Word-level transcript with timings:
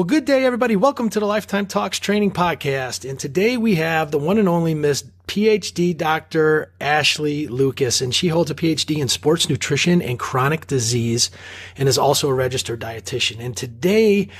Well, 0.00 0.06
good 0.06 0.24
day, 0.24 0.46
everybody. 0.46 0.76
Welcome 0.76 1.10
to 1.10 1.20
the 1.20 1.26
Lifetime 1.26 1.66
Talks 1.66 1.98
Training 1.98 2.30
Podcast. 2.30 3.06
And 3.06 3.20
today 3.20 3.58
we 3.58 3.74
have 3.74 4.10
the 4.10 4.18
one 4.18 4.38
and 4.38 4.48
only 4.48 4.74
Miss 4.74 5.04
PhD 5.26 5.94
Dr. 5.94 6.72
Ashley 6.80 7.48
Lucas, 7.48 8.00
and 8.00 8.14
she 8.14 8.28
holds 8.28 8.50
a 8.50 8.54
PhD 8.54 8.96
in 8.96 9.08
sports 9.08 9.50
nutrition 9.50 10.00
and 10.00 10.18
chronic 10.18 10.66
disease 10.66 11.30
and 11.76 11.86
is 11.86 11.98
also 11.98 12.30
a 12.30 12.32
registered 12.32 12.80
dietitian. 12.80 13.40
And 13.40 13.54
today, 13.54 14.30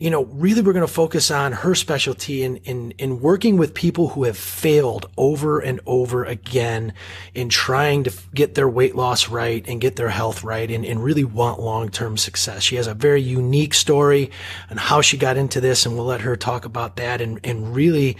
you 0.00 0.08
know, 0.08 0.24
really 0.24 0.62
we're 0.62 0.72
going 0.72 0.86
to 0.86 0.92
focus 0.92 1.30
on 1.30 1.52
her 1.52 1.74
specialty 1.74 2.42
in, 2.42 2.56
in, 2.56 2.92
in 2.92 3.20
working 3.20 3.58
with 3.58 3.74
people 3.74 4.08
who 4.08 4.24
have 4.24 4.36
failed 4.36 5.10
over 5.18 5.60
and 5.60 5.78
over 5.84 6.24
again 6.24 6.94
in 7.34 7.50
trying 7.50 8.04
to 8.04 8.12
get 8.34 8.54
their 8.54 8.68
weight 8.68 8.96
loss 8.96 9.28
right 9.28 9.62
and 9.68 9.78
get 9.78 9.96
their 9.96 10.08
health 10.08 10.42
right 10.42 10.70
and, 10.70 10.86
and 10.86 11.04
really 11.04 11.22
want 11.22 11.60
long-term 11.60 12.16
success. 12.16 12.62
She 12.62 12.76
has 12.76 12.86
a 12.86 12.94
very 12.94 13.20
unique 13.20 13.74
story 13.74 14.30
on 14.70 14.78
how 14.78 15.02
she 15.02 15.18
got 15.18 15.36
into 15.36 15.60
this 15.60 15.84
and 15.84 15.94
we'll 15.94 16.06
let 16.06 16.22
her 16.22 16.34
talk 16.34 16.64
about 16.64 16.96
that 16.96 17.20
and, 17.20 17.38
and 17.44 17.76
really, 17.76 18.16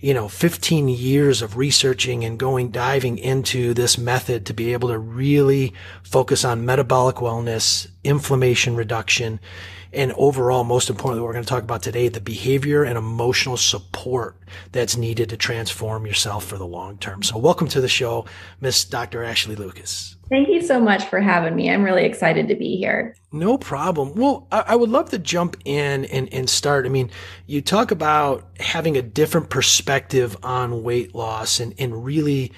you 0.00 0.12
know, 0.12 0.26
15 0.26 0.88
years 0.88 1.42
of 1.42 1.56
researching 1.56 2.24
and 2.24 2.40
going 2.40 2.72
diving 2.72 3.18
into 3.18 3.72
this 3.72 3.96
method 3.96 4.46
to 4.46 4.52
be 4.52 4.72
able 4.72 4.88
to 4.88 4.98
really 4.98 5.74
focus 6.02 6.44
on 6.44 6.66
metabolic 6.66 7.16
wellness, 7.16 7.86
inflammation 8.02 8.74
reduction, 8.74 9.38
and 9.92 10.12
overall, 10.12 10.62
most 10.64 10.88
importantly, 10.88 11.24
we're 11.26 11.32
going 11.32 11.44
to 11.44 11.48
talk 11.48 11.62
about 11.62 11.82
today, 11.82 12.08
the 12.08 12.20
behavior 12.20 12.84
and 12.84 12.96
emotional 12.96 13.56
support 13.56 14.36
that's 14.72 14.96
needed 14.96 15.28
to 15.30 15.36
transform 15.36 16.06
yourself 16.06 16.44
for 16.44 16.56
the 16.56 16.66
long 16.66 16.98
term. 16.98 17.22
So 17.22 17.38
welcome 17.38 17.66
to 17.68 17.80
the 17.80 17.88
show, 17.88 18.24
Miss 18.60 18.84
Dr. 18.84 19.24
Ashley 19.24 19.56
Lucas. 19.56 20.16
Thank 20.28 20.48
you 20.48 20.62
so 20.62 20.78
much 20.78 21.04
for 21.06 21.20
having 21.20 21.56
me. 21.56 21.70
I'm 21.70 21.82
really 21.82 22.04
excited 22.04 22.46
to 22.48 22.54
be 22.54 22.76
here. 22.76 23.16
No 23.32 23.58
problem. 23.58 24.14
Well, 24.14 24.46
I, 24.52 24.60
I, 24.68 24.76
would 24.76 24.90
love 24.90 25.10
to 25.10 25.18
jump 25.18 25.56
in 25.64 26.04
and, 26.04 26.32
and 26.32 26.48
start. 26.48 26.86
I 26.86 26.88
mean, 26.88 27.10
you 27.46 27.60
talk 27.60 27.90
about 27.90 28.46
having 28.60 28.96
a 28.96 29.02
different 29.02 29.50
perspective 29.50 30.36
on 30.44 30.84
weight 30.84 31.16
loss 31.16 31.58
and, 31.58 31.74
and 31.78 32.04
really 32.04 32.52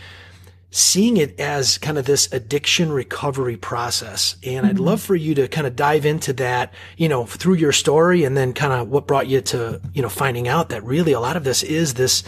seeing 0.72 1.18
it 1.18 1.38
as 1.38 1.76
kind 1.76 1.98
of 1.98 2.06
this 2.06 2.32
addiction 2.32 2.90
recovery 2.90 3.58
process. 3.58 4.36
And 4.42 4.64
mm-hmm. 4.64 4.66
I'd 4.66 4.78
love 4.78 5.02
for 5.02 5.14
you 5.14 5.34
to 5.34 5.46
kind 5.46 5.66
of 5.66 5.76
dive 5.76 6.06
into 6.06 6.32
that, 6.34 6.72
you 6.96 7.10
know, 7.10 7.26
through 7.26 7.54
your 7.54 7.72
story 7.72 8.24
and 8.24 8.36
then 8.36 8.54
kind 8.54 8.72
of 8.72 8.88
what 8.88 9.06
brought 9.06 9.28
you 9.28 9.42
to, 9.42 9.80
you 9.92 10.00
know, 10.00 10.08
finding 10.08 10.48
out 10.48 10.70
that 10.70 10.82
really 10.82 11.12
a 11.12 11.20
lot 11.20 11.36
of 11.36 11.44
this 11.44 11.62
is 11.62 11.94
this, 11.94 12.24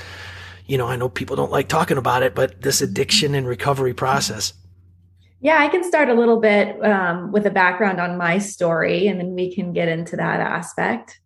you 0.67 0.77
know, 0.77 0.87
I 0.87 0.97
know 0.97 1.09
people 1.09 1.37
don't 1.37 1.51
like 1.51 1.69
talking 1.69 1.97
about 1.97 2.23
it, 2.23 2.35
but 2.35 2.61
this 2.61 2.77
mm-hmm. 2.77 2.91
addiction 2.91 3.35
and 3.35 3.49
recovery 3.49 3.95
process. 3.95 4.53
Yeah, 5.41 5.59
I 5.59 5.69
can 5.69 5.83
start 5.83 6.09
a 6.11 6.15
little 6.15 6.41
bit 6.41 6.83
um, 6.85 7.33
with 7.33 7.47
a 7.47 7.51
background 7.51 8.01
on 8.01 8.17
my 8.17 8.39
story, 8.39 9.09
and 9.09 9.21
then 9.21 9.35
we 9.35 9.55
can 9.55 9.75
get 9.75 9.89
into 9.89 10.17
that 10.17 10.41
aspect. 10.41 11.21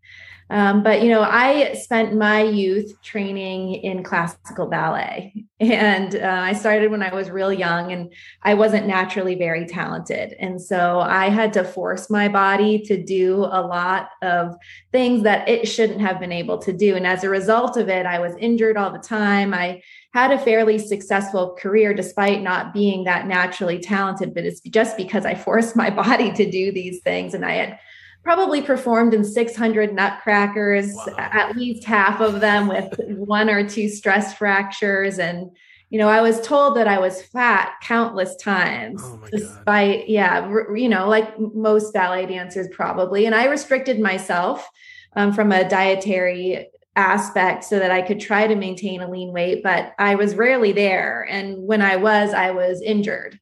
Um, 0.50 0.82
but 0.82 1.02
you 1.02 1.10
know, 1.10 1.20
I 1.22 1.74
spent 1.74 2.16
my 2.16 2.42
youth 2.42 3.02
training 3.02 3.74
in 3.74 4.02
classical 4.02 4.66
ballet, 4.66 5.44
and 5.60 6.14
uh, 6.14 6.40
I 6.42 6.54
started 6.54 6.90
when 6.90 7.02
I 7.02 7.14
was 7.14 7.30
real 7.30 7.52
young, 7.52 7.92
and 7.92 8.12
I 8.42 8.54
wasn't 8.54 8.86
naturally 8.86 9.34
very 9.34 9.66
talented, 9.66 10.34
and 10.40 10.60
so 10.60 11.00
I 11.00 11.28
had 11.28 11.52
to 11.54 11.64
force 11.64 12.08
my 12.08 12.28
body 12.28 12.78
to 12.86 13.02
do 13.02 13.44
a 13.44 13.60
lot 13.60 14.10
of 14.22 14.56
things 14.90 15.22
that 15.24 15.48
it 15.48 15.68
shouldn't 15.68 16.00
have 16.00 16.18
been 16.18 16.32
able 16.32 16.58
to 16.58 16.72
do, 16.72 16.96
and 16.96 17.06
as 17.06 17.24
a 17.24 17.28
result 17.28 17.76
of 17.76 17.90
it, 17.90 18.06
I 18.06 18.18
was 18.18 18.34
injured 18.38 18.78
all 18.78 18.90
the 18.90 18.98
time. 18.98 19.52
I 19.52 19.82
had 20.14 20.32
a 20.32 20.38
fairly 20.38 20.78
successful 20.78 21.54
career 21.58 21.92
despite 21.92 22.40
not 22.40 22.72
being 22.72 23.04
that 23.04 23.26
naturally 23.26 23.78
talented, 23.78 24.32
but 24.32 24.46
it's 24.46 24.60
just 24.60 24.96
because 24.96 25.26
I 25.26 25.34
forced 25.34 25.76
my 25.76 25.90
body 26.04 26.32
to 26.32 26.50
do 26.50 26.72
these 26.72 27.02
things, 27.02 27.34
and 27.34 27.44
I 27.44 27.52
had 27.52 27.78
probably 28.22 28.62
performed 28.62 29.14
in 29.14 29.24
600 29.24 29.94
nutcrackers, 29.94 30.94
wow. 30.94 31.14
at 31.16 31.56
least 31.56 31.84
half 31.84 32.20
of 32.20 32.40
them 32.40 32.68
with 32.68 32.92
one 33.08 33.48
or 33.48 33.66
two 33.66 33.88
stress 33.88 34.34
fractures. 34.34 35.18
And, 35.18 35.50
you 35.90 35.98
know, 35.98 36.08
I 36.08 36.20
was 36.20 36.40
told 36.40 36.76
that 36.76 36.86
I 36.88 36.98
was 36.98 37.22
fat 37.22 37.72
countless 37.82 38.36
times, 38.36 39.02
oh 39.04 39.20
despite, 39.30 40.00
God. 40.00 40.08
yeah, 40.08 40.54
you 40.74 40.88
know, 40.88 41.08
like 41.08 41.38
most 41.38 41.94
ballet 41.94 42.26
dancers 42.26 42.68
probably. 42.70 43.24
And 43.24 43.34
I 43.34 43.46
restricted 43.46 43.98
myself 43.98 44.68
um, 45.16 45.32
from 45.32 45.50
a 45.52 45.68
dietary 45.68 46.68
aspect 46.96 47.64
so 47.64 47.78
that 47.78 47.92
I 47.92 48.02
could 48.02 48.20
try 48.20 48.46
to 48.46 48.56
maintain 48.56 49.00
a 49.00 49.10
lean 49.10 49.32
weight, 49.32 49.62
but 49.62 49.94
I 49.98 50.16
was 50.16 50.34
rarely 50.34 50.72
there. 50.72 51.26
And 51.30 51.66
when 51.66 51.80
I 51.80 51.96
was, 51.96 52.34
I 52.34 52.50
was 52.50 52.82
injured. 52.82 53.38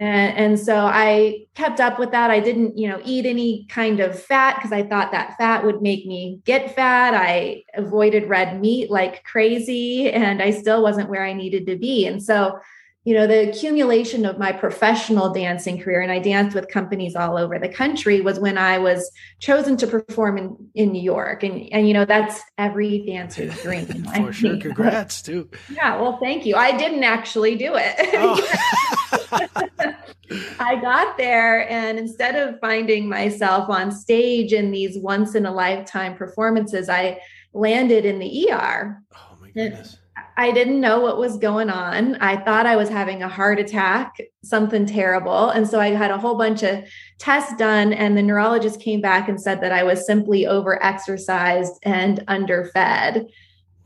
And, 0.00 0.36
and 0.36 0.58
so 0.58 0.76
I 0.76 1.44
kept 1.54 1.78
up 1.78 1.98
with 1.98 2.10
that. 2.12 2.30
I 2.30 2.40
didn't, 2.40 2.78
you 2.78 2.88
know, 2.88 3.00
eat 3.04 3.26
any 3.26 3.66
kind 3.68 4.00
of 4.00 4.18
fat 4.18 4.56
because 4.56 4.72
I 4.72 4.82
thought 4.82 5.12
that 5.12 5.36
fat 5.36 5.62
would 5.64 5.82
make 5.82 6.06
me 6.06 6.40
get 6.46 6.74
fat. 6.74 7.12
I 7.12 7.64
avoided 7.74 8.28
red 8.28 8.60
meat 8.60 8.90
like 8.90 9.22
crazy, 9.24 10.10
and 10.10 10.42
I 10.42 10.52
still 10.52 10.82
wasn't 10.82 11.10
where 11.10 11.24
I 11.24 11.34
needed 11.34 11.66
to 11.66 11.76
be. 11.76 12.06
And 12.06 12.22
so 12.22 12.58
you 13.04 13.14
know 13.14 13.26
the 13.26 13.48
accumulation 13.48 14.26
of 14.26 14.38
my 14.38 14.52
professional 14.52 15.32
dancing 15.32 15.80
career 15.80 16.02
and 16.02 16.12
i 16.12 16.18
danced 16.18 16.54
with 16.54 16.68
companies 16.68 17.16
all 17.16 17.38
over 17.38 17.58
the 17.58 17.68
country 17.68 18.20
was 18.20 18.38
when 18.38 18.58
i 18.58 18.76
was 18.76 19.10
chosen 19.38 19.76
to 19.76 19.86
perform 19.86 20.36
in, 20.36 20.56
in 20.74 20.92
new 20.92 21.00
york 21.00 21.42
and 21.42 21.66
and 21.72 21.88
you 21.88 21.94
know 21.94 22.04
that's 22.04 22.42
every 22.58 23.04
dancer's 23.06 23.58
dream 23.62 23.86
for 23.86 24.32
sure 24.32 24.58
congrats 24.58 25.22
too 25.22 25.48
yeah 25.70 25.98
well 25.98 26.18
thank 26.18 26.44
you 26.44 26.54
i 26.56 26.76
didn't 26.76 27.04
actually 27.04 27.56
do 27.56 27.72
it 27.74 27.94
oh. 28.14 28.96
i 30.60 30.76
got 30.80 31.16
there 31.18 31.68
and 31.70 31.98
instead 31.98 32.36
of 32.36 32.58
finding 32.60 33.08
myself 33.08 33.68
on 33.68 33.90
stage 33.90 34.52
in 34.52 34.70
these 34.70 34.98
once 34.98 35.34
in 35.34 35.46
a 35.46 35.52
lifetime 35.52 36.14
performances 36.16 36.88
i 36.88 37.18
landed 37.52 38.04
in 38.04 38.18
the 38.18 38.50
er 38.52 39.02
oh 39.14 39.36
my 39.40 39.50
goodness 39.50 39.98
I 40.36 40.52
didn't 40.52 40.80
know 40.80 41.00
what 41.00 41.18
was 41.18 41.36
going 41.36 41.68
on. 41.68 42.16
I 42.16 42.36
thought 42.42 42.64
I 42.64 42.76
was 42.76 42.88
having 42.88 43.22
a 43.22 43.28
heart 43.28 43.58
attack, 43.58 44.18
something 44.42 44.86
terrible. 44.86 45.50
And 45.50 45.68
so 45.68 45.78
I 45.78 45.88
had 45.88 46.10
a 46.10 46.16
whole 46.16 46.36
bunch 46.36 46.62
of 46.62 46.82
tests 47.18 47.54
done, 47.58 47.92
and 47.92 48.16
the 48.16 48.22
neurologist 48.22 48.80
came 48.80 49.02
back 49.02 49.28
and 49.28 49.38
said 49.38 49.60
that 49.60 49.72
I 49.72 49.82
was 49.82 50.06
simply 50.06 50.46
over 50.46 50.82
exercised 50.82 51.74
and 51.82 52.24
underfed 52.26 53.30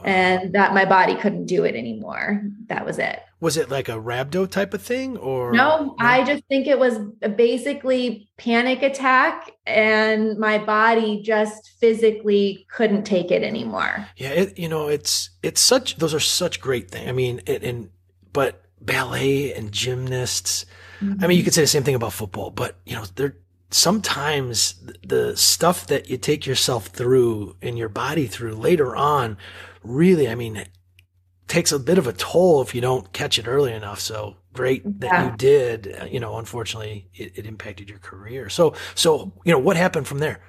and 0.05 0.53
that 0.53 0.75
my 0.75 0.85
body 0.85 1.15
couldn't 1.15 1.47
do 1.47 1.65
it 1.65 1.75
anymore. 1.75 2.43
That 2.69 2.85
was 2.85 2.99
it. 2.99 3.21
Was 3.41 3.57
it 3.57 3.71
like 3.71 3.89
a 3.89 3.93
rhabdo 3.93 4.51
type 4.51 4.73
of 4.75 4.83
thing 4.83 5.17
or 5.17 5.53
No? 5.53 5.97
I 5.99 6.25
just 6.25 6.45
think 6.49 6.67
it 6.67 6.79
was 6.79 6.99
basically 7.37 8.29
panic 8.37 8.83
attack 8.83 9.51
and 9.67 10.39
my 10.39 10.59
body 10.59 11.23
just 11.23 11.73
physically 11.79 12.67
couldn't 12.71 13.05
take 13.05 13.31
it 13.31 13.43
anymore. 13.43 14.07
Yeah, 14.17 14.31
it, 14.31 14.59
you 14.59 14.69
know, 14.69 14.89
it's 14.89 15.31
it's 15.43 15.63
such 15.63 15.97
those 15.97 16.15
are 16.15 16.21
such 16.21 16.61
great 16.61 16.91
things. 16.91 17.09
I 17.09 17.13
mean, 17.13 17.41
it, 17.47 17.63
and 17.63 17.91
but 18.33 18.63
ballet 18.81 19.53
and 19.53 19.73
gymnasts, 19.73 20.67
mm-hmm. 21.01 21.25
I 21.25 21.27
mean, 21.27 21.39
you 21.39 21.45
could 21.45 21.55
say 21.55 21.63
the 21.63 21.67
same 21.67 21.85
thing 21.85 21.95
about 21.95 22.13
football, 22.13 22.51
but 22.51 22.79
you 22.85 22.95
know, 22.95 23.05
they're 23.15 23.37
sometimes 23.71 24.75
the 25.05 25.37
stuff 25.37 25.87
that 25.89 26.09
you 26.09 26.17
take 26.17 26.47
yourself 26.47 26.87
through 26.87 27.57
and 27.61 27.77
your 27.77 27.89
body 27.89 28.27
through 28.27 28.55
later 28.55 28.95
on 28.95 29.37
really, 29.85 30.29
I 30.29 30.35
mean, 30.35 30.57
it 30.57 30.69
takes 31.47 31.73
a 31.73 31.79
bit 31.79 31.99
of 31.99 32.07
a 32.07 32.13
toll 32.13 32.63
if 32.63 32.75
you 32.75 32.81
don't 32.81 33.13
catch 33.13 33.39
it 33.39 33.47
early 33.47 33.73
enough. 33.73 34.01
So 34.01 34.37
great 34.53 34.83
that 35.01 35.07
yeah. 35.07 35.31
you 35.31 35.37
did. 35.37 35.97
Uh, 36.01 36.05
you 36.07 36.21
know, 36.21 36.39
unfortunately, 36.39 37.09
it, 37.15 37.33
it 37.37 37.47
impacted 37.47 37.89
your 37.89 37.99
career. 37.99 38.49
So, 38.49 38.75
so 38.95 39.33
you 39.45 39.53
know, 39.53 39.59
what 39.59 39.77
happened 39.77 40.07
from 40.07 40.19
there? 40.19 40.41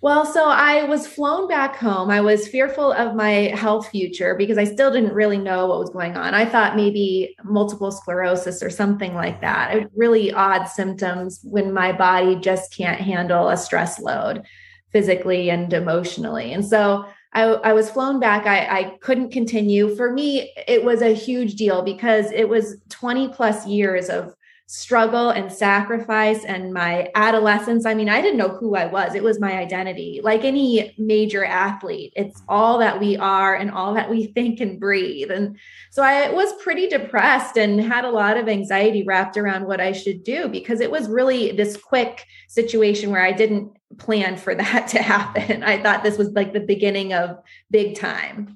Well, 0.00 0.24
so 0.24 0.48
I 0.48 0.84
was 0.84 1.08
flown 1.08 1.48
back 1.48 1.74
home. 1.74 2.08
I 2.08 2.20
was 2.20 2.46
fearful 2.46 2.92
of 2.92 3.16
my 3.16 3.52
health 3.56 3.88
future 3.88 4.36
because 4.36 4.56
I 4.56 4.62
still 4.62 4.92
didn't 4.92 5.12
really 5.12 5.38
know 5.38 5.66
what 5.66 5.80
was 5.80 5.90
going 5.90 6.16
on. 6.16 6.34
I 6.34 6.44
thought 6.44 6.76
maybe 6.76 7.34
multiple 7.42 7.90
sclerosis 7.90 8.62
or 8.62 8.70
something 8.70 9.14
like 9.14 9.40
that. 9.40 9.88
Really 9.96 10.30
odd 10.32 10.66
symptoms 10.66 11.40
when 11.42 11.72
my 11.72 11.90
body 11.90 12.36
just 12.36 12.72
can't 12.76 13.00
handle 13.00 13.48
a 13.48 13.56
stress 13.56 13.98
load 13.98 14.44
physically 14.92 15.50
and 15.50 15.72
emotionally. 15.72 16.52
And 16.52 16.64
so 16.64 17.04
I, 17.32 17.42
I 17.42 17.72
was 17.72 17.90
flown 17.90 18.20
back. 18.20 18.46
I, 18.46 18.66
I 18.66 18.84
couldn't 19.00 19.32
continue. 19.32 19.94
For 19.94 20.12
me, 20.12 20.52
it 20.66 20.84
was 20.84 21.02
a 21.02 21.14
huge 21.14 21.54
deal 21.54 21.82
because 21.82 22.30
it 22.32 22.48
was 22.48 22.76
20 22.88 23.28
plus 23.28 23.66
years 23.66 24.08
of 24.08 24.34
struggle 24.70 25.30
and 25.30 25.50
sacrifice 25.50 26.44
and 26.44 26.74
my 26.74 27.10
adolescence. 27.14 27.86
I 27.86 27.94
mean, 27.94 28.10
I 28.10 28.20
didn't 28.20 28.36
know 28.36 28.50
who 28.50 28.76
I 28.76 28.84
was. 28.84 29.14
It 29.14 29.22
was 29.22 29.40
my 29.40 29.56
identity. 29.56 30.20
Like 30.22 30.44
any 30.44 30.94
major 30.98 31.42
athlete, 31.42 32.12
it's 32.14 32.42
all 32.50 32.78
that 32.80 33.00
we 33.00 33.16
are 33.16 33.54
and 33.54 33.70
all 33.70 33.94
that 33.94 34.10
we 34.10 34.26
think 34.26 34.60
and 34.60 34.78
breathe. 34.78 35.30
And 35.30 35.56
so 35.88 36.02
I 36.02 36.30
was 36.30 36.52
pretty 36.62 36.86
depressed 36.86 37.56
and 37.56 37.80
had 37.80 38.04
a 38.04 38.10
lot 38.10 38.36
of 38.36 38.46
anxiety 38.46 39.04
wrapped 39.04 39.38
around 39.38 39.66
what 39.66 39.80
I 39.80 39.92
should 39.92 40.22
do 40.22 40.48
because 40.48 40.80
it 40.80 40.90
was 40.90 41.08
really 41.08 41.52
this 41.52 41.78
quick 41.78 42.26
situation 42.46 43.10
where 43.10 43.24
I 43.24 43.32
didn't 43.32 43.72
plan 43.96 44.36
for 44.36 44.54
that 44.54 44.88
to 44.88 45.00
happen. 45.00 45.62
I 45.62 45.82
thought 45.82 46.02
this 46.02 46.18
was 46.18 46.28
like 46.32 46.52
the 46.52 46.60
beginning 46.60 47.14
of 47.14 47.38
big 47.70 47.98
time. 47.98 48.54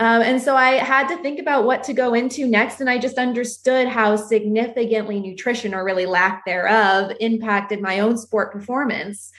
Um, 0.00 0.22
and 0.22 0.40
so 0.40 0.56
I 0.56 0.76
had 0.76 1.08
to 1.08 1.18
think 1.18 1.38
about 1.38 1.66
what 1.66 1.84
to 1.84 1.92
go 1.92 2.14
into 2.14 2.46
next. 2.46 2.80
And 2.80 2.88
I 2.88 2.96
just 2.96 3.18
understood 3.18 3.86
how 3.86 4.16
significantly 4.16 5.20
nutrition 5.20 5.74
or 5.74 5.84
really 5.84 6.06
lack 6.06 6.46
thereof 6.46 7.12
impacted 7.20 7.82
my 7.82 8.00
own 8.00 8.16
sport 8.16 8.50
performance. 8.50 9.30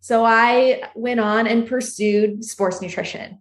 So 0.00 0.22
I 0.22 0.82
went 0.94 1.20
on 1.20 1.46
and 1.46 1.66
pursued 1.66 2.44
sports 2.44 2.82
nutrition. 2.82 3.40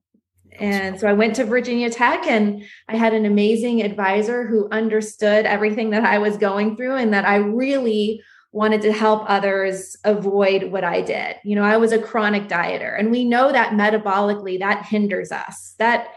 And 0.57 0.97
so 0.97 1.07
I 1.07 1.13
went 1.13 1.35
to 1.35 1.43
Virginia 1.43 1.89
Tech 1.89 2.25
and 2.25 2.63
I 2.87 2.95
had 2.95 3.13
an 3.13 3.25
amazing 3.25 3.81
advisor 3.81 4.47
who 4.47 4.69
understood 4.71 5.45
everything 5.45 5.89
that 5.89 6.05
I 6.05 6.17
was 6.17 6.37
going 6.37 6.77
through 6.77 6.95
and 6.95 7.13
that 7.13 7.25
I 7.25 7.37
really 7.37 8.23
wanted 8.53 8.81
to 8.83 8.93
help 8.93 9.25
others 9.27 9.97
avoid 10.05 10.71
what 10.71 10.85
I 10.85 11.01
did. 11.01 11.35
You 11.43 11.55
know, 11.55 11.63
I 11.63 11.75
was 11.75 11.91
a 11.91 11.99
chronic 11.99 12.47
dieter 12.47 12.97
and 12.97 13.11
we 13.11 13.25
know 13.25 13.51
that 13.51 13.73
metabolically 13.73 14.59
that 14.59 14.85
hinders 14.85 15.33
us. 15.33 15.75
That 15.77 16.13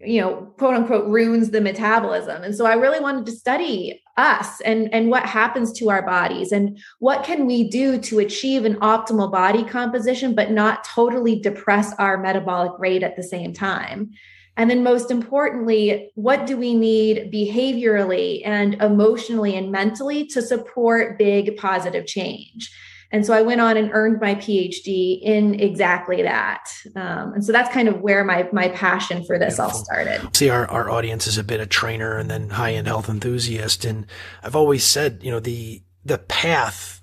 you 0.00 0.20
know, 0.20 0.52
quote 0.58 0.74
unquote 0.74 1.06
ruins 1.08 1.50
the 1.50 1.60
metabolism. 1.60 2.42
And 2.42 2.54
so 2.54 2.66
I 2.66 2.74
really 2.74 3.00
wanted 3.00 3.26
to 3.26 3.32
study 3.32 4.02
us 4.16 4.60
and 4.62 4.92
and 4.94 5.10
what 5.10 5.24
happens 5.26 5.72
to 5.72 5.90
our 5.90 6.02
bodies 6.04 6.50
and 6.52 6.78
what 7.00 7.24
can 7.24 7.46
we 7.46 7.68
do 7.68 7.98
to 7.98 8.18
achieve 8.18 8.64
an 8.64 8.76
optimal 8.76 9.30
body 9.30 9.62
composition 9.62 10.34
but 10.34 10.50
not 10.50 10.84
totally 10.84 11.38
depress 11.38 11.92
our 11.98 12.16
metabolic 12.16 12.72
rate 12.78 13.02
at 13.02 13.14
the 13.14 13.22
same 13.22 13.52
time 13.52 14.10
and 14.56 14.70
then 14.70 14.82
most 14.82 15.10
importantly 15.10 16.10
what 16.14 16.46
do 16.46 16.56
we 16.56 16.72
need 16.72 17.30
behaviorally 17.30 18.40
and 18.46 18.74
emotionally 18.82 19.54
and 19.54 19.70
mentally 19.70 20.26
to 20.26 20.40
support 20.40 21.18
big 21.18 21.54
positive 21.58 22.06
change 22.06 22.72
and 23.12 23.24
so 23.24 23.32
I 23.32 23.42
went 23.42 23.60
on 23.60 23.76
and 23.76 23.90
earned 23.92 24.20
my 24.20 24.34
PhD 24.34 25.20
in 25.22 25.58
exactly 25.60 26.22
that. 26.22 26.68
Um, 26.96 27.34
and 27.34 27.44
so 27.44 27.52
that's 27.52 27.72
kind 27.72 27.88
of 27.88 28.00
where 28.00 28.24
my 28.24 28.48
my 28.52 28.68
passion 28.68 29.24
for 29.24 29.38
this 29.38 29.56
Beautiful. 29.56 29.78
all 29.78 29.84
started. 29.84 30.36
See, 30.36 30.50
our, 30.50 30.66
our 30.66 30.90
audience 30.90 31.26
is 31.26 31.38
a 31.38 31.44
bit 31.44 31.60
of 31.60 31.68
trainer 31.68 32.18
and 32.18 32.30
then 32.30 32.50
high 32.50 32.74
end 32.74 32.88
health 32.88 33.08
enthusiast. 33.08 33.84
And 33.84 34.06
I've 34.42 34.56
always 34.56 34.84
said, 34.84 35.20
you 35.22 35.30
know, 35.30 35.40
the 35.40 35.82
the 36.04 36.18
path 36.18 37.00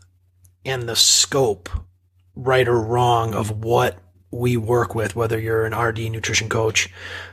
and 0.66 0.84
the 0.84 0.96
scope, 0.96 1.70
right 2.36 2.68
or 2.68 2.82
wrong, 2.82 3.34
of 3.34 3.64
what 3.64 3.98
we 4.34 4.58
work 4.58 4.96
with, 4.96 5.16
whether 5.16 5.40
you're 5.40 5.66
an 5.66 5.76
RD 5.76 6.00
nutrition 6.12 6.50
coach, 6.50 6.90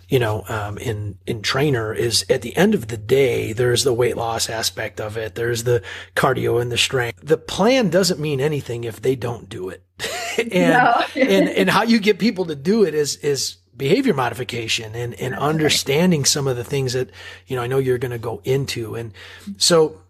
you 0.08 0.18
know, 0.18 0.44
um, 0.48 0.76
in, 0.78 1.18
in 1.26 1.40
trainer 1.40 1.94
is 1.94 2.26
at 2.28 2.42
the 2.42 2.54
end 2.56 2.74
of 2.74 2.88
the 2.88 2.96
day, 2.96 3.52
there's 3.52 3.84
the 3.84 3.94
weight 3.94 4.16
loss 4.16 4.50
aspect 4.50 5.00
of 5.00 5.16
it. 5.16 5.34
There's 5.34 5.64
the 5.64 5.82
cardio 6.14 6.60
and 6.60 6.70
the 6.70 6.76
strength. 6.76 7.20
The 7.22 7.38
plan 7.38 7.88
doesn't 7.88 8.20
mean 8.20 8.40
anything 8.40 8.84
if 8.84 9.00
they 9.00 9.16
don't 9.16 9.48
do 9.48 9.70
it. 9.70 9.82
and, 10.38 11.16
and, 11.16 11.48
and 11.48 11.70
how 11.70 11.82
you 11.82 11.98
get 11.98 12.18
people 12.18 12.44
to 12.46 12.54
do 12.54 12.84
it 12.84 12.94
is, 12.94 13.16
is 13.16 13.56
behavior 13.76 14.12
modification 14.12 14.94
and, 14.94 15.14
and 15.14 15.34
understanding 15.34 16.24
some 16.24 16.46
of 16.46 16.56
the 16.56 16.64
things 16.64 16.92
that, 16.92 17.10
you 17.46 17.56
know, 17.56 17.62
I 17.62 17.66
know 17.66 17.78
you're 17.78 17.98
going 17.98 18.10
to 18.10 18.18
go 18.18 18.42
into. 18.44 18.94
And 18.94 19.12
so, 19.56 20.00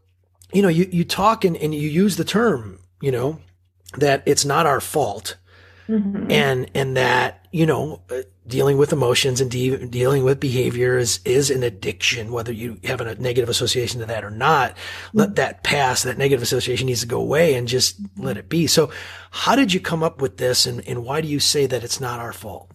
you 0.53 0.63
know, 0.63 0.69
you, 0.69 0.89
you 0.91 1.05
talk 1.05 1.45
and, 1.45 1.57
and 1.57 1.73
you 1.75 1.89
use 1.89 2.17
the 2.17 2.25
term, 2.25 2.81
you 3.01 3.13
know, 3.13 3.39
that 3.97 4.23
it's 4.27 4.45
not 4.45 4.67
our 4.67 4.81
fault. 4.81 5.37
Mm-hmm. 5.91 6.31
And, 6.31 6.71
and 6.75 6.97
that, 6.97 7.49
you 7.51 7.67
know, 7.67 8.03
dealing 8.47 8.79
with 8.79 8.93
emotions 8.93 9.41
and 9.41 9.51
de- 9.51 9.87
dealing 9.87 10.23
with 10.23 10.39
behaviors 10.39 11.19
is, 11.25 11.51
is 11.51 11.51
an 11.51 11.63
addiction, 11.63 12.31
whether 12.31 12.53
you 12.53 12.79
have 12.85 13.01
a 13.01 13.15
negative 13.17 13.49
association 13.49 14.01
to 14.01 14.07
that 14.07 14.25
or 14.25 14.31
not. 14.31 14.77
Let 15.13 15.31
mm-hmm. 15.31 15.35
that 15.35 15.65
pass. 15.65 16.03
That 16.05 16.19
negative 16.19 16.43
association 16.43 16.87
needs 16.87 17.01
to 17.01 17.07
go 17.07 17.21
away 17.21 17.55
and 17.55 17.67
just 17.67 17.97
let 18.17 18.37
it 18.37 18.49
be. 18.49 18.67
So 18.67 18.91
how 19.31 19.57
did 19.57 19.73
you 19.73 19.81
come 19.81 20.03
up 20.03 20.23
with 20.23 20.37
this 20.37 20.67
and, 20.67 20.87
and 20.87 21.05
why 21.05 21.21
do 21.21 21.29
you 21.29 21.41
say 21.41 21.67
that 21.67 21.83
it's 21.83 22.01
not 22.01 22.21
our 22.21 22.33
fault? 22.33 22.71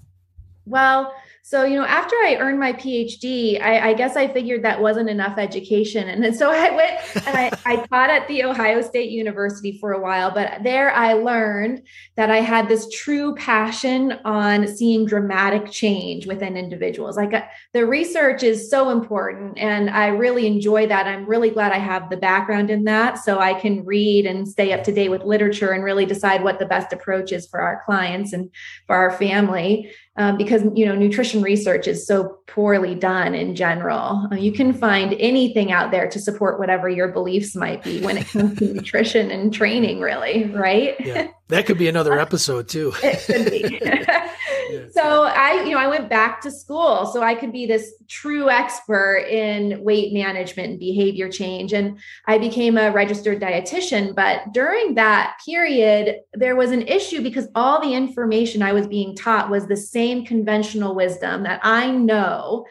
Well, 0.65 1.13
so, 1.47 1.63
you 1.63 1.75
know, 1.75 1.85
after 1.85 2.15
I 2.15 2.37
earned 2.39 2.59
my 2.59 2.73
PhD, 2.73 3.61
I, 3.61 3.89
I, 3.89 3.93
guess 3.93 4.15
I 4.15 4.27
figured 4.27 4.63
that 4.63 4.81
wasn't 4.81 5.11
enough 5.11 5.37
education. 5.37 6.09
And 6.09 6.35
so 6.35 6.49
I 6.49 6.71
went 6.71 7.27
and 7.27 7.37
I, 7.37 7.51
I 7.67 7.75
taught 7.85 8.09
at 8.09 8.27
the 8.27 8.43
Ohio 8.43 8.81
State 8.81 9.11
University 9.11 9.77
for 9.77 9.93
a 9.93 10.01
while, 10.01 10.31
but 10.31 10.63
there 10.63 10.91
I 10.91 11.13
learned 11.13 11.83
that 12.15 12.31
I 12.31 12.37
had 12.37 12.67
this 12.67 12.89
true 12.89 13.35
passion 13.35 14.13
on 14.25 14.67
seeing 14.67 15.05
dramatic 15.05 15.69
change 15.69 16.25
within 16.25 16.57
individuals. 16.57 17.15
Like 17.15 17.35
uh, 17.35 17.43
the 17.73 17.85
research 17.85 18.41
is 18.41 18.67
so 18.67 18.89
important 18.89 19.59
and 19.59 19.91
I 19.91 20.07
really 20.07 20.47
enjoy 20.47 20.87
that. 20.87 21.05
I'm 21.05 21.27
really 21.27 21.51
glad 21.51 21.71
I 21.71 21.77
have 21.77 22.09
the 22.09 22.17
background 22.17 22.71
in 22.71 22.85
that 22.85 23.19
so 23.19 23.37
I 23.37 23.53
can 23.53 23.85
read 23.85 24.25
and 24.25 24.47
stay 24.47 24.73
up 24.73 24.83
to 24.85 24.91
date 24.91 25.09
with 25.09 25.21
literature 25.21 25.73
and 25.73 25.83
really 25.83 26.07
decide 26.07 26.43
what 26.43 26.57
the 26.57 26.65
best 26.65 26.91
approach 26.91 27.31
is 27.31 27.45
for 27.45 27.61
our 27.61 27.83
clients 27.85 28.33
and 28.33 28.49
for 28.87 28.95
our 28.95 29.11
family 29.11 29.91
um, 30.17 30.37
because 30.37 30.63
you 30.75 30.85
know 30.85 30.95
nutrition 30.95 31.41
research 31.41 31.87
is 31.87 32.05
so 32.07 32.39
poorly 32.47 32.95
done 32.95 33.35
in 33.35 33.55
general. 33.55 34.27
Uh, 34.31 34.35
you 34.35 34.51
can 34.51 34.73
find 34.73 35.13
anything 35.19 35.71
out 35.71 35.91
there 35.91 36.09
to 36.09 36.19
support 36.19 36.59
whatever 36.59 36.89
your 36.89 37.09
beliefs 37.09 37.55
might 37.55 37.83
be 37.83 38.01
when 38.01 38.17
it 38.17 38.27
comes 38.27 38.57
to 38.59 38.73
nutrition 38.73 39.31
and 39.31 39.53
training, 39.53 39.99
really, 39.99 40.45
right? 40.45 40.95
Yeah. 40.99 41.27
That 41.49 41.65
could 41.65 41.77
be 41.77 41.87
another 41.87 42.19
episode 42.19 42.67
too. 42.69 42.93
it 43.03 43.19
could 43.25 43.51
be. 43.51 43.79
so 44.91 45.23
I, 45.23 45.63
you 45.63 45.71
know, 45.71 45.77
I 45.77 45.87
went 45.87 46.09
back 46.09 46.41
to 46.41 46.51
school 46.51 47.05
so 47.05 47.21
I 47.21 47.35
could 47.35 47.51
be 47.51 47.65
this 47.65 47.93
true 48.07 48.49
expert 48.49 49.27
in 49.29 49.83
weight 49.83 50.13
management 50.13 50.69
and 50.71 50.79
behavior 50.79 51.29
change. 51.29 51.73
And 51.73 51.99
I 52.27 52.37
became 52.37 52.77
a 52.77 52.91
registered 52.91 53.41
dietitian. 53.41 54.15
But 54.15 54.53
during 54.53 54.95
that 54.95 55.37
period, 55.45 56.19
there 56.33 56.55
was 56.55 56.71
an 56.71 56.87
issue 56.87 57.21
because 57.21 57.47
all 57.55 57.81
the 57.81 57.93
information 57.93 58.61
I 58.61 58.73
was 58.73 58.87
being 58.87 59.15
taught 59.15 59.49
was 59.49 59.67
the 59.67 59.77
same 59.77 60.25
conventional 60.25 60.95
wisdom 60.95 61.43
that 61.43 61.59
I 61.63 61.91
know 61.91 62.65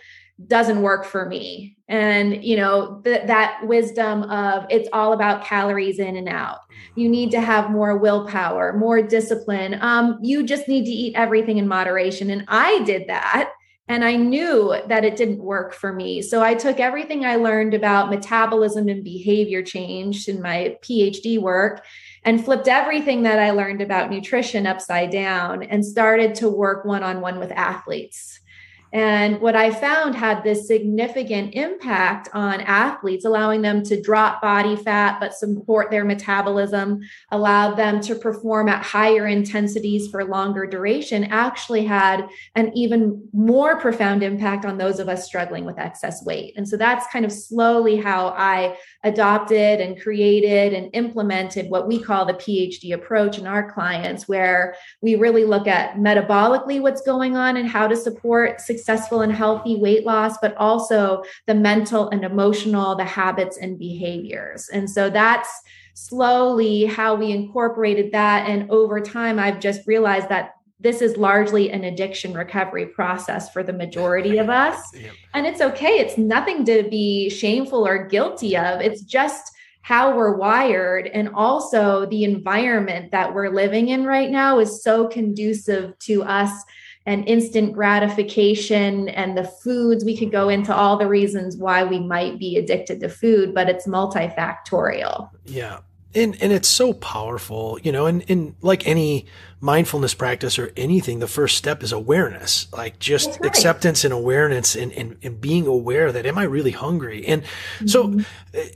doesn't 0.46 0.82
work 0.82 1.04
for 1.04 1.26
me. 1.26 1.76
And 1.88 2.44
you 2.44 2.56
know 2.56 3.00
th- 3.04 3.26
that 3.26 3.60
wisdom 3.64 4.22
of 4.24 4.66
it's 4.70 4.88
all 4.92 5.12
about 5.12 5.44
calories 5.44 5.98
in 5.98 6.16
and 6.16 6.28
out. 6.28 6.58
You 6.96 7.08
need 7.08 7.30
to 7.32 7.40
have 7.40 7.70
more 7.70 7.98
willpower 7.98 8.72
more 8.72 9.02
discipline. 9.02 9.78
Um, 9.80 10.18
you 10.22 10.44
just 10.44 10.66
need 10.66 10.86
to 10.86 10.90
eat 10.90 11.14
everything 11.14 11.58
in 11.58 11.68
moderation. 11.68 12.30
And 12.30 12.44
i 12.48 12.82
did 12.84 13.08
that 13.08 13.50
and 13.86 14.02
i 14.04 14.16
knew 14.16 14.74
that 14.88 15.04
it 15.04 15.16
didn't 15.16 15.38
work 15.38 15.74
for 15.74 15.92
me. 15.92 16.22
So 16.22 16.42
i 16.42 16.54
took 16.54 16.80
everything 16.80 17.24
i 17.24 17.36
learned 17.36 17.74
about 17.74 18.10
metabolism 18.10 18.88
and 18.88 19.04
behavior 19.04 19.62
change 19.62 20.26
in 20.26 20.40
my 20.40 20.76
phd 20.82 21.40
work 21.40 21.84
and 22.24 22.42
flipped 22.42 22.66
everything 22.66 23.22
that 23.22 23.38
i 23.38 23.50
learned 23.50 23.82
about 23.82 24.10
nutrition 24.10 24.66
upside 24.66 25.10
down 25.10 25.62
and 25.62 25.84
started 25.84 26.34
to 26.36 26.48
work 26.48 26.84
one-on-one 26.84 27.38
with 27.38 27.52
athletes 27.52 28.33
and 28.94 29.40
what 29.40 29.56
I 29.56 29.72
found 29.72 30.14
had 30.14 30.44
this 30.44 30.68
significant 30.68 31.54
impact 31.54 32.28
on 32.32 32.60
athletes, 32.60 33.24
allowing 33.24 33.60
them 33.60 33.82
to 33.82 34.00
drop 34.00 34.40
body 34.40 34.76
fat, 34.76 35.18
but 35.18 35.34
support 35.34 35.90
their 35.90 36.04
metabolism, 36.04 37.00
allowed 37.32 37.74
them 37.74 38.00
to 38.02 38.14
perform 38.14 38.68
at 38.68 38.84
higher 38.84 39.26
intensities 39.26 40.08
for 40.08 40.24
longer 40.24 40.64
duration, 40.64 41.24
actually 41.24 41.84
had 41.84 42.28
an 42.54 42.70
even 42.76 43.28
more 43.32 43.80
profound 43.80 44.22
impact 44.22 44.64
on 44.64 44.78
those 44.78 45.00
of 45.00 45.08
us 45.08 45.26
struggling 45.26 45.64
with 45.64 45.76
excess 45.76 46.24
weight. 46.24 46.54
And 46.56 46.68
so 46.68 46.76
that's 46.76 47.12
kind 47.12 47.24
of 47.24 47.32
slowly 47.32 47.96
how 47.96 48.28
I 48.28 48.78
adopted 49.02 49.80
and 49.80 50.00
created 50.00 50.72
and 50.72 50.88
implemented 50.92 51.68
what 51.68 51.88
we 51.88 52.00
call 52.00 52.26
the 52.26 52.34
PhD 52.34 52.94
approach 52.94 53.40
in 53.40 53.48
our 53.48 53.72
clients, 53.72 54.28
where 54.28 54.76
we 55.02 55.16
really 55.16 55.44
look 55.44 55.66
at 55.66 55.96
metabolically 55.96 56.80
what's 56.80 57.02
going 57.02 57.36
on 57.36 57.56
and 57.56 57.68
how 57.68 57.88
to 57.88 57.96
support 57.96 58.60
successful 58.84 59.22
and 59.22 59.32
healthy 59.32 59.76
weight 59.76 60.04
loss, 60.04 60.36
but 60.42 60.54
also 60.56 61.22
the 61.46 61.54
mental 61.54 62.10
and 62.10 62.22
emotional, 62.22 62.94
the 62.94 63.04
habits 63.04 63.56
and 63.56 63.78
behaviors. 63.78 64.68
And 64.68 64.90
so 64.90 65.08
that's 65.08 65.48
slowly 65.94 66.84
how 66.84 67.14
we 67.14 67.30
incorporated 67.30 68.12
that. 68.12 68.48
And 68.48 68.70
over 68.70 69.00
time, 69.00 69.38
I've 69.38 69.58
just 69.58 69.86
realized 69.86 70.28
that 70.28 70.50
this 70.80 71.00
is 71.00 71.16
largely 71.16 71.70
an 71.70 71.84
addiction 71.84 72.34
recovery 72.34 72.84
process 72.84 73.50
for 73.50 73.62
the 73.62 73.72
majority 73.72 74.36
of 74.36 74.50
us. 74.50 74.78
And 75.34 75.46
it's 75.46 75.60
okay. 75.60 75.98
It's 75.98 76.16
nothing 76.16 76.64
to 76.66 76.86
be 76.88 77.28
shameful 77.28 77.84
or 77.84 78.06
guilty 78.06 78.56
of. 78.56 78.80
It's 78.80 79.02
just 79.02 79.50
how 79.80 80.16
we're 80.16 80.36
wired. 80.36 81.08
And 81.08 81.30
also, 81.34 82.06
the 82.06 82.22
environment 82.22 83.10
that 83.10 83.34
we're 83.34 83.48
living 83.48 83.88
in 83.88 84.04
right 84.04 84.30
now 84.30 84.60
is 84.60 84.84
so 84.84 85.08
conducive 85.08 85.98
to 86.00 86.22
us 86.22 86.52
and 87.06 87.28
instant 87.28 87.72
gratification 87.72 89.08
and 89.10 89.36
the 89.36 89.44
foods. 89.44 90.04
We 90.04 90.16
could 90.16 90.32
go 90.32 90.48
into 90.48 90.74
all 90.74 90.96
the 90.96 91.06
reasons 91.06 91.56
why 91.56 91.84
we 91.84 92.00
might 92.00 92.38
be 92.38 92.56
addicted 92.56 93.00
to 93.00 93.08
food, 93.08 93.54
but 93.54 93.68
it's 93.68 93.86
multifactorial. 93.86 95.30
Yeah 95.44 95.80
and 96.14 96.40
and 96.40 96.52
it's 96.52 96.68
so 96.68 96.92
powerful 96.92 97.78
you 97.82 97.90
know 97.90 98.06
and, 98.06 98.24
and 98.28 98.54
like 98.62 98.86
any 98.86 99.26
mindfulness 99.60 100.14
practice 100.14 100.58
or 100.58 100.72
anything 100.76 101.18
the 101.18 101.26
first 101.26 101.56
step 101.56 101.82
is 101.82 101.92
awareness 101.92 102.72
like 102.72 102.98
just 102.98 103.28
right. 103.28 103.44
acceptance 103.44 104.04
and 104.04 104.12
awareness 104.12 104.76
and, 104.76 104.92
and 104.92 105.16
and 105.22 105.40
being 105.40 105.66
aware 105.66 106.12
that 106.12 106.26
am 106.26 106.38
i 106.38 106.44
really 106.44 106.70
hungry 106.70 107.26
and 107.26 107.42
mm-hmm. 107.42 107.86
so 107.86 108.20
eh, 108.54 108.68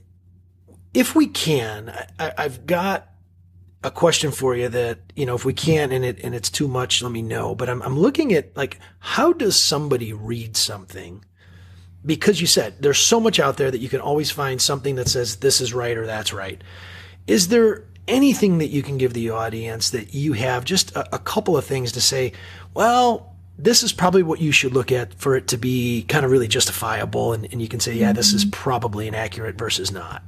if 0.95 1.15
we 1.15 1.27
can 1.27 1.93
I, 2.19 2.33
i've 2.39 2.67
got 2.67 3.08
a 3.85 3.91
question 3.91 4.33
for 4.33 4.57
you 4.57 4.69
that 4.69 4.99
you 5.15 5.25
know 5.25 5.35
if 5.35 5.45
we 5.45 5.53
can't 5.53 5.93
and 5.93 6.05
it 6.05 6.19
and 6.25 6.35
it's 6.35 6.51
too 6.51 6.67
much 6.67 7.01
let 7.01 7.13
me 7.13 7.23
know 7.23 7.55
but 7.55 7.69
i'm, 7.69 7.81
I'm 7.83 7.97
looking 7.97 8.33
at 8.33 8.57
like 8.57 8.79
how 8.99 9.33
does 9.33 9.63
somebody 9.63 10.13
read 10.13 10.57
something 10.57 11.25
because 12.05 12.41
you 12.41 12.47
said 12.49 12.75
there's 12.81 12.99
so 12.99 13.21
much 13.21 13.39
out 13.39 13.57
there 13.57 13.71
that 13.71 13.79
you 13.79 13.89
can 13.89 14.01
always 14.01 14.33
find 14.33 14.61
something 14.61 14.97
that 14.97 15.09
says 15.09 15.37
this 15.37 15.61
is 15.61 15.73
right 15.73 15.97
or 15.97 16.07
that's 16.07 16.33
right 16.33 16.61
is 17.29 17.49
there 17.49 17.85
anything 18.09 18.59
that 18.59 18.69
you 18.69 18.83
can 18.83 18.99
give 18.99 19.13
the 19.13 19.31
audience 19.31 19.91
that 19.91 20.15
you 20.15 20.33
have 20.33 20.65
just 20.65 20.91
a, 20.97 21.15
a 21.15 21.19
couple 21.19 21.57
of 21.57 21.65
things 21.65 21.93
to 21.93 22.01
say, 22.01 22.33
well, 22.75 23.37
this 23.59 23.83
is 23.83 23.93
probably 23.93 24.23
what 24.23 24.41
you 24.41 24.51
should 24.51 24.73
look 24.73 24.91
at 24.91 25.15
for 25.15 25.37
it 25.37 25.49
to 25.49 25.57
be 25.57 26.05
kind 26.09 26.25
of 26.25 26.31
really 26.31 26.49
justifiable. 26.49 27.33
And, 27.33 27.47
and 27.53 27.61
you 27.61 27.69
can 27.69 27.81
say, 27.81 27.95
yeah, 27.95 28.13
this 28.13 28.33
is 28.33 28.45
mm-hmm. 28.45 28.53
probably 28.53 29.07
inaccurate 29.07 29.57
versus 29.57 29.93
not. 29.93 30.23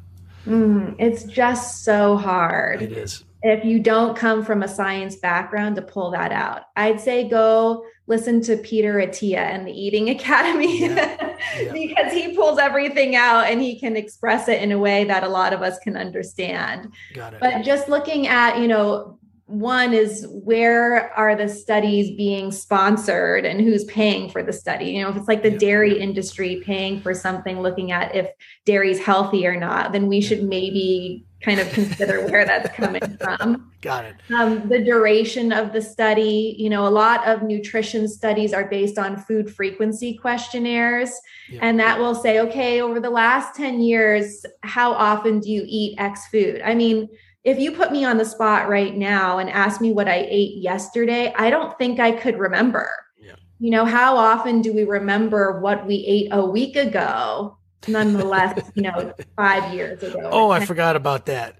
Mm, 0.46 0.94
it's 0.98 1.24
just 1.24 1.84
so 1.84 2.16
hard. 2.16 2.82
It 2.82 2.92
is. 2.92 3.24
If 3.42 3.64
you 3.64 3.80
don't 3.80 4.16
come 4.16 4.44
from 4.44 4.62
a 4.62 4.68
science 4.68 5.16
background 5.16 5.76
to 5.76 5.82
pull 5.82 6.10
that 6.10 6.32
out, 6.32 6.64
I'd 6.76 7.00
say 7.00 7.28
go 7.28 7.84
listen 8.06 8.42
to 8.42 8.56
Peter 8.56 8.94
Attia 8.94 9.38
and 9.38 9.66
the 9.66 9.72
Eating 9.72 10.10
Academy 10.16 10.80
yeah. 10.80 11.36
Yeah. 11.56 11.72
because 11.72 12.12
he 12.12 12.36
pulls 12.36 12.58
everything 12.58 13.16
out 13.16 13.46
and 13.46 13.62
he 13.62 13.78
can 13.80 13.96
express 13.96 14.46
it 14.48 14.60
in 14.60 14.72
a 14.72 14.78
way 14.78 15.04
that 15.04 15.24
a 15.24 15.28
lot 15.28 15.52
of 15.52 15.62
us 15.62 15.78
can 15.78 15.96
understand. 15.96 16.92
Got 17.14 17.34
it. 17.34 17.40
But 17.40 17.62
just 17.62 17.88
looking 17.88 18.26
at, 18.26 18.58
you 18.58 18.68
know, 18.68 19.18
one 19.50 19.92
is 19.92 20.26
where 20.28 21.12
are 21.18 21.34
the 21.34 21.48
studies 21.48 22.16
being 22.16 22.52
sponsored 22.52 23.44
and 23.44 23.60
who's 23.60 23.84
paying 23.86 24.30
for 24.30 24.44
the 24.44 24.52
study 24.52 24.92
you 24.92 25.02
know 25.02 25.10
if 25.10 25.16
it's 25.16 25.26
like 25.26 25.42
the 25.42 25.50
dairy 25.50 25.98
industry 25.98 26.62
paying 26.64 27.00
for 27.00 27.12
something 27.12 27.60
looking 27.60 27.90
at 27.90 28.14
if 28.14 28.30
dairy 28.64 28.92
is 28.92 29.00
healthy 29.00 29.44
or 29.44 29.58
not 29.58 29.90
then 29.90 30.06
we 30.06 30.20
should 30.20 30.44
maybe 30.44 31.26
kind 31.42 31.58
of 31.58 31.70
consider 31.72 32.26
where 32.26 32.44
that's 32.44 32.68
coming 32.76 33.00
from 33.18 33.72
got 33.80 34.04
it 34.04 34.14
um, 34.34 34.68
the 34.68 34.78
duration 34.78 35.52
of 35.52 35.72
the 35.72 35.80
study 35.80 36.54
you 36.58 36.68
know 36.68 36.86
a 36.86 36.90
lot 36.90 37.26
of 37.26 37.42
nutrition 37.42 38.06
studies 38.06 38.52
are 38.52 38.68
based 38.68 38.98
on 38.98 39.16
food 39.16 39.54
frequency 39.54 40.16
questionnaires 40.16 41.12
yeah. 41.48 41.60
and 41.62 41.80
that 41.80 41.98
will 41.98 42.14
say 42.14 42.40
okay 42.40 42.82
over 42.82 43.00
the 43.00 43.10
last 43.10 43.54
10 43.54 43.80
years 43.80 44.44
how 44.62 44.92
often 44.92 45.40
do 45.40 45.50
you 45.50 45.64
eat 45.66 45.94
x 45.98 46.26
food 46.28 46.60
i 46.64 46.74
mean 46.74 47.08
if 47.44 47.58
you 47.58 47.72
put 47.72 47.92
me 47.92 48.04
on 48.04 48.18
the 48.18 48.24
spot 48.24 48.68
right 48.68 48.94
now 48.94 49.38
and 49.38 49.48
ask 49.48 49.80
me 49.80 49.92
what 49.92 50.08
I 50.08 50.26
ate 50.28 50.58
yesterday, 50.58 51.32
I 51.36 51.48
don't 51.48 51.76
think 51.78 51.98
I 51.98 52.12
could 52.12 52.38
remember. 52.38 52.90
Yeah. 53.18 53.36
You 53.58 53.70
know, 53.70 53.86
how 53.86 54.16
often 54.16 54.60
do 54.60 54.74
we 54.74 54.84
remember 54.84 55.60
what 55.60 55.86
we 55.86 56.04
ate 56.06 56.28
a 56.32 56.44
week 56.44 56.76
ago? 56.76 57.56
Nonetheless, 57.88 58.70
you 58.74 58.82
know, 58.82 59.12
five 59.36 59.72
years 59.72 60.02
ago. 60.02 60.28
Oh, 60.30 60.50
I 60.50 60.64
forgot 60.64 60.96
about 60.96 61.26
that. 61.26 61.56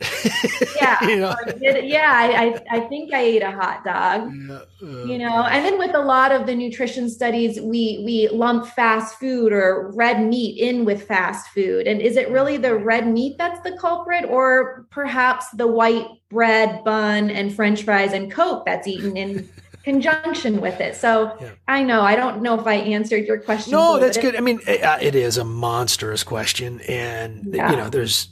yeah. 0.77 1.03
you 1.09 1.17
know? 1.17 1.35
yeah. 1.61 2.12
I, 2.12 2.61
I, 2.71 2.81
think 2.89 3.12
I 3.12 3.21
ate 3.21 3.43
a 3.43 3.50
hot 3.50 3.85
dog, 3.85 4.33
yeah. 4.35 4.55
uh, 4.83 5.05
you 5.05 5.19
know, 5.19 5.45
and 5.45 5.65
then 5.65 5.79
with 5.79 5.95
a 5.95 6.00
lot 6.00 6.33
of 6.33 6.47
the 6.47 6.55
nutrition 6.55 7.09
studies, 7.09 7.61
we, 7.61 8.03
we 8.05 8.29
lump 8.29 8.67
fast 8.67 9.19
food 9.19 9.53
or 9.53 9.91
red 9.95 10.23
meat 10.23 10.59
in 10.59 10.85
with 10.85 11.07
fast 11.07 11.49
food. 11.49 11.87
And 11.87 12.00
is 12.00 12.17
it 12.17 12.31
really 12.31 12.57
the 12.57 12.75
red 12.75 13.07
meat 13.09 13.37
that's 13.39 13.61
the 13.61 13.77
culprit 13.79 14.25
or 14.25 14.87
perhaps 14.91 15.50
the 15.50 15.67
white 15.67 16.07
bread 16.29 16.85
bun 16.85 17.31
and 17.31 17.55
French 17.55 17.83
fries 17.83 18.12
and 18.12 18.31
Coke 18.31 18.65
that's 18.65 18.87
eaten 18.87 19.17
in 19.17 19.49
conjunction 19.85 20.61
with 20.61 20.81
it. 20.81 20.97
So 20.97 21.37
yeah. 21.41 21.51
I 21.69 21.83
know 21.83 22.03
I 22.03 22.17
don't 22.17 22.43
know 22.43 22.59
if 22.59 22.67
I 22.67 22.75
answered 22.75 23.27
your 23.27 23.39
question. 23.39 23.73
No, 23.73 23.99
that's 23.99 24.19
good. 24.19 24.37
I 24.37 24.41
mean, 24.41 24.61
it, 24.67 24.83
uh, 24.83 24.99
it 25.01 25.15
is 25.15 25.39
a 25.39 25.45
monstrous 25.45 26.23
question, 26.23 26.81
and 26.83 27.55
yeah. 27.55 27.71
you 27.71 27.77
know, 27.77 27.89
there's 27.89 28.29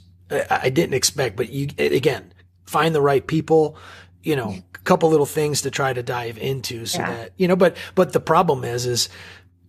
I 0.49 0.69
didn't 0.69 0.93
expect, 0.93 1.35
but 1.35 1.49
you 1.49 1.69
again 1.77 2.33
find 2.65 2.93
the 2.93 3.01
right 3.01 3.25
people. 3.25 3.77
You 4.21 4.35
know, 4.35 4.49
a 4.49 4.79
couple 4.79 5.09
little 5.09 5.25
things 5.25 5.61
to 5.61 5.71
try 5.71 5.93
to 5.93 6.03
dive 6.03 6.37
into 6.37 6.85
so 6.85 6.99
yeah. 6.99 7.11
that 7.11 7.33
you 7.37 7.47
know. 7.47 7.55
But 7.55 7.77
but 7.95 8.13
the 8.13 8.19
problem 8.19 8.63
is 8.63 8.85
is 8.85 9.09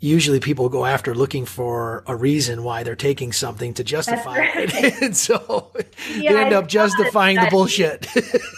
usually 0.00 0.40
people 0.40 0.69
go 0.71 0.87
after 0.87 1.14
looking 1.14 1.45
for 1.45 2.02
a 2.07 2.16
reason 2.16 2.64
why 2.64 2.83
they're 2.83 2.97
taking 2.97 3.33
something 3.33 3.75
to 3.75 3.85
justify 3.85 4.38
right. 4.38 4.75
it. 4.75 4.95
and 5.02 5.16
so 5.16 5.71
yeah, 6.16 6.33
they 6.33 6.40
end 6.40 6.54
up 6.54 6.66
justifying 6.66 7.37
the 7.37 7.49
bullshit. 7.50 8.07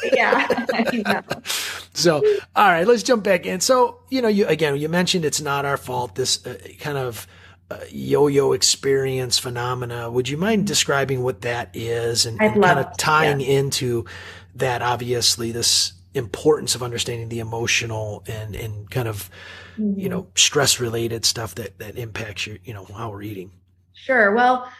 yeah. 0.12 1.32
so, 1.92 2.22
all 2.54 2.68
right, 2.68 2.86
let's 2.86 3.02
jump 3.02 3.24
back 3.24 3.44
in. 3.44 3.60
So, 3.60 3.98
you 4.08 4.22
know, 4.22 4.28
you 4.28 4.46
again, 4.46 4.76
you 4.76 4.88
mentioned 4.88 5.24
it's 5.24 5.40
not 5.40 5.64
our 5.64 5.76
fault, 5.76 6.14
this 6.14 6.46
uh, 6.46 6.56
kind 6.78 6.96
of 6.96 7.26
uh, 7.70 7.78
yo-yo 7.90 8.52
experience 8.52 9.38
phenomena. 9.38 10.10
Would 10.10 10.28
you 10.28 10.36
mind 10.36 10.68
describing 10.68 11.24
what 11.24 11.40
that 11.42 11.70
is 11.74 12.24
and, 12.24 12.40
and 12.40 12.62
kind 12.62 12.78
of 12.78 12.96
tying 12.96 13.40
yeah. 13.40 13.58
into 13.58 14.04
that 14.54 14.82
obviously 14.82 15.50
this 15.50 15.92
importance 16.14 16.74
of 16.74 16.82
understanding 16.82 17.28
the 17.28 17.40
emotional 17.40 18.22
and, 18.26 18.54
and 18.54 18.90
kind 18.90 19.08
of 19.08 19.30
mm-hmm. 19.78 19.98
you 19.98 20.08
know, 20.08 20.26
stress 20.34 20.80
related 20.80 21.24
stuff 21.24 21.54
that 21.56 21.78
that 21.78 21.96
impacts 21.96 22.46
your, 22.46 22.58
you 22.64 22.74
know, 22.74 22.84
how 22.84 23.10
we're 23.10 23.22
eating. 23.22 23.52
Sure. 23.94 24.34
Well, 24.34 24.70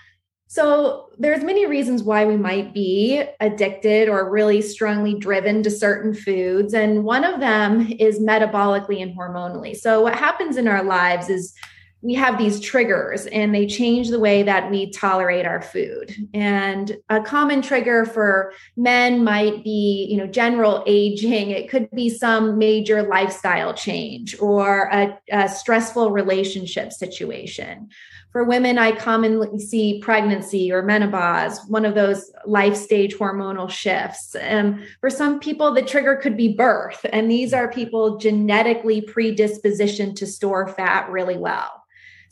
so 0.46 1.08
there's 1.16 1.42
many 1.42 1.64
reasons 1.64 2.02
why 2.02 2.26
we 2.26 2.36
might 2.36 2.74
be 2.74 3.22
addicted 3.40 4.08
or 4.08 4.30
really 4.30 4.60
strongly 4.60 5.14
driven 5.14 5.62
to 5.62 5.70
certain 5.70 6.12
foods 6.12 6.74
and 6.74 7.04
one 7.04 7.24
of 7.24 7.40
them 7.40 7.90
is 7.98 8.20
metabolically 8.20 9.00
and 9.02 9.16
hormonally. 9.16 9.74
So 9.74 10.02
what 10.02 10.14
happens 10.14 10.58
in 10.58 10.68
our 10.68 10.82
lives 10.82 11.30
is 11.30 11.54
we 12.02 12.14
have 12.14 12.36
these 12.36 12.58
triggers 12.58 13.26
and 13.26 13.54
they 13.54 13.64
change 13.66 14.10
the 14.10 14.18
way 14.18 14.42
that 14.42 14.70
we 14.70 14.90
tolerate 14.90 15.46
our 15.46 15.62
food. 15.62 16.14
And 16.34 16.96
a 17.08 17.20
common 17.20 17.62
trigger 17.62 18.04
for 18.04 18.52
men 18.76 19.22
might 19.22 19.62
be 19.62 20.08
you 20.10 20.16
know 20.16 20.26
general 20.26 20.82
aging. 20.86 21.50
It 21.50 21.70
could 21.70 21.88
be 21.92 22.10
some 22.10 22.58
major 22.58 23.04
lifestyle 23.04 23.72
change 23.72 24.38
or 24.40 24.88
a, 24.92 25.18
a 25.30 25.48
stressful 25.48 26.10
relationship 26.10 26.92
situation. 26.92 27.88
For 28.32 28.44
women 28.44 28.78
i 28.78 28.92
commonly 28.92 29.60
see 29.60 30.00
pregnancy 30.00 30.72
or 30.72 30.82
menopause 30.82 31.60
one 31.68 31.84
of 31.84 31.94
those 31.94 32.32
life 32.46 32.74
stage 32.74 33.14
hormonal 33.14 33.70
shifts. 33.70 34.34
And 34.34 34.82
for 35.00 35.10
some 35.10 35.38
people 35.38 35.72
the 35.72 35.82
trigger 35.82 36.16
could 36.16 36.36
be 36.36 36.54
birth. 36.54 37.04
And 37.12 37.30
these 37.30 37.52
are 37.52 37.70
people 37.70 38.16
genetically 38.16 39.02
predispositioned 39.02 40.16
to 40.16 40.26
store 40.26 40.66
fat 40.66 41.08
really 41.08 41.36
well 41.36 41.81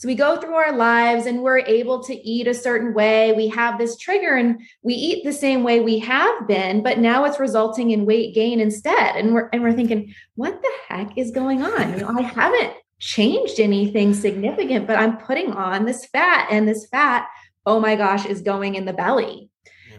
so 0.00 0.07
we 0.07 0.14
go 0.14 0.38
through 0.40 0.54
our 0.54 0.75
lives 0.75 1.26
and 1.26 1.42
we're 1.42 1.59
able 1.59 2.02
to 2.04 2.14
eat 2.14 2.47
a 2.47 2.54
certain 2.54 2.95
way. 2.95 3.35
We 3.35 3.49
have 3.49 3.76
this 3.76 3.99
trigger 3.99 4.35
and 4.35 4.62
we 4.83 4.95
eat 4.95 5.25
the 5.25 5.33
same 5.35 5.62
way 5.62 5.80
we 5.80 5.99
have 5.99 6.49
been, 6.49 6.83
but 6.83 6.99
now 6.99 7.26
it's 7.26 7.38
resulting 7.38 7.90
in 7.90 8.07
weight 8.07 8.35
gain 8.35 8.61
instead. 8.61 9.16
And 9.16 9.35
we're 9.35 9.50
and 9.52 9.62
we're 9.62 9.75
thinking, 9.75 10.14
what 10.37 10.62
the 10.62 10.73
heck 10.88 11.19
is 11.19 11.33
going 11.33 11.62
on? 11.62 11.92
You 11.92 11.99
know, 11.99 12.14
I 12.16 12.23
haven't 12.23 12.73
changed 12.99 13.61
anything 13.61 14.14
significant, 14.14 14.87
but 14.87 14.97
I'm 14.97 15.19
putting 15.19 15.52
on 15.52 15.85
this 15.85 16.07
fat 16.07 16.49
and 16.50 16.66
this 16.66 16.87
fat, 16.87 17.28
oh 17.66 17.78
my 17.78 17.95
gosh, 17.95 18.25
is 18.25 18.40
going 18.40 18.76
in 18.76 18.87
the 18.87 18.95
belly. 18.95 19.50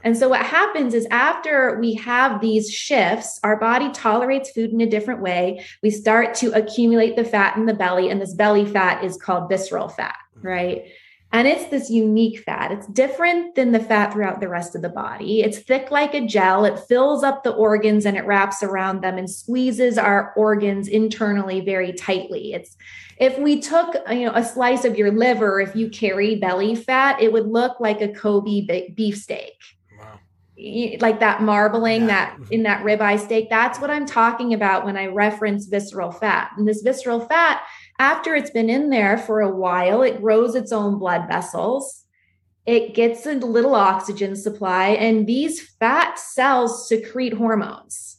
And 0.03 0.17
so 0.17 0.29
what 0.29 0.45
happens 0.45 0.93
is 0.93 1.07
after 1.11 1.79
we 1.79 1.93
have 1.95 2.41
these 2.41 2.71
shifts, 2.71 3.39
our 3.43 3.57
body 3.57 3.91
tolerates 3.91 4.51
food 4.51 4.71
in 4.71 4.81
a 4.81 4.89
different 4.89 5.21
way. 5.21 5.63
We 5.83 5.91
start 5.91 6.33
to 6.35 6.51
accumulate 6.51 7.15
the 7.15 7.23
fat 7.23 7.57
in 7.57 7.65
the 7.65 7.73
belly, 7.73 8.09
and 8.09 8.21
this 8.21 8.33
belly 8.33 8.65
fat 8.65 9.03
is 9.03 9.17
called 9.17 9.49
visceral 9.49 9.89
fat, 9.89 10.17
mm-hmm. 10.37 10.47
right? 10.47 10.85
And 11.33 11.47
it's 11.47 11.69
this 11.69 11.89
unique 11.89 12.39
fat. 12.39 12.73
It's 12.73 12.87
different 12.87 13.55
than 13.55 13.71
the 13.71 13.79
fat 13.79 14.11
throughout 14.11 14.41
the 14.41 14.49
rest 14.49 14.75
of 14.75 14.81
the 14.81 14.89
body. 14.89 15.41
It's 15.41 15.59
thick 15.59 15.89
like 15.89 16.13
a 16.13 16.25
gel. 16.25 16.65
It 16.65 16.77
fills 16.77 17.23
up 17.23 17.43
the 17.43 17.53
organs 17.53 18.05
and 18.05 18.17
it 18.17 18.25
wraps 18.25 18.61
around 18.61 19.01
them 19.01 19.17
and 19.17 19.29
squeezes 19.29 19.97
our 19.97 20.33
organs 20.35 20.89
internally 20.89 21.61
very 21.61 21.93
tightly. 21.93 22.51
It's 22.51 22.75
if 23.17 23.39
we 23.39 23.61
took 23.61 23.95
you 24.09 24.25
know 24.25 24.33
a 24.35 24.43
slice 24.43 24.83
of 24.83 24.97
your 24.97 25.11
liver, 25.11 25.61
if 25.61 25.73
you 25.73 25.89
carry 25.89 26.35
belly 26.35 26.75
fat, 26.75 27.21
it 27.21 27.31
would 27.31 27.47
look 27.47 27.79
like 27.79 28.01
a 28.01 28.09
Kobe 28.09 28.89
beefsteak 28.93 29.53
like 30.99 31.19
that 31.19 31.41
marbling 31.41 32.01
yeah. 32.01 32.07
that 32.07 32.33
mm-hmm. 32.33 32.53
in 32.53 32.63
that 32.63 32.83
ribeye 32.83 33.19
steak 33.19 33.49
that's 33.49 33.79
what 33.79 33.89
i'm 33.89 34.05
talking 34.05 34.53
about 34.53 34.85
when 34.85 34.97
i 34.97 35.07
reference 35.07 35.65
visceral 35.65 36.11
fat 36.11 36.51
and 36.57 36.67
this 36.67 36.81
visceral 36.81 37.19
fat 37.19 37.61
after 37.99 38.35
it's 38.35 38.51
been 38.51 38.69
in 38.69 38.89
there 38.89 39.17
for 39.17 39.41
a 39.41 39.55
while 39.55 40.01
it 40.01 40.21
grows 40.21 40.55
its 40.55 40.71
own 40.71 40.99
blood 40.99 41.27
vessels 41.27 42.05
it 42.65 42.93
gets 42.93 43.25
a 43.25 43.33
little 43.33 43.73
oxygen 43.73 44.35
supply 44.35 44.89
and 44.89 45.25
these 45.25 45.61
fat 45.79 46.19
cells 46.19 46.87
secrete 46.87 47.33
hormones 47.33 48.17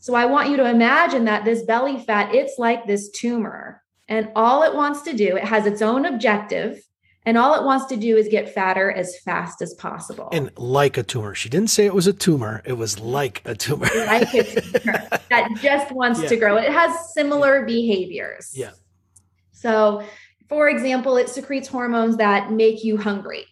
so 0.00 0.14
i 0.14 0.24
want 0.24 0.50
you 0.50 0.56
to 0.56 0.68
imagine 0.68 1.26
that 1.26 1.44
this 1.44 1.62
belly 1.62 1.98
fat 1.98 2.34
it's 2.34 2.58
like 2.58 2.86
this 2.86 3.10
tumor 3.10 3.82
and 4.08 4.30
all 4.34 4.62
it 4.62 4.74
wants 4.74 5.02
to 5.02 5.12
do 5.12 5.36
it 5.36 5.44
has 5.44 5.66
its 5.66 5.82
own 5.82 6.06
objective 6.06 6.82
and 7.24 7.38
all 7.38 7.54
it 7.54 7.64
wants 7.64 7.86
to 7.86 7.96
do 7.96 8.16
is 8.16 8.28
get 8.28 8.52
fatter 8.52 8.90
as 8.90 9.18
fast 9.20 9.62
as 9.62 9.74
possible. 9.74 10.28
And 10.32 10.50
like 10.56 10.96
a 10.96 11.02
tumor. 11.02 11.34
She 11.34 11.48
didn't 11.48 11.70
say 11.70 11.86
it 11.86 11.94
was 11.94 12.06
a 12.06 12.12
tumor. 12.12 12.62
It 12.64 12.72
was 12.72 12.98
like 12.98 13.42
a 13.44 13.54
tumor. 13.54 13.88
like 14.06 14.34
a 14.34 14.42
tumor 14.42 15.08
that 15.30 15.48
just 15.60 15.92
wants 15.92 16.20
yeah. 16.22 16.28
to 16.28 16.36
grow. 16.36 16.56
It 16.56 16.72
has 16.72 17.12
similar 17.14 17.64
behaviors. 17.64 18.50
Yeah. 18.54 18.72
So, 19.52 20.02
for 20.48 20.68
example, 20.68 21.16
it 21.16 21.28
secretes 21.28 21.68
hormones 21.68 22.16
that 22.16 22.50
make 22.50 22.82
you 22.82 22.96
hungry, 22.96 23.46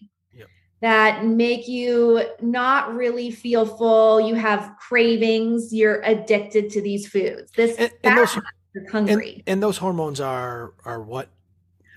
that 0.80 1.24
make 1.24 1.68
you 1.68 2.22
not 2.40 2.94
really 2.94 3.30
feel 3.30 3.66
full. 3.66 4.20
You 4.20 4.34
have 4.34 4.72
cravings. 4.80 5.72
You're 5.72 6.00
addicted 6.02 6.70
to 6.70 6.80
these 6.80 7.06
foods. 7.06 7.52
This 7.52 7.76
and, 7.76 7.92
and 8.02 8.18
those, 8.18 8.38
hungry. 8.90 9.34
And, 9.34 9.42
and 9.46 9.62
those 9.62 9.78
hormones 9.78 10.20
are 10.20 10.72
are 10.84 11.02
what 11.02 11.28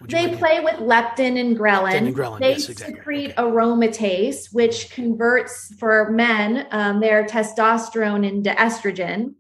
They 0.08 0.36
play 0.36 0.60
with 0.60 0.76
leptin 0.76 1.40
and 1.40 1.58
ghrelin. 1.58 1.92
Leptin 1.92 2.08
and 2.08 2.16
ghrelin. 2.16 2.40
They 2.40 2.52
yes, 2.52 2.70
exactly. 2.70 2.96
secrete 2.96 3.32
okay. 3.32 3.42
aromatase, 3.42 4.54
which 4.54 4.90
converts 4.92 5.74
for 5.78 6.12
men 6.12 6.68
um, 6.72 7.00
their 7.00 7.26
testosterone 7.26 8.28
into 8.28 8.50
estrogen. 8.52 9.36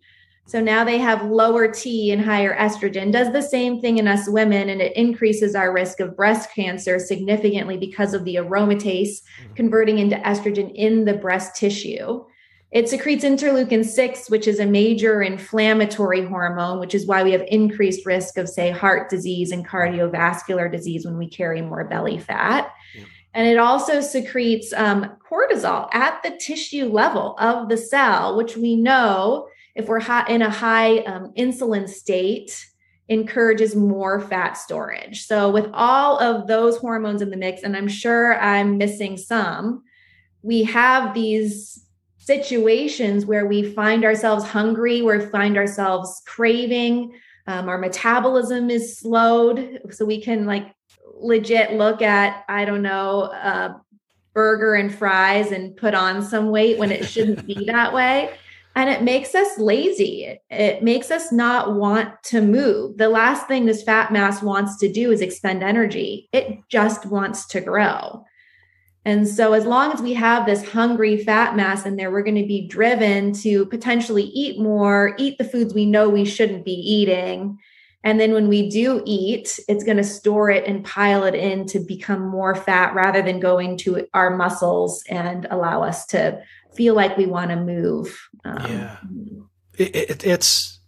So 0.46 0.60
now 0.60 0.84
they 0.84 0.98
have 0.98 1.24
lower 1.24 1.70
T 1.70 2.12
and 2.12 2.24
higher 2.24 2.56
estrogen. 2.56 3.12
Does 3.12 3.32
the 3.32 3.42
same 3.42 3.80
thing 3.80 3.98
in 3.98 4.08
us 4.08 4.28
women, 4.28 4.70
and 4.70 4.82
it 4.82 4.96
increases 4.96 5.56
our 5.56 5.74
risk 5.74 6.00
of 6.02 6.18
breast 6.18 6.50
cancer 6.54 7.00
significantly 7.00 7.78
because 7.78 8.14
of 8.14 8.26
the 8.26 8.36
aromatase 8.36 9.22
mm-hmm. 9.22 9.54
converting 9.56 10.00
into 10.00 10.18
estrogen 10.18 10.72
in 10.76 11.06
the 11.06 11.14
breast 11.14 11.56
tissue. 11.56 12.26
It 12.74 12.90
secretes 12.90 13.24
interleukin 13.24 13.86
6, 13.86 14.32
which 14.32 14.48
is 14.48 14.60
a 14.60 14.66
major 14.66 15.22
inflammatory 15.22 16.26
hormone, 16.26 16.80
which 16.80 16.96
is 16.96 17.06
why 17.06 17.22
we 17.24 17.32
have 17.32 17.44
increased 17.48 18.04
risk 18.04 18.40
of, 18.40 18.50
say, 18.50 18.72
heart 18.72 19.12
disease 19.12 19.52
and 19.52 19.66
cardiovascular 19.66 20.72
disease 20.72 21.06
when 21.06 21.20
we 21.20 21.30
carry 21.30 21.62
more 21.62 21.84
belly 21.86 22.18
fat. 22.18 22.72
Yeah. 22.96 23.04
And 23.36 23.48
it 23.48 23.60
also 23.60 24.02
secretes 24.02 24.74
um, 24.74 25.18
cortisol 25.32 25.88
at 25.94 26.24
the 26.24 26.36
tissue 26.38 26.86
level 26.86 27.36
of 27.38 27.70
the 27.70 27.78
cell, 27.78 28.36
which 28.36 28.58
we 28.58 28.76
know 28.76 29.48
if 29.76 29.88
we're 29.88 30.00
hot 30.00 30.32
in 30.32 30.42
a 30.42 30.50
high 30.50 31.00
um, 31.00 31.32
insulin 31.38 31.88
state, 31.88 32.66
encourages 33.08 33.76
more 33.76 34.20
fat 34.20 34.54
storage. 34.54 35.28
So, 35.28 35.52
with 35.52 35.70
all 35.74 36.18
of 36.18 36.48
those 36.48 36.78
hormones 36.78 37.22
in 37.22 37.30
the 37.30 37.38
mix, 37.38 37.62
and 37.62 37.78
I'm 37.78 37.88
sure 37.88 38.40
I'm 38.40 38.80
missing 38.80 39.18
some, 39.18 39.84
we 40.42 40.64
have 40.64 41.14
these 41.14 41.84
situations 42.26 43.26
where 43.26 43.46
we 43.46 43.64
find 43.64 44.06
ourselves 44.06 44.46
hungry, 44.46 45.02
where 45.02 45.20
we 45.20 45.26
find 45.26 45.58
ourselves 45.58 46.22
craving, 46.26 47.14
um, 47.48 47.68
our 47.68 47.78
metabolism 47.78 48.70
is 48.70 48.98
slowed. 48.98 49.80
So 49.92 50.06
we 50.06 50.22
can 50.22 50.46
like 50.46 50.74
legit 51.16 51.74
look 51.74 52.02
at, 52.02 52.46
I 52.48 52.66
don't 52.66 52.82
know, 52.82 53.24
a 53.24 53.82
burger 54.34 54.76
and 54.76 54.94
fries 54.94 55.52
and 55.52 55.76
put 55.76 55.94
on 55.94 56.24
some 56.24 56.50
weight 56.50 56.78
when 56.78 56.92
it 56.92 57.06
shouldn't 57.06 57.46
be 57.46 57.66
that 57.68 57.94
way. 57.94 58.34
And 58.76 58.90
it 58.90 59.04
makes 59.04 59.36
us 59.36 59.60
lazy. 59.60 60.40
It 60.50 60.82
makes 60.82 61.12
us 61.12 61.32
not 61.32 61.76
want 61.76 62.12
to 62.24 62.42
move. 62.42 62.98
The 62.98 63.10
last 63.10 63.48
thing 63.48 63.66
this 63.66 63.84
fat 63.84 64.12
mass 64.12 64.42
wants 64.42 64.78
to 64.80 64.92
do 64.92 65.12
is 65.12 65.22
expend 65.22 65.62
energy. 65.62 66.28
It 66.32 66.58
just 66.70 67.06
wants 67.06 67.46
to 67.48 67.62
grow. 67.62 68.26
And 69.06 69.28
so, 69.28 69.54
as 69.54 69.66
long 69.66 69.92
as 69.92 70.02
we 70.02 70.14
have 70.14 70.46
this 70.46 70.68
hungry 70.70 71.18
fat 71.24 71.56
mass 71.56 71.86
in 71.86 71.98
there, 71.98 72.10
we're 72.10 72.24
going 72.24 72.42
to 72.42 72.48
be 72.48 72.68
driven 72.68 73.34
to 73.34 73.66
potentially 73.66 74.24
eat 74.24 74.60
more, 74.60 75.14
eat 75.18 75.38
the 75.38 75.44
foods 75.44 75.74
we 75.74 75.86
know 75.86 76.10
we 76.10 76.24
shouldn't 76.24 76.64
be 76.64 76.72
eating. 76.72 77.60
And 78.06 78.20
then 78.20 78.34
when 78.34 78.48
we 78.48 78.70
do 78.70 79.02
eat, 79.06 79.60
it's 79.68 79.84
going 79.84 79.98
to 79.98 80.04
store 80.04 80.50
it 80.50 80.66
and 80.66 80.84
pile 80.84 81.24
it 81.24 81.36
in 81.36 81.66
to 81.68 81.80
become 81.80 82.22
more 82.22 82.54
fat 82.54 82.94
rather 82.94 83.22
than 83.22 83.40
going 83.40 83.78
to 83.80 84.08
our 84.14 84.36
muscles 84.36 85.04
and 85.10 85.48
allow 85.50 85.84
us 85.84 86.06
to 86.08 86.42
feel 86.76 86.96
like 86.96 87.18
we 87.18 87.26
want 87.26 87.52
to 87.52 87.56
move. 87.56 88.30
Um, 88.44 88.72
yeah. 88.72 88.98
It, 89.78 89.96
it, 89.96 90.26
it's, 90.26 90.80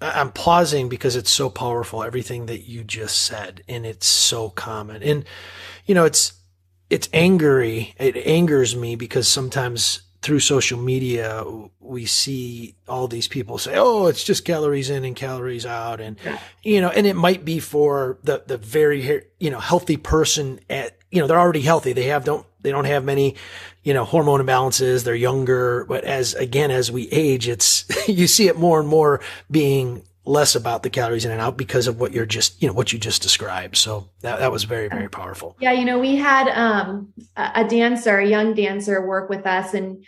I'm 0.00 0.30
pausing 0.30 0.88
because 0.90 1.16
it's 1.16 1.30
so 1.30 1.48
powerful, 1.48 2.02
everything 2.02 2.46
that 2.46 2.68
you 2.68 2.84
just 2.84 3.22
said, 3.22 3.62
and 3.66 3.86
it's 3.86 4.06
so 4.06 4.50
common. 4.50 5.02
And, 5.02 5.24
you 5.86 5.94
know, 5.94 6.04
it's, 6.04 6.34
it's 6.92 7.08
angry. 7.14 7.94
It 7.98 8.18
angers 8.26 8.76
me 8.76 8.96
because 8.96 9.26
sometimes 9.26 10.02
through 10.20 10.40
social 10.40 10.78
media, 10.78 11.42
we 11.80 12.04
see 12.04 12.76
all 12.86 13.08
these 13.08 13.28
people 13.28 13.56
say, 13.56 13.72
"Oh, 13.76 14.06
it's 14.06 14.22
just 14.22 14.44
calories 14.44 14.90
in 14.90 15.02
and 15.04 15.16
calories 15.16 15.64
out," 15.64 16.02
and 16.02 16.18
you 16.62 16.82
know, 16.82 16.90
and 16.90 17.06
it 17.06 17.16
might 17.16 17.46
be 17.46 17.60
for 17.60 18.18
the 18.22 18.42
the 18.46 18.58
very 18.58 19.22
you 19.40 19.50
know 19.50 19.58
healthy 19.58 19.96
person 19.96 20.60
at 20.68 20.98
you 21.10 21.20
know 21.20 21.26
they're 21.26 21.40
already 21.40 21.62
healthy. 21.62 21.94
They 21.94 22.04
have 22.04 22.24
don't 22.24 22.46
they 22.60 22.70
don't 22.70 22.84
have 22.84 23.04
many 23.04 23.36
you 23.82 23.94
know 23.94 24.04
hormone 24.04 24.40
imbalances. 24.40 25.04
They're 25.04 25.14
younger, 25.14 25.86
but 25.86 26.04
as 26.04 26.34
again 26.34 26.70
as 26.70 26.92
we 26.92 27.08
age, 27.10 27.48
it's 27.48 27.86
you 28.06 28.26
see 28.26 28.48
it 28.48 28.58
more 28.58 28.80
and 28.80 28.88
more 28.88 29.22
being 29.50 30.02
less 30.24 30.54
about 30.54 30.82
the 30.82 30.90
calories 30.90 31.24
in 31.24 31.30
and 31.32 31.40
out 31.40 31.56
because 31.56 31.86
of 31.86 31.98
what 31.98 32.12
you're 32.12 32.26
just, 32.26 32.62
you 32.62 32.68
know, 32.68 32.74
what 32.74 32.92
you 32.92 32.98
just 32.98 33.22
described. 33.22 33.76
So 33.76 34.08
that, 34.20 34.38
that 34.38 34.52
was 34.52 34.64
very, 34.64 34.88
very 34.88 35.08
powerful. 35.08 35.56
Yeah. 35.60 35.72
You 35.72 35.84
know, 35.84 35.98
we 35.98 36.14
had 36.16 36.48
um, 36.48 37.12
a 37.36 37.64
dancer, 37.64 38.18
a 38.18 38.26
young 38.26 38.54
dancer 38.54 39.04
work 39.04 39.28
with 39.28 39.46
us 39.46 39.74
and 39.74 40.04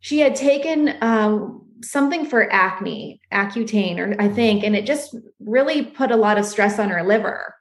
she 0.00 0.20
had 0.20 0.34
taken 0.34 0.96
um, 1.00 1.66
something 1.82 2.24
for 2.24 2.50
acne, 2.52 3.20
Accutane, 3.32 3.98
or 3.98 4.20
I 4.20 4.28
think, 4.28 4.64
and 4.64 4.74
it 4.74 4.86
just 4.86 5.14
really 5.38 5.84
put 5.84 6.10
a 6.10 6.16
lot 6.16 6.38
of 6.38 6.46
stress 6.46 6.78
on 6.78 6.88
her 6.88 7.02
liver. 7.02 7.54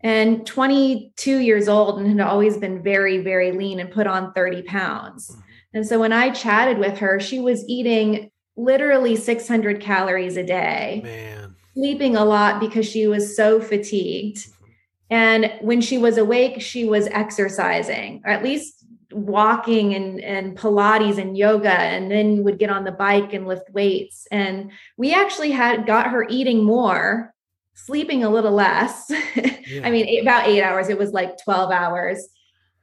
And 0.00 0.44
22 0.46 1.38
years 1.38 1.68
old 1.68 1.98
and 1.98 2.08
had 2.08 2.26
always 2.26 2.58
been 2.58 2.82
very, 2.82 3.18
very 3.18 3.52
lean 3.52 3.78
and 3.78 3.90
put 3.90 4.06
on 4.06 4.32
30 4.32 4.62
pounds. 4.62 5.30
Mm-hmm. 5.30 5.40
And 5.74 5.86
so 5.86 5.98
when 6.00 6.12
I 6.12 6.30
chatted 6.30 6.78
with 6.78 6.98
her, 6.98 7.18
she 7.20 7.38
was 7.38 7.64
eating 7.68 8.30
literally 8.56 9.16
600 9.16 9.80
calories 9.80 10.36
a 10.36 10.44
day. 10.44 11.00
Man. 11.02 11.56
Sleeping 11.74 12.16
a 12.16 12.24
lot 12.24 12.60
because 12.60 12.86
she 12.86 13.06
was 13.06 13.34
so 13.34 13.60
fatigued. 13.60 14.38
Mm-hmm. 14.38 14.62
And 15.10 15.52
when 15.60 15.80
she 15.80 15.98
was 15.98 16.16
awake, 16.18 16.60
she 16.60 16.84
was 16.84 17.06
exercising, 17.08 18.22
or 18.24 18.30
at 18.30 18.42
least 18.42 18.84
walking 19.12 19.94
and, 19.94 20.20
and 20.20 20.56
Pilates 20.56 21.18
and 21.18 21.36
yoga, 21.36 21.70
and 21.70 22.10
then 22.10 22.44
would 22.44 22.58
get 22.58 22.70
on 22.70 22.84
the 22.84 22.92
bike 22.92 23.34
and 23.34 23.46
lift 23.46 23.70
weights. 23.70 24.26
And 24.30 24.72
we 24.96 25.14
actually 25.14 25.50
had 25.50 25.86
got 25.86 26.10
her 26.10 26.26
eating 26.28 26.64
more, 26.64 27.34
sleeping 27.74 28.24
a 28.24 28.30
little 28.30 28.52
less. 28.52 29.10
Yeah. 29.64 29.86
I 29.86 29.90
mean, 29.90 30.06
eight, 30.06 30.20
about 30.20 30.48
eight 30.48 30.60
hours. 30.60 30.90
It 30.90 30.98
was 30.98 31.12
like 31.12 31.42
12 31.42 31.70
hours 31.70 32.28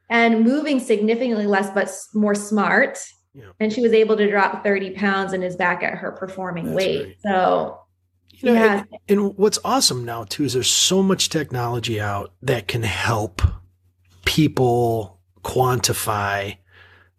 and 0.09 0.43
moving 0.43 0.79
significantly 0.79 1.45
less, 1.45 1.69
but 1.69 1.91
more 2.15 2.33
smart 2.33 2.97
yeah. 3.33 3.51
And 3.59 3.71
she 3.71 3.81
was 3.81 3.93
able 3.93 4.17
to 4.17 4.29
drop 4.29 4.63
30 4.63 4.91
pounds 4.91 5.33
and 5.33 5.43
is 5.43 5.55
back 5.55 5.83
at 5.83 5.95
her 5.95 6.11
performing 6.11 6.65
That's 6.65 6.75
weight. 6.75 7.05
Right. 7.05 7.15
So, 7.21 7.81
you 8.29 8.53
know, 8.53 8.53
yeah. 8.53 8.83
And, 9.07 9.19
and 9.19 9.37
what's 9.37 9.59
awesome 9.63 10.05
now, 10.05 10.23
too, 10.23 10.43
is 10.43 10.53
there's 10.53 10.69
so 10.69 11.03
much 11.03 11.29
technology 11.29 11.99
out 11.99 12.33
that 12.41 12.67
can 12.67 12.83
help 12.83 13.41
people 14.25 15.19
quantify 15.43 16.57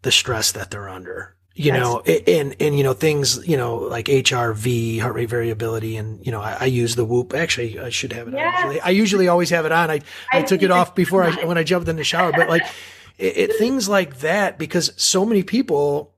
the 0.02 0.12
stress 0.12 0.52
that 0.52 0.70
they're 0.70 0.88
under 0.88 1.36
you 1.54 1.72
know, 1.72 2.00
and, 2.00 2.56
and, 2.60 2.78
you 2.78 2.84
know, 2.84 2.94
things, 2.94 3.46
you 3.46 3.56
know, 3.56 3.76
like 3.76 4.06
HRV, 4.06 5.00
heart 5.00 5.14
rate 5.14 5.28
variability. 5.28 5.96
And, 5.96 6.24
you 6.24 6.32
know, 6.32 6.40
I, 6.40 6.58
I 6.60 6.64
use 6.66 6.96
the 6.96 7.04
whoop. 7.04 7.34
Actually, 7.34 7.78
I 7.78 7.90
should 7.90 8.12
have 8.12 8.28
it 8.28 8.34
yes. 8.34 8.54
on. 8.56 8.66
Usually. 8.66 8.80
I 8.80 8.90
usually 8.90 9.28
always 9.28 9.50
have 9.50 9.66
it 9.66 9.72
on. 9.72 9.90
I, 9.90 10.00
I, 10.32 10.38
I 10.38 10.42
took 10.42 10.62
it 10.62 10.70
off 10.70 10.94
before 10.94 11.22
I, 11.22 11.44
when 11.44 11.58
I 11.58 11.64
jumped 11.64 11.88
in 11.88 11.96
the 11.96 12.04
shower, 12.04 12.32
but 12.32 12.48
like, 12.48 12.62
it, 13.20 13.36
it, 13.36 13.56
things 13.56 13.88
like 13.88 14.20
that 14.20 14.58
because 14.58 14.92
so 14.96 15.26
many 15.26 15.42
people, 15.42 16.14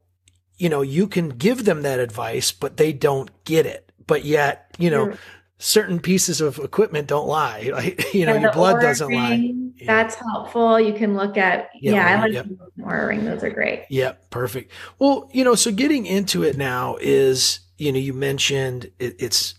you 0.57 0.69
know, 0.69 0.83
you 0.83 1.09
can 1.09 1.31
give 1.31 1.65
them 1.65 1.83
that 1.83 1.99
advice, 1.99 2.53
but 2.53 2.77
they 2.77 2.93
don't 2.93 3.31
get 3.45 3.67
it. 3.67 3.91
But 4.07 4.25
yet, 4.25 4.75
you 4.79 4.91
know, 4.91 5.15
certain 5.59 6.01
pieces 6.01 6.41
of 6.41 6.59
equipment 6.59 7.09
don't 7.09 7.27
lie. 7.27 7.71
Like, 7.73 8.15
you 8.15 8.27
know, 8.27 8.35
your 8.35 8.53
blood 8.53 8.81
doesn't 8.81 9.13
lie. 9.13 9.55
That's 9.85 10.15
helpful. 10.15 10.79
You 10.79 10.93
can 10.93 11.17
look 11.17 11.37
at, 11.37 11.71
yeah, 11.81 11.93
yeah 11.93 12.09
I 12.09 12.21
like 12.21 12.33
yep. 12.33 12.47
Oura 12.79 13.23
Those 13.25 13.43
are 13.43 13.51
great. 13.51 13.87
Yep. 13.89 14.31
Perfect. 14.31 14.71
Well, 14.99 15.29
you 15.33 15.43
know, 15.43 15.55
so 15.55 15.73
getting 15.73 16.07
into 16.07 16.45
it 16.45 16.57
now 16.57 16.97
is, 17.01 17.61
you 17.79 17.91
know, 17.93 17.99
you 17.99 18.13
mentioned 18.13 18.91
it, 18.99 19.17
it's, 19.19 19.55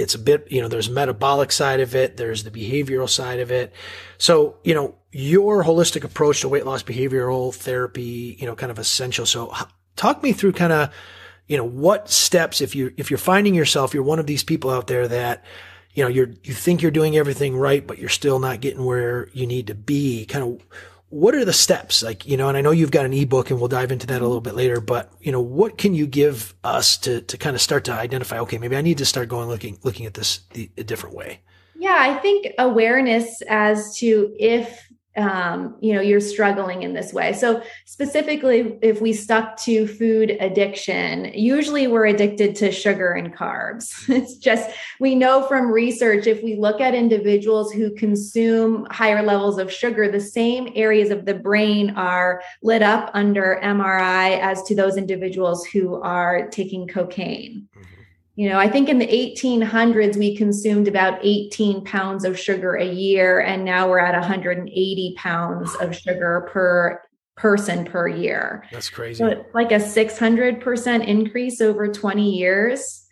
it's 0.00 0.14
a 0.14 0.18
bit, 0.18 0.46
you 0.50 0.60
know, 0.60 0.68
there's 0.68 0.88
metabolic 0.90 1.52
side 1.52 1.80
of 1.80 1.94
it. 1.94 2.16
There's 2.16 2.44
the 2.44 2.50
behavioral 2.50 3.08
side 3.08 3.40
of 3.40 3.50
it. 3.50 3.72
So, 4.18 4.56
you 4.64 4.74
know, 4.74 4.94
your 5.12 5.64
holistic 5.64 6.04
approach 6.04 6.40
to 6.40 6.48
weight 6.48 6.66
loss 6.66 6.82
behavioral 6.82 7.54
therapy, 7.54 8.36
you 8.38 8.46
know, 8.46 8.54
kind 8.54 8.70
of 8.70 8.78
essential. 8.78 9.26
So 9.26 9.52
talk 9.96 10.22
me 10.22 10.32
through 10.32 10.52
kind 10.52 10.72
of, 10.72 10.94
you 11.46 11.56
know, 11.56 11.64
what 11.64 12.10
steps, 12.10 12.60
if 12.60 12.74
you, 12.74 12.92
if 12.96 13.10
you're 13.10 13.18
finding 13.18 13.54
yourself, 13.54 13.92
you're 13.92 14.02
one 14.02 14.18
of 14.18 14.26
these 14.26 14.44
people 14.44 14.70
out 14.70 14.86
there 14.86 15.08
that, 15.08 15.44
you 15.92 16.04
know, 16.04 16.08
you're, 16.08 16.30
you 16.44 16.54
think 16.54 16.82
you're 16.82 16.92
doing 16.92 17.16
everything 17.16 17.56
right, 17.56 17.84
but 17.84 17.98
you're 17.98 18.08
still 18.08 18.38
not 18.38 18.60
getting 18.60 18.84
where 18.84 19.28
you 19.32 19.46
need 19.46 19.66
to 19.66 19.74
be. 19.74 20.24
Kind 20.26 20.44
of 20.44 20.62
what 21.10 21.34
are 21.34 21.44
the 21.44 21.52
steps? 21.52 22.02
Like, 22.02 22.26
you 22.26 22.36
know, 22.36 22.48
and 22.48 22.56
I 22.56 22.60
know 22.60 22.70
you've 22.70 22.92
got 22.92 23.04
an 23.04 23.12
ebook 23.12 23.50
and 23.50 23.58
we'll 23.58 23.68
dive 23.68 23.92
into 23.92 24.06
that 24.06 24.22
a 24.22 24.26
little 24.26 24.40
bit 24.40 24.54
later, 24.54 24.80
but 24.80 25.12
you 25.20 25.32
know, 25.32 25.40
what 25.40 25.76
can 25.76 25.92
you 25.92 26.06
give 26.06 26.54
us 26.64 26.96
to, 26.98 27.20
to 27.22 27.36
kind 27.36 27.54
of 27.54 27.60
start 27.60 27.84
to 27.84 27.92
identify, 27.92 28.38
okay, 28.40 28.58
maybe 28.58 28.76
I 28.76 28.80
need 28.80 28.98
to 28.98 29.04
start 29.04 29.28
going 29.28 29.48
looking, 29.48 29.78
looking 29.82 30.06
at 30.06 30.14
this 30.14 30.40
the, 30.54 30.70
a 30.78 30.84
different 30.84 31.16
way? 31.16 31.40
Yeah, 31.74 31.96
I 31.98 32.18
think 32.18 32.46
awareness 32.58 33.42
as 33.48 33.96
to 33.98 34.34
if 34.38 34.89
um, 35.16 35.76
you 35.80 35.92
know 35.92 36.00
you're 36.00 36.20
struggling 36.20 36.82
in 36.82 36.92
this 36.92 37.12
way. 37.12 37.32
So 37.32 37.62
specifically 37.84 38.78
if 38.82 39.00
we 39.00 39.12
stuck 39.12 39.56
to 39.58 39.86
food 39.86 40.36
addiction 40.40 41.32
usually 41.34 41.86
we're 41.86 42.06
addicted 42.06 42.54
to 42.56 42.70
sugar 42.70 43.12
and 43.12 43.34
carbs. 43.34 43.90
It's 44.20 44.36
just 44.36 44.70
we 44.98 45.14
know 45.14 45.46
from 45.46 45.70
research 45.70 46.26
if 46.26 46.42
we 46.42 46.56
look 46.56 46.80
at 46.80 46.94
individuals 46.94 47.72
who 47.72 47.94
consume 47.94 48.86
higher 48.90 49.22
levels 49.22 49.58
of 49.58 49.72
sugar 49.72 50.10
the 50.10 50.20
same 50.20 50.70
areas 50.74 51.10
of 51.10 51.24
the 51.24 51.34
brain 51.34 51.90
are 51.90 52.42
lit 52.62 52.82
up 52.82 53.10
under 53.14 53.58
mri 53.62 54.38
as 54.40 54.62
to 54.64 54.74
those 54.74 54.96
individuals 54.96 55.64
who 55.66 56.00
are 56.02 56.48
taking 56.48 56.86
cocaine 56.86 57.68
You 58.40 58.48
know, 58.48 58.58
I 58.58 58.70
think 58.70 58.88
in 58.88 58.98
the 58.98 59.06
1800s, 59.06 60.16
we 60.16 60.34
consumed 60.34 60.88
about 60.88 61.18
18 61.22 61.84
pounds 61.84 62.24
of 62.24 62.38
sugar 62.38 62.74
a 62.74 62.90
year, 62.90 63.40
and 63.40 63.66
now 63.66 63.86
we're 63.86 63.98
at 63.98 64.14
180 64.14 65.14
pounds 65.18 65.74
of 65.74 65.94
sugar 65.94 66.48
per 66.50 67.02
person 67.36 67.84
per 67.84 68.08
year. 68.08 68.64
That's 68.72 68.88
crazy. 68.88 69.18
So 69.18 69.44
like 69.52 69.72
a 69.72 69.74
600% 69.74 71.06
increase 71.06 71.60
over 71.60 71.92
20 71.92 72.30
years. 72.30 73.06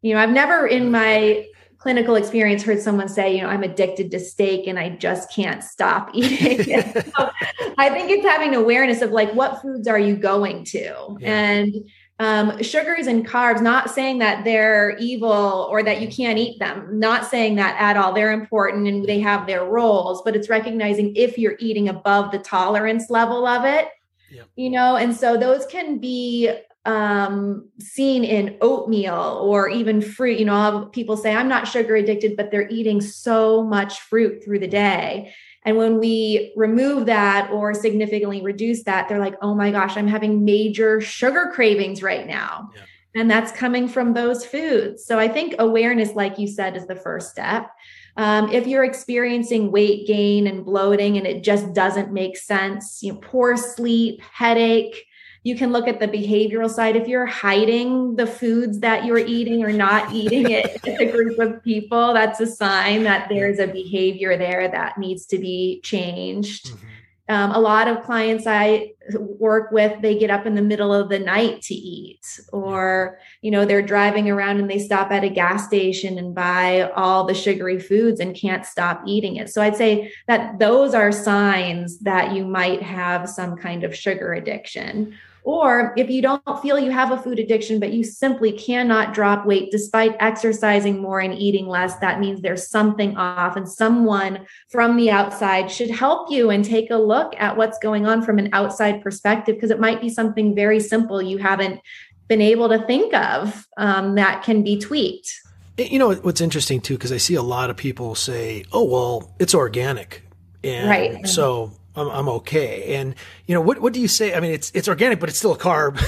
You 0.00 0.14
know, 0.14 0.20
I've 0.20 0.30
never 0.30 0.66
in 0.66 0.90
my 0.90 1.46
clinical 1.78 2.16
experience 2.16 2.64
heard 2.64 2.80
someone 2.80 3.08
say, 3.08 3.36
you 3.36 3.42
know, 3.42 3.50
I'm 3.50 3.62
addicted 3.62 4.10
to 4.10 4.18
steak 4.18 4.66
and 4.66 4.80
I 4.80 4.88
just 4.88 5.32
can't 5.32 5.62
stop 5.62 6.10
eating 6.14 6.64
so 7.16 7.30
I 7.78 7.88
think 7.90 8.10
it's 8.10 8.26
having 8.26 8.56
awareness 8.56 9.00
of 9.00 9.12
like 9.12 9.32
what 9.32 9.62
foods 9.62 9.86
are 9.86 9.98
you 9.98 10.16
going 10.16 10.64
to? 10.66 11.16
Yeah. 11.20 11.50
And 11.50 11.74
um, 12.22 12.62
sugars 12.62 13.08
and 13.08 13.26
carbs, 13.26 13.60
not 13.60 13.90
saying 13.90 14.18
that 14.18 14.44
they're 14.44 14.96
evil 14.98 15.66
or 15.68 15.82
that 15.82 16.00
you 16.00 16.06
can't 16.06 16.38
eat 16.38 16.60
them, 16.60 17.00
not 17.00 17.26
saying 17.26 17.56
that 17.56 17.74
at 17.80 17.96
all. 17.96 18.12
They're 18.12 18.30
important 18.30 18.86
and 18.86 19.04
they 19.04 19.18
have 19.18 19.48
their 19.48 19.64
roles, 19.64 20.22
but 20.22 20.36
it's 20.36 20.48
recognizing 20.48 21.16
if 21.16 21.36
you're 21.36 21.56
eating 21.58 21.88
above 21.88 22.30
the 22.30 22.38
tolerance 22.38 23.10
level 23.10 23.44
of 23.44 23.64
it, 23.64 23.88
yep. 24.30 24.46
you 24.54 24.70
know, 24.70 24.94
and 24.94 25.16
so 25.16 25.36
those 25.36 25.66
can 25.66 25.98
be 25.98 26.48
um, 26.84 27.68
seen 27.80 28.22
in 28.22 28.56
oatmeal 28.60 29.40
or 29.42 29.68
even 29.68 30.00
fruit. 30.00 30.38
You 30.38 30.44
know, 30.44 30.90
people 30.92 31.16
say, 31.16 31.34
I'm 31.34 31.48
not 31.48 31.66
sugar 31.66 31.96
addicted, 31.96 32.36
but 32.36 32.52
they're 32.52 32.68
eating 32.68 33.00
so 33.00 33.64
much 33.64 33.98
fruit 33.98 34.44
through 34.44 34.60
the 34.60 34.68
day. 34.68 35.34
And 35.64 35.76
when 35.76 35.98
we 35.98 36.52
remove 36.56 37.06
that 37.06 37.50
or 37.50 37.72
significantly 37.74 38.42
reduce 38.42 38.82
that, 38.84 39.08
they're 39.08 39.20
like, 39.20 39.36
oh 39.42 39.54
my 39.54 39.70
gosh, 39.70 39.96
I'm 39.96 40.08
having 40.08 40.44
major 40.44 41.00
sugar 41.00 41.50
cravings 41.52 42.02
right 42.02 42.26
now. 42.26 42.70
Yeah. 42.74 42.82
And 43.14 43.30
that's 43.30 43.52
coming 43.52 43.88
from 43.88 44.14
those 44.14 44.44
foods. 44.44 45.04
So 45.04 45.18
I 45.18 45.28
think 45.28 45.54
awareness, 45.58 46.14
like 46.14 46.38
you 46.38 46.48
said, 46.48 46.76
is 46.76 46.86
the 46.86 46.96
first 46.96 47.30
step. 47.30 47.70
Um, 48.16 48.50
if 48.50 48.66
you're 48.66 48.84
experiencing 48.84 49.70
weight 49.70 50.06
gain 50.06 50.46
and 50.46 50.64
bloating 50.64 51.16
and 51.16 51.26
it 51.26 51.42
just 51.42 51.72
doesn't 51.74 52.12
make 52.12 52.36
sense, 52.36 53.00
you 53.02 53.12
know, 53.12 53.18
poor 53.18 53.56
sleep, 53.56 54.20
headache, 54.22 55.06
you 55.44 55.56
can 55.56 55.72
look 55.72 55.88
at 55.88 55.98
the 55.98 56.06
behavioral 56.06 56.70
side. 56.70 56.94
If 56.94 57.08
you're 57.08 57.26
hiding 57.26 58.14
the 58.14 58.26
foods 58.26 58.78
that 58.80 59.04
you're 59.04 59.18
eating 59.18 59.64
or 59.64 59.72
not 59.72 60.12
eating 60.12 60.50
it 60.50 60.80
with 60.84 61.00
a 61.00 61.10
group 61.10 61.38
of 61.38 61.62
people, 61.64 62.14
that's 62.14 62.40
a 62.40 62.46
sign 62.46 63.02
that 63.04 63.28
there's 63.28 63.58
a 63.58 63.66
behavior 63.66 64.36
there 64.36 64.68
that 64.68 64.98
needs 64.98 65.26
to 65.26 65.38
be 65.38 65.80
changed. 65.82 66.66
Mm-hmm. 66.66 66.86
Um, 67.28 67.52
a 67.52 67.60
lot 67.60 67.88
of 67.88 68.02
clients 68.02 68.46
I 68.46 68.92
work 69.14 69.70
with, 69.70 70.02
they 70.02 70.18
get 70.18 70.30
up 70.30 70.44
in 70.44 70.54
the 70.54 70.62
middle 70.62 70.92
of 70.92 71.08
the 71.08 71.20
night 71.20 71.62
to 71.62 71.74
eat, 71.74 72.40
or 72.52 73.18
you 73.40 73.50
know 73.50 73.64
they're 73.64 73.80
driving 73.80 74.28
around 74.28 74.58
and 74.58 74.68
they 74.68 74.80
stop 74.80 75.10
at 75.12 75.24
a 75.24 75.30
gas 75.30 75.66
station 75.66 76.18
and 76.18 76.34
buy 76.34 76.90
all 76.94 77.24
the 77.24 77.32
sugary 77.32 77.78
foods 77.78 78.20
and 78.20 78.36
can't 78.36 78.66
stop 78.66 79.02
eating 79.06 79.36
it. 79.36 79.50
So 79.50 79.62
I'd 79.62 79.76
say 79.76 80.12
that 80.26 80.58
those 80.58 80.94
are 80.94 81.12
signs 81.12 82.00
that 82.00 82.32
you 82.34 82.44
might 82.44 82.82
have 82.82 83.28
some 83.30 83.56
kind 83.56 83.84
of 83.84 83.96
sugar 83.96 84.34
addiction. 84.34 85.16
Or 85.44 85.92
if 85.96 86.08
you 86.08 86.22
don't 86.22 86.62
feel 86.62 86.78
you 86.78 86.92
have 86.92 87.10
a 87.10 87.18
food 87.18 87.40
addiction, 87.40 87.80
but 87.80 87.92
you 87.92 88.04
simply 88.04 88.52
cannot 88.52 89.12
drop 89.12 89.44
weight 89.44 89.72
despite 89.72 90.14
exercising 90.20 91.02
more 91.02 91.18
and 91.18 91.36
eating 91.36 91.66
less, 91.66 91.96
that 91.96 92.20
means 92.20 92.40
there's 92.40 92.68
something 92.68 93.16
off, 93.16 93.56
and 93.56 93.68
someone 93.68 94.46
from 94.70 94.96
the 94.96 95.10
outside 95.10 95.68
should 95.70 95.90
help 95.90 96.30
you 96.30 96.50
and 96.50 96.64
take 96.64 96.90
a 96.90 96.96
look 96.96 97.34
at 97.38 97.56
what's 97.56 97.78
going 97.78 98.06
on 98.06 98.22
from 98.22 98.38
an 98.38 98.50
outside 98.52 99.02
perspective, 99.02 99.56
because 99.56 99.70
it 99.70 99.80
might 99.80 100.00
be 100.00 100.08
something 100.08 100.54
very 100.54 100.78
simple 100.78 101.20
you 101.20 101.38
haven't 101.38 101.80
been 102.28 102.40
able 102.40 102.68
to 102.68 102.78
think 102.86 103.12
of 103.12 103.66
um, 103.78 104.14
that 104.14 104.44
can 104.44 104.62
be 104.62 104.78
tweaked. 104.78 105.40
You 105.76 105.98
know 105.98 106.14
what's 106.14 106.40
interesting 106.40 106.80
too, 106.80 106.94
because 106.94 107.10
I 107.10 107.16
see 107.16 107.34
a 107.34 107.42
lot 107.42 107.68
of 107.68 107.76
people 107.76 108.14
say, 108.14 108.64
"Oh, 108.72 108.84
well, 108.84 109.34
it's 109.40 109.54
organic," 109.54 110.22
and 110.62 110.88
right. 110.88 111.26
so 111.26 111.72
I'm, 111.94 112.08
I'm 112.08 112.28
okay. 112.28 112.94
And 112.96 113.14
you 113.46 113.54
know, 113.54 113.60
what 113.60 113.80
what 113.80 113.92
do 113.92 114.00
you 114.00 114.08
say? 114.08 114.34
I 114.34 114.40
mean, 114.40 114.52
it's 114.52 114.70
it's 114.74 114.88
organic, 114.88 115.20
but 115.20 115.28
it's 115.28 115.38
still 115.38 115.52
a 115.52 115.58
carb, 115.58 116.00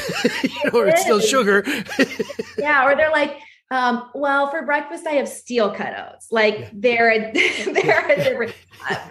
you 0.44 0.70
know, 0.70 0.78
or 0.78 0.88
it's 0.88 1.02
still 1.02 1.20
sugar. 1.20 1.64
yeah, 2.58 2.86
or 2.86 2.96
they're 2.96 3.10
like, 3.10 3.38
um, 3.70 4.08
well, 4.14 4.50
for 4.50 4.62
breakfast 4.62 5.06
I 5.06 5.12
have 5.12 5.28
steel 5.28 5.74
cut 5.74 5.94
oats. 5.98 6.28
Like 6.30 6.58
yeah. 6.58 6.70
they're 6.72 7.32
they're 7.32 8.10
a 8.10 8.16
different. 8.16 8.54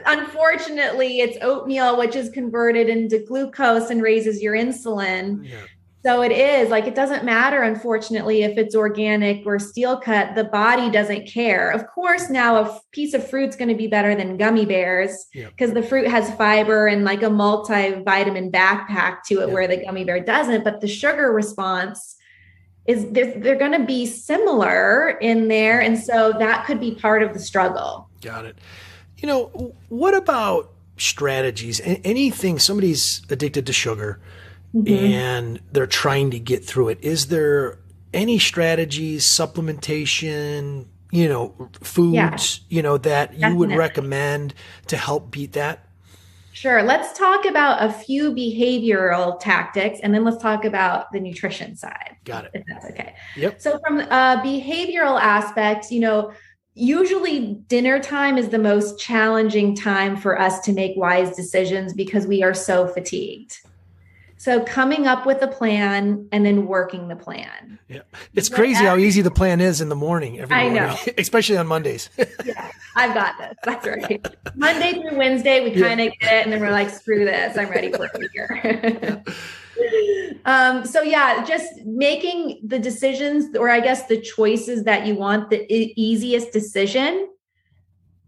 unfortunately, 0.06 1.20
it's 1.20 1.38
oatmeal, 1.42 1.98
which 1.98 2.16
is 2.16 2.30
converted 2.30 2.90
into 2.90 3.20
glucose 3.20 3.90
and 3.90 4.02
raises 4.02 4.42
your 4.42 4.54
insulin. 4.54 5.48
Yeah. 5.48 5.62
So 6.06 6.22
it 6.22 6.34
is 6.34 6.70
like 6.70 6.86
it 6.86 6.96
doesn't 6.96 7.24
matter, 7.24 7.62
unfortunately, 7.62 8.44
if 8.44 8.58
it's 8.58 8.76
organic 8.76 9.46
or 9.46 9.58
steel 9.58 9.98
cut, 9.98 10.36
the 10.36 10.44
body 10.44 10.90
doesn't 10.90 11.28
care. 11.28 11.72
Of 11.72 11.88
course, 11.88 12.30
now 12.30 12.58
a 12.58 12.82
piece 12.92 13.14
of 13.14 13.26
fruit's 13.28 13.56
going 13.56 13.70
to 13.70 13.76
be 13.76 13.88
better 13.88 14.14
than 14.14 14.36
gummy 14.36 14.66
bears 14.66 15.28
because 15.34 15.72
the 15.72 15.82
fruit 15.82 16.08
has 16.08 16.34
fiber 16.36 16.88
and 16.88 17.06
like 17.06 17.24
a 17.24 17.28
multivitamin 17.28 18.52
backpack 18.52 19.24
to 19.28 19.42
it 19.42 19.50
where 19.50 19.66
the 19.66 19.78
gummy 19.78 20.04
bear 20.04 20.20
doesn't. 20.20 20.66
But 20.66 20.82
the 20.82 20.90
sugar 20.90 21.32
response 21.32 22.18
is 22.86 23.10
they're, 23.12 23.40
they're 23.40 23.56
going 23.56 23.80
to 23.80 23.86
be 23.86 24.06
similar 24.06 25.18
in 25.22 25.48
there. 25.48 25.82
And 25.82 25.98
so 25.98 26.34
that 26.38 26.66
could 26.66 26.82
be 26.82 26.96
part 26.96 27.24
of 27.24 27.34
the 27.34 27.40
struggle. 27.40 28.10
Got 28.22 28.44
it. 28.44 28.58
You 29.20 29.28
know, 29.28 29.74
what 29.88 30.14
about 30.14 30.70
strategies? 30.98 31.80
Anything 31.86 32.60
somebody's 32.60 33.22
addicted 33.30 33.66
to 33.68 33.74
sugar 33.74 34.20
mm-hmm. 34.74 34.94
and 34.94 35.60
they're 35.72 35.88
trying 35.88 36.32
to 36.32 36.40
get 36.40 36.66
through 36.66 36.90
it. 36.90 37.00
Is 37.02 37.28
there 37.28 37.80
any 38.14 38.40
strategies, 38.40 39.26
supplementation, 39.26 40.88
you 41.12 41.28
know, 41.28 41.70
foods, 41.82 42.14
yeah, 42.68 42.76
you 42.76 42.82
know, 42.82 42.98
that 42.98 43.32
definitely. 43.32 43.50
you 43.50 43.56
would 43.58 43.76
recommend 43.76 44.54
to 44.88 44.98
help 44.98 45.32
beat 45.32 45.54
that? 45.54 45.88
Sure. 46.54 46.84
Let's 46.84 47.18
talk 47.18 47.46
about 47.46 47.84
a 47.84 47.92
few 47.92 48.32
behavioral 48.32 49.40
tactics 49.40 50.00
and 50.04 50.14
then 50.14 50.24
let's 50.24 50.42
talk 50.42 50.66
about 50.66 51.12
the 51.12 51.20
nutrition 51.20 51.76
side. 51.76 52.16
Got 52.26 52.46
it. 52.46 52.52
If 52.54 52.64
that's 52.68 52.86
okay. 52.86 53.16
Yep. 53.36 53.60
So, 53.60 53.80
from 53.86 54.00
a 54.00 54.42
behavioral 54.46 55.20
aspect, 55.20 55.92
you 55.92 56.00
know, 56.00 56.32
usually 56.76 57.56
dinner 57.68 58.00
time 58.00 58.38
is 58.38 58.50
the 58.50 58.60
most 58.60 59.00
challenging 59.00 59.76
time 59.76 60.16
for 60.16 60.40
us 60.40 60.60
to 60.62 60.74
make 60.74 60.96
wise 60.96 61.36
decisions 61.36 61.92
because 61.94 62.28
we 62.28 62.44
are 62.44 62.54
so 62.54 62.88
fatigued. 62.88 63.58
So 64.44 64.60
coming 64.66 65.08
up 65.08 65.26
with 65.26 65.42
a 65.42 65.48
plan 65.48 66.28
and 66.34 66.46
then 66.46 66.68
working 66.68 67.08
the 67.08 67.16
plan. 67.16 67.80
Yeah. 67.88 68.02
It's 68.34 68.50
crazy 68.50 68.84
how 68.84 68.98
easy 68.98 69.22
the 69.22 69.32
plan 69.32 69.62
is 69.62 69.80
in 69.80 69.88
the 69.88 69.96
morning 69.96 70.38
every 70.38 70.54
morning, 70.54 70.80
I 70.80 70.88
know. 70.88 70.98
especially 71.18 71.56
on 71.56 71.66
Mondays. 71.66 72.10
yeah. 72.44 72.70
I've 72.98 73.14
got 73.14 73.38
this. 73.38 73.56
That's 73.64 73.88
right. 73.88 74.28
Monday 74.54 75.00
through 75.00 75.18
Wednesday, 75.18 75.64
we 75.64 75.80
kind 75.80 76.02
of 76.02 76.12
get 76.20 76.34
it 76.34 76.44
and 76.44 76.52
then 76.52 76.60
we're 76.60 76.72
like, 76.72 76.90
screw 76.90 77.24
this. 77.24 77.58
I'm 77.58 77.70
ready 77.70 77.90
for 77.94 78.04
a 78.04 78.20
year. 78.34 79.24
um, 80.46 80.86
so 80.86 81.02
yeah, 81.02 81.46
just 81.46 81.78
making 81.86 82.60
the 82.66 82.80
decisions 82.80 83.56
or 83.56 83.70
I 83.70 83.80
guess 83.80 84.08
the 84.08 84.20
choices 84.20 84.84
that 84.84 85.08
you 85.08 85.16
want 85.16 85.52
the 85.52 85.66
easiest 85.72 86.52
decision 86.52 87.30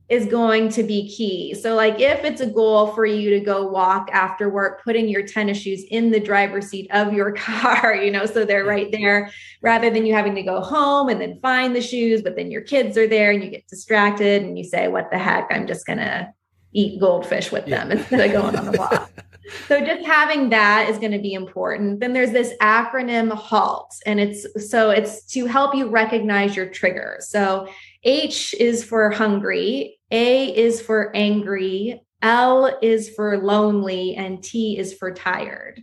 is 0.07 0.27
going 0.27 0.69
to 0.69 0.83
be 0.83 1.09
key. 1.09 1.55
So, 1.55 1.73
like, 1.73 1.99
if 1.99 2.23
it's 2.23 2.41
a 2.41 2.45
goal 2.45 2.87
for 2.87 3.05
you 3.05 3.31
to 3.31 3.39
go 3.39 3.67
walk 3.67 4.09
after 4.13 4.49
work, 4.49 4.83
putting 4.83 5.07
your 5.07 5.23
tennis 5.25 5.57
shoes 5.57 5.83
in 5.89 6.11
the 6.11 6.19
driver's 6.19 6.67
seat 6.67 6.89
of 6.91 7.13
your 7.13 7.31
car, 7.35 7.95
you 7.95 8.11
know, 8.11 8.25
so 8.25 8.45
they're 8.45 8.65
right 8.65 8.91
there 8.91 9.31
rather 9.61 9.89
than 9.89 10.05
you 10.05 10.13
having 10.13 10.35
to 10.35 10.43
go 10.43 10.61
home 10.61 11.09
and 11.09 11.19
then 11.19 11.39
find 11.41 11.75
the 11.75 11.81
shoes, 11.81 12.21
but 12.21 12.35
then 12.35 12.51
your 12.51 12.61
kids 12.61 12.97
are 12.97 13.07
there 13.07 13.31
and 13.31 13.43
you 13.43 13.49
get 13.49 13.67
distracted 13.67 14.43
and 14.43 14.57
you 14.57 14.63
say, 14.63 14.87
What 14.87 15.09
the 15.11 15.17
heck? 15.17 15.47
I'm 15.49 15.65
just 15.65 15.87
going 15.87 15.99
to 15.99 16.31
eat 16.73 16.99
goldfish 16.99 17.51
with 17.51 17.65
them 17.65 17.89
yeah. 17.89 17.97
instead 17.97 18.19
of 18.19 18.31
going 18.31 18.55
on 18.55 18.75
a 18.75 18.77
walk. 18.77 19.11
so 19.67 19.79
just 19.79 20.05
having 20.05 20.49
that 20.49 20.89
is 20.89 20.97
going 20.97 21.11
to 21.11 21.19
be 21.19 21.33
important 21.33 21.99
then 21.99 22.13
there's 22.13 22.31
this 22.31 22.53
acronym 22.61 23.31
halt 23.31 23.93
and 24.05 24.19
it's 24.19 24.45
so 24.69 24.89
it's 24.89 25.23
to 25.23 25.45
help 25.45 25.75
you 25.75 25.87
recognize 25.87 26.55
your 26.55 26.67
triggers 26.67 27.27
so 27.29 27.67
h 28.03 28.55
is 28.59 28.83
for 28.83 29.11
hungry 29.11 29.94
a 30.11 30.55
is 30.55 30.81
for 30.81 31.15
angry, 31.15 32.01
L 32.21 32.77
is 32.81 33.09
for 33.09 33.37
lonely, 33.37 34.15
and 34.15 34.43
T 34.43 34.77
is 34.77 34.93
for 34.93 35.13
tired. 35.13 35.81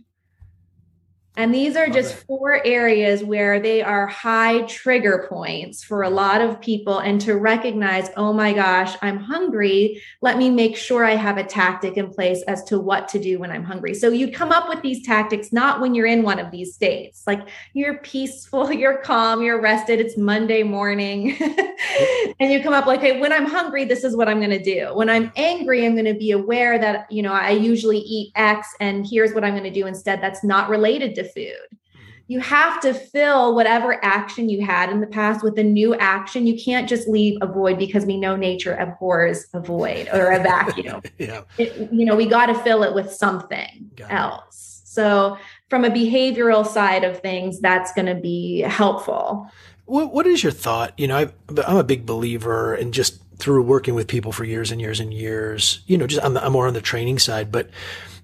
And 1.35 1.53
these 1.53 1.75
are 1.75 1.89
just 1.89 2.13
four 2.27 2.63
areas 2.63 3.23
where 3.23 3.59
they 3.59 3.81
are 3.81 4.05
high 4.05 4.61
trigger 4.63 5.25
points 5.27 5.83
for 5.83 6.03
a 6.03 6.09
lot 6.09 6.41
of 6.41 6.61
people. 6.61 6.99
And 6.99 7.19
to 7.21 7.37
recognize, 7.37 8.09
oh 8.15 8.33
my 8.33 8.53
gosh, 8.53 8.95
I'm 9.01 9.17
hungry. 9.17 10.01
Let 10.21 10.37
me 10.37 10.51
make 10.51 10.77
sure 10.77 11.03
I 11.03 11.15
have 11.15 11.37
a 11.37 11.43
tactic 11.43 11.97
in 11.97 12.11
place 12.11 12.43
as 12.43 12.63
to 12.65 12.79
what 12.79 13.07
to 13.09 13.19
do 13.19 13.39
when 13.39 13.49
I'm 13.49 13.63
hungry. 13.63 13.95
So 13.95 14.09
you 14.09 14.31
come 14.31 14.51
up 14.51 14.69
with 14.69 14.83
these 14.83 15.03
tactics 15.03 15.51
not 15.51 15.81
when 15.81 15.95
you're 15.95 16.05
in 16.05 16.21
one 16.21 16.37
of 16.37 16.51
these 16.51 16.75
states. 16.75 17.23
Like 17.25 17.47
you're 17.73 17.97
peaceful, 17.97 18.71
you're 18.83 18.97
calm, 18.97 19.41
you're 19.41 19.59
rested, 19.59 19.99
it's 19.99 20.17
Monday 20.17 20.61
morning. 20.61 21.35
and 22.39 22.51
you 22.51 22.61
come 22.61 22.73
up 22.73 22.85
like, 22.85 23.01
hey, 23.01 23.19
when 23.19 23.33
I'm 23.33 23.47
hungry, 23.47 23.85
this 23.85 24.03
is 24.03 24.15
what 24.15 24.29
I'm 24.29 24.37
going 24.37 24.51
to 24.51 24.63
do. 24.63 24.93
When 24.93 25.09
I'm 25.09 25.31
angry, 25.35 25.83
I'm 25.83 25.93
going 25.93 26.05
to 26.05 26.13
be 26.13 26.29
aware 26.29 26.77
that, 26.77 27.11
you 27.11 27.23
know, 27.23 27.33
I 27.33 27.51
usually 27.51 27.99
eat 27.99 28.31
X 28.35 28.67
and 28.79 29.07
here's 29.07 29.33
what 29.33 29.43
I'm 29.43 29.53
going 29.53 29.63
to 29.63 29.71
do 29.71 29.87
instead 29.87 30.21
that's 30.21 30.43
not 30.43 30.69
related 30.69 31.15
to 31.15 31.22
food. 31.23 31.55
Mm-hmm. 31.69 32.09
you 32.27 32.39
have 32.39 32.79
to 32.81 32.93
fill 32.93 33.55
whatever 33.55 34.03
action 34.03 34.49
you 34.49 34.65
had 34.65 34.89
in 34.89 35.01
the 35.01 35.07
past 35.07 35.43
with 35.43 35.57
a 35.59 35.63
new 35.63 35.95
action. 35.95 36.47
You 36.47 36.59
can't 36.59 36.87
just 36.87 37.07
leave 37.07 37.37
a 37.41 37.47
void 37.47 37.77
because 37.77 38.05
we 38.05 38.17
know 38.17 38.35
nature 38.35 38.75
abhors 38.75 39.45
a 39.53 39.59
void 39.59 40.09
or 40.13 40.31
a 40.31 40.41
vacuum. 40.41 41.01
yeah. 41.17 41.41
It, 41.57 41.91
you 41.91 42.05
know, 42.05 42.15
we 42.15 42.25
got 42.25 42.47
to 42.47 42.55
fill 42.55 42.83
it 42.83 42.93
with 42.93 43.11
something 43.11 43.91
got 43.95 44.11
else. 44.11 44.81
It. 44.83 44.87
So, 44.89 45.37
from 45.69 45.85
a 45.85 45.89
behavioral 45.89 46.65
side 46.65 47.03
of 47.03 47.19
things, 47.19 47.59
that's 47.59 47.91
going 47.93 48.05
to 48.05 48.13
be 48.13 48.59
helpful. 48.61 49.49
What, 49.85 50.13
what 50.13 50.27
is 50.27 50.43
your 50.43 50.51
thought? 50.51 50.93
You 50.97 51.07
know, 51.07 51.17
i 51.17 51.31
am 51.49 51.77
a 51.77 51.83
big 51.83 52.05
believer 52.05 52.75
in 52.75 52.91
just 52.91 53.19
through 53.37 53.63
working 53.63 53.95
with 53.95 54.07
people 54.07 54.31
for 54.31 54.43
years 54.43 54.71
and 54.71 54.79
years 54.79 54.99
and 54.99 55.13
years, 55.13 55.81
you 55.87 55.97
know, 55.97 56.07
just 56.07 56.23
I'm, 56.23 56.37
I'm 56.37 56.53
more 56.53 56.67
on 56.67 56.73
the 56.73 56.81
training 56.81 57.19
side, 57.19 57.51
but 57.51 57.69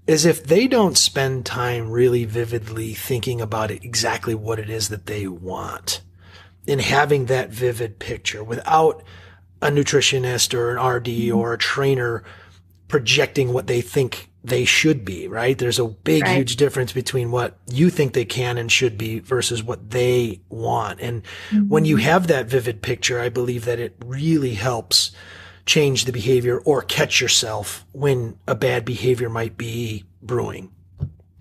is 0.10 0.26
if 0.26 0.44
they 0.44 0.68
don't 0.68 0.98
spend 0.98 1.46
time 1.46 1.92
really 1.92 2.26
vividly 2.26 2.96
thinking 2.96 3.40
about 3.40 3.70
it, 3.70 3.84
exactly 3.84 4.34
what 4.34 4.58
it 4.58 4.68
is 4.68 4.90
that 4.90 5.06
they 5.06 5.28
want 5.28 6.02
and 6.68 6.82
having 6.82 7.28
that 7.28 7.52
vivid 7.52 8.00
picture 8.00 8.44
without 8.44 9.04
a 9.62 9.70
nutritionist 9.70 10.56
or 10.56 10.72
an 10.76 10.84
RD 10.84 11.06
mm-hmm. 11.06 11.38
or 11.38 11.54
a 11.54 11.60
trainer 11.60 12.24
projecting 12.88 13.54
what 13.54 13.68
they 13.68 13.82
think 13.82 14.32
they 14.44 14.66
should 14.66 15.06
be, 15.06 15.28
right? 15.28 15.56
There's 15.56 15.78
a 15.78 15.86
big, 15.88 16.24
right. 16.24 16.38
huge 16.38 16.56
difference 16.56 16.92
between 16.92 17.30
what 17.30 17.60
you 17.72 17.92
think 17.92 18.14
they 18.14 18.26
can 18.26 18.58
and 18.58 18.72
should 18.72 18.98
be 18.98 19.20
versus 19.20 19.64
what 19.64 19.92
they 19.92 20.42
want. 20.50 21.02
And 21.02 21.22
mm-hmm. 21.52 21.70
when 21.70 21.86
you 21.86 21.98
have 21.98 22.26
that 22.28 22.48
vivid 22.48 22.82
picture, 22.82 23.20
I 23.20 23.30
believe 23.30 23.66
that 23.66 23.78
it 23.78 23.96
really 24.04 24.56
helps 24.56 25.12
change 25.70 26.06
the 26.06 26.12
behavior 26.12 26.58
or 26.62 26.82
catch 26.82 27.22
yourself 27.22 27.86
when 27.92 28.36
a 28.48 28.56
bad 28.56 28.84
behavior 28.84 29.30
might 29.30 29.56
be 29.56 30.04
brewing? 30.24 30.72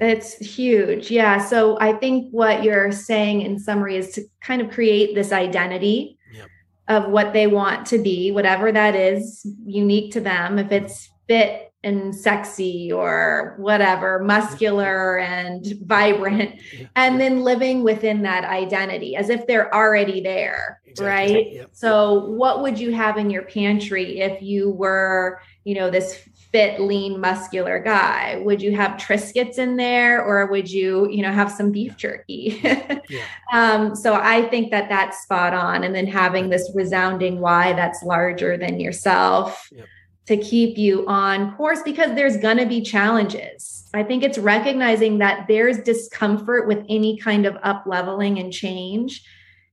It's 0.01 0.35
huge. 0.37 1.11
Yeah. 1.11 1.39
So 1.39 1.79
I 1.81 1.95
think 1.95 2.31
what 2.31 2.63
you're 2.63 2.93
saying 2.93 3.41
in 3.41 3.59
summary 3.59 3.97
is 3.97 4.13
to 4.13 4.23
kind 4.43 4.61
of 4.61 4.71
create 4.71 5.15
this 5.15 5.33
identity 5.33 6.19
yep. 6.31 6.47
of 6.89 7.11
what 7.11 7.33
they 7.33 7.47
want 7.47 7.87
to 7.87 7.99
be, 7.99 8.31
whatever 8.31 8.71
that 8.71 8.95
is 8.95 9.47
unique 9.65 10.13
to 10.13 10.21
them. 10.21 10.59
If 10.59 10.73
it's 10.73 11.09
fit 11.27 11.68
and 11.85 12.15
sexy 12.15 12.91
or 12.91 13.55
whatever, 13.57 14.19
muscular 14.19 15.19
and 15.19 15.75
vibrant, 15.83 16.61
and 16.97 17.21
then 17.21 17.43
living 17.43 17.85
within 17.85 18.23
that 18.23 18.45
identity 18.45 19.15
as 19.15 19.31
if 19.31 19.47
they're 19.47 19.73
already 19.73 20.21
there. 20.21 20.81
Exactly. 20.87 21.35
Right. 21.35 21.53
Yep. 21.53 21.71
So, 21.73 22.25
what 22.31 22.63
would 22.63 22.79
you 22.79 22.93
have 22.93 23.17
in 23.17 23.31
your 23.31 23.43
pantry 23.43 24.21
if 24.21 24.43
you 24.43 24.71
were, 24.71 25.41
you 25.65 25.75
know, 25.75 25.91
this 25.91 26.29
fit, 26.51 26.81
lean, 26.81 27.21
muscular 27.21 27.79
guy? 27.79 28.41
Would 28.45 28.61
you 28.61 28.75
have 28.75 28.93
Triscuits 28.93 29.59
in 29.59 29.77
there 29.77 30.25
or 30.25 30.47
would 30.47 30.69
you, 30.69 31.09
you 31.11 31.23
know, 31.23 31.31
have 31.31 31.53
some 31.53 31.71
beef 31.71 31.97
jerky? 31.97 32.61
yeah. 33.09 33.25
um, 33.53 33.95
so 33.95 34.15
I 34.15 34.49
think 34.49 34.73
that 34.73 34.89
that's 34.89 35.23
spot 35.23 35.55
on. 35.55 35.85
And 35.85 35.95
then 35.95 36.07
having 36.07 36.49
this 36.49 36.73
resounding 36.75 37.39
why 37.41 37.75
that's 37.75 38.03
larger 38.03 38.57
than 38.57 38.81
yourself 38.81 39.69
yep. 39.71 39.87
To 40.29 40.37
keep 40.37 40.77
you 40.77 41.07
on 41.07 41.57
course 41.57 41.81
because 41.83 42.15
there's 42.15 42.37
going 42.37 42.59
to 42.59 42.67
be 42.67 42.83
challenges. 42.83 43.89
I 43.95 44.03
think 44.03 44.23
it's 44.23 44.37
recognizing 44.37 45.17
that 45.19 45.47
there's 45.49 45.79
discomfort 45.79 46.69
with 46.69 46.85
any 46.87 47.17
kind 47.17 47.47
of 47.47 47.57
up 47.63 47.85
leveling 47.87 48.39
and 48.39 48.53
change. 48.53 49.25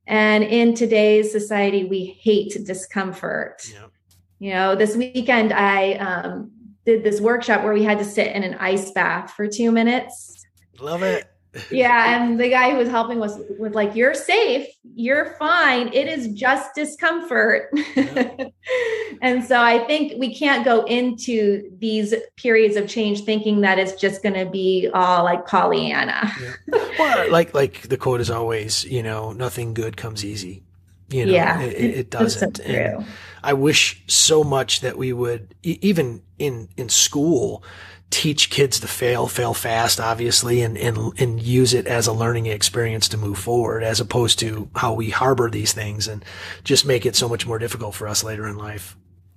And 0.07 0.45
in 0.45 0.73
today's 0.73 1.29
society, 1.29 1.83
we 1.83 2.05
hate 2.05 2.53
discomfort. 2.65 3.69
Yep. 3.69 3.91
You 4.39 4.51
know, 4.51 4.75
this 4.75 4.95
weekend 4.95 5.51
I 5.51 5.95
um, 5.95 6.51
did 6.85 7.03
this 7.03 7.19
workshop 7.19 7.65
where 7.65 7.73
we 7.73 7.83
had 7.83 7.99
to 7.99 8.05
sit 8.05 8.31
in 8.31 8.43
an 8.43 8.53
ice 8.53 8.91
bath 8.91 9.31
for 9.31 9.49
two 9.49 9.73
minutes. 9.73 10.45
Love 10.79 11.03
it. 11.03 11.29
Yeah. 11.71 12.21
And 12.21 12.39
the 12.39 12.49
guy 12.49 12.71
who 12.71 12.77
was 12.77 12.89
helping 12.89 13.19
was 13.19 13.39
was 13.57 13.73
like, 13.73 13.95
You're 13.95 14.13
safe, 14.13 14.67
you're 14.95 15.35
fine. 15.37 15.87
It 15.93 16.07
is 16.07 16.27
just 16.29 16.75
discomfort. 16.75 17.69
Yeah. 17.95 18.35
and 19.21 19.43
so 19.43 19.61
I 19.61 19.79
think 19.85 20.19
we 20.19 20.35
can't 20.35 20.65
go 20.65 20.83
into 20.85 21.69
these 21.79 22.13
periods 22.37 22.75
of 22.75 22.87
change 22.87 23.23
thinking 23.23 23.61
that 23.61 23.79
it's 23.79 23.93
just 23.93 24.23
gonna 24.23 24.49
be 24.49 24.89
all 24.93 25.23
like 25.23 25.47
Pollyanna. 25.47 26.31
yeah. 26.41 26.89
Well, 26.99 27.31
like 27.31 27.53
like 27.53 27.81
the 27.83 27.97
quote 27.97 28.21
is 28.21 28.29
always, 28.29 28.83
you 28.85 29.03
know, 29.03 29.31
nothing 29.31 29.73
good 29.73 29.97
comes 29.97 30.23
easy. 30.23 30.63
You 31.09 31.27
know, 31.27 31.33
yeah, 31.33 31.61
it, 31.61 31.99
it 31.99 32.09
doesn't. 32.09 32.57
So 32.57 33.05
I 33.45 33.53
wish 33.53 34.03
so 34.07 34.43
much 34.43 34.81
that 34.81 34.97
we 34.97 35.13
would, 35.13 35.53
even 35.61 36.23
in, 36.39 36.67
in 36.77 36.89
school, 36.89 37.63
teach 38.15 38.49
kids 38.49 38.79
to 38.79 38.87
fail, 38.87 39.27
fail 39.27 39.53
fast, 39.53 39.99
obviously, 39.99 40.61
and, 40.61 40.77
and, 40.77 40.97
and 41.19 41.41
use 41.41 41.73
it 41.73 41.85
as 41.85 42.07
a 42.07 42.13
learning 42.13 42.45
experience 42.45 43.09
to 43.09 43.17
move 43.17 43.37
forward 43.37 43.83
as 43.83 43.99
opposed 43.99 44.39
to 44.39 44.69
how 44.73 44.93
we 44.93 45.09
harbor 45.09 45.49
these 45.49 45.73
things 45.73 46.07
and 46.07 46.23
just 46.63 46.85
make 46.85 47.05
it 47.05 47.17
so 47.17 47.27
much 47.27 47.45
more 47.45 47.59
difficult 47.59 47.93
for 47.93 48.07
us 48.07 48.23
later 48.23 48.47
in 48.47 48.57
life. 48.57 48.95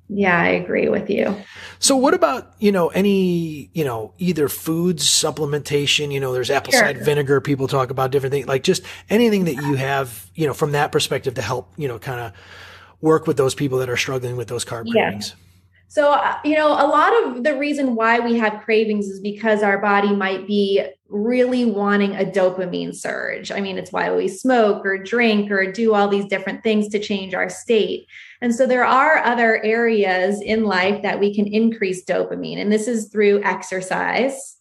Yeah, 0.08 0.40
I 0.40 0.50
agree 0.50 0.88
with 0.88 1.10
you. 1.10 1.36
So 1.80 1.96
what 1.96 2.14
about, 2.14 2.54
you 2.60 2.70
know, 2.70 2.86
any, 2.88 3.68
you 3.74 3.84
know, 3.84 4.14
either 4.16 4.48
foods, 4.48 5.08
supplementation, 5.10 6.12
you 6.12 6.20
know, 6.20 6.32
there's 6.32 6.48
apple 6.48 6.70
sure. 6.70 6.80
cider 6.80 7.02
vinegar, 7.02 7.40
people 7.40 7.66
talk 7.66 7.90
about 7.90 8.12
different 8.12 8.32
things, 8.32 8.46
like 8.46 8.62
just 8.62 8.84
anything 9.10 9.46
that 9.46 9.56
you 9.56 9.74
have, 9.74 10.30
you 10.36 10.46
know, 10.46 10.54
from 10.54 10.70
that 10.72 10.92
perspective 10.92 11.34
to 11.34 11.42
help, 11.42 11.72
you 11.76 11.88
know, 11.88 11.98
kind 11.98 12.20
of 12.20 12.32
work 13.00 13.26
with 13.26 13.36
those 13.36 13.56
people 13.56 13.78
that 13.78 13.90
are 13.90 13.96
struggling 13.96 14.36
with 14.36 14.46
those 14.46 14.64
carb 14.64 14.84
yeah. 14.86 15.02
cravings? 15.02 15.34
So, 15.90 16.12
uh, 16.12 16.38
you 16.44 16.54
know, 16.54 16.68
a 16.68 16.86
lot 16.86 17.12
of 17.24 17.44
the 17.44 17.56
reason 17.56 17.94
why 17.94 18.20
we 18.20 18.36
have 18.36 18.62
cravings 18.62 19.06
is 19.06 19.20
because 19.20 19.62
our 19.62 19.78
body 19.78 20.14
might 20.14 20.46
be 20.46 20.84
really 21.08 21.64
wanting 21.64 22.14
a 22.14 22.24
dopamine 22.24 22.94
surge. 22.94 23.50
I 23.50 23.60
mean, 23.60 23.78
it's 23.78 23.90
why 23.90 24.14
we 24.14 24.28
smoke 24.28 24.84
or 24.84 25.02
drink 25.02 25.50
or 25.50 25.72
do 25.72 25.94
all 25.94 26.06
these 26.06 26.26
different 26.26 26.62
things 26.62 26.88
to 26.88 26.98
change 26.98 27.32
our 27.32 27.48
state. 27.48 28.06
And 28.42 28.54
so 28.54 28.66
there 28.66 28.84
are 28.84 29.18
other 29.18 29.64
areas 29.64 30.42
in 30.42 30.64
life 30.64 31.02
that 31.02 31.18
we 31.18 31.34
can 31.34 31.46
increase 31.46 32.04
dopamine, 32.04 32.58
and 32.58 32.70
this 32.70 32.86
is 32.86 33.08
through 33.08 33.42
exercise 33.42 34.57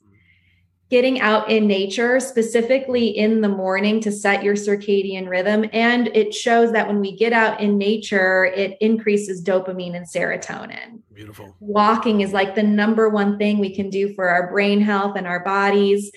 getting 0.89 1.19
out 1.19 1.49
in 1.49 1.67
nature, 1.67 2.19
specifically 2.19 3.07
in 3.07 3.41
the 3.41 3.49
morning 3.49 3.99
to 4.01 4.11
set 4.11 4.43
your 4.43 4.55
circadian 4.55 5.27
rhythm. 5.27 5.69
And 5.73 6.07
it 6.15 6.33
shows 6.33 6.71
that 6.71 6.87
when 6.87 7.01
we 7.01 7.15
get 7.15 7.33
out 7.33 7.59
in 7.59 7.77
nature, 7.77 8.45
it 8.45 8.77
increases 8.79 9.43
dopamine 9.43 9.95
and 9.95 10.05
serotonin. 10.05 11.01
Beautiful. 11.13 11.55
Walking 11.59 12.21
is 12.21 12.31
like 12.31 12.55
the 12.55 12.63
number 12.63 13.09
one 13.09 13.37
thing 13.37 13.59
we 13.59 13.75
can 13.75 13.89
do 13.89 14.13
for 14.13 14.29
our 14.29 14.49
brain 14.49 14.79
health 14.79 15.17
and 15.17 15.27
our 15.27 15.43
bodies 15.43 16.11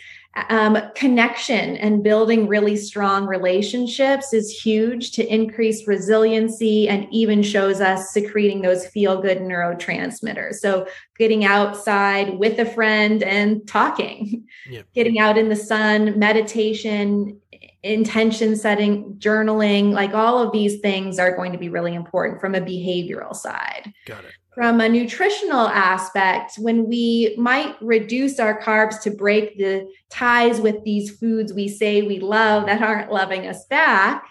um, 0.49 0.79
connection 0.95 1.77
and 1.77 2.05
building 2.05 2.47
really 2.47 2.77
strong 2.77 3.27
relationships 3.27 4.33
is 4.33 4.49
huge 4.51 5.11
to 5.13 5.27
increase 5.27 5.89
resiliency 5.89 6.89
and 6.89 7.09
even 7.11 7.43
shows 7.43 7.81
us 7.81 8.11
secreting 8.11 8.63
those 8.63 8.87
feel 8.87 9.21
good 9.21 9.39
neurotransmitters. 9.39 10.55
So, 10.57 10.87
getting 11.19 11.45
outside 11.45 12.39
with 12.39 12.59
a 12.61 12.65
friend 12.65 13.25
and 13.25 13.67
talking, 13.67 14.47
yep. 14.69 14.87
getting 14.95 15.19
out 15.19 15.37
in 15.37 15.49
the 15.49 15.57
sun, 15.57 16.17
meditation, 16.17 17.41
intention 17.83 18.55
setting, 18.57 19.15
journaling, 19.15 19.93
like 19.93 20.15
all 20.15 20.39
of 20.39 20.53
these 20.53 20.79
things 20.79 21.19
are 21.19 21.35
going 21.35 21.53
to 21.53 21.59
be 21.59 21.69
really 21.69 21.95
important 21.95 22.41
from 22.41 22.55
a 22.55 22.61
behavioral 22.61 23.35
side. 23.35 23.93
Got 24.07 24.25
it 24.25 24.33
from 24.55 24.81
a 24.81 24.89
nutritional 24.89 25.69
aspect, 25.69 26.57
when 26.59 26.89
we 26.89 27.35
might 27.39 27.77
reduce 27.81 28.41
our 28.41 28.61
carbs 28.61 29.01
to 29.03 29.11
break 29.11 29.57
the 29.57 29.89
ties 30.09 30.61
with 30.61 30.83
these 30.85 31.17
foods 31.19 31.53
we 31.53 31.69
say 31.69 32.03
we 32.03 32.19
love 32.19 32.67
that 32.67 32.83
aren't 32.83 33.13
loving 33.13 33.47
us 33.47 33.65
back, 33.67 34.25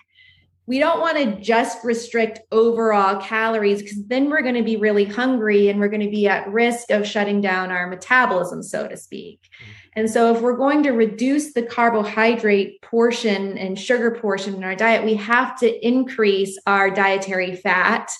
we 0.67 0.77
don't 0.77 0.99
want 0.99 1.17
to 1.17 1.41
just 1.41 1.83
restrict 1.83 2.41
overall 2.51 3.19
calories 3.19 3.81
because 3.81 4.05
then 4.05 4.29
we're 4.29 4.43
going 4.43 4.53
to 4.53 4.61
be 4.61 4.75
really 4.75 5.05
hungry 5.05 5.69
and 5.69 5.79
we're 5.79 5.89
going 5.89 5.99
to 5.99 6.11
be 6.11 6.27
at 6.27 6.47
risk 6.51 6.91
of 6.91 7.07
shutting 7.07 7.41
down 7.41 7.71
our 7.71 7.87
metabolism, 7.87 8.61
so 8.61 8.87
to 8.87 8.95
speak. 8.95 9.39
Mm-hmm. 9.41 9.71
And 9.95 10.09
so, 10.09 10.33
if 10.33 10.41
we're 10.41 10.55
going 10.55 10.83
to 10.83 10.91
reduce 10.91 11.53
the 11.53 11.63
carbohydrate 11.63 12.81
portion 12.83 13.57
and 13.57 13.79
sugar 13.79 14.11
portion 14.11 14.53
in 14.53 14.63
our 14.63 14.75
diet, 14.75 15.03
we 15.03 15.15
have 15.15 15.59
to 15.59 15.87
increase 15.87 16.59
our 16.67 16.91
dietary 16.91 17.55
fat 17.55 18.11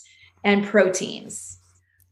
and 0.43 0.65
proteins. 0.65 1.58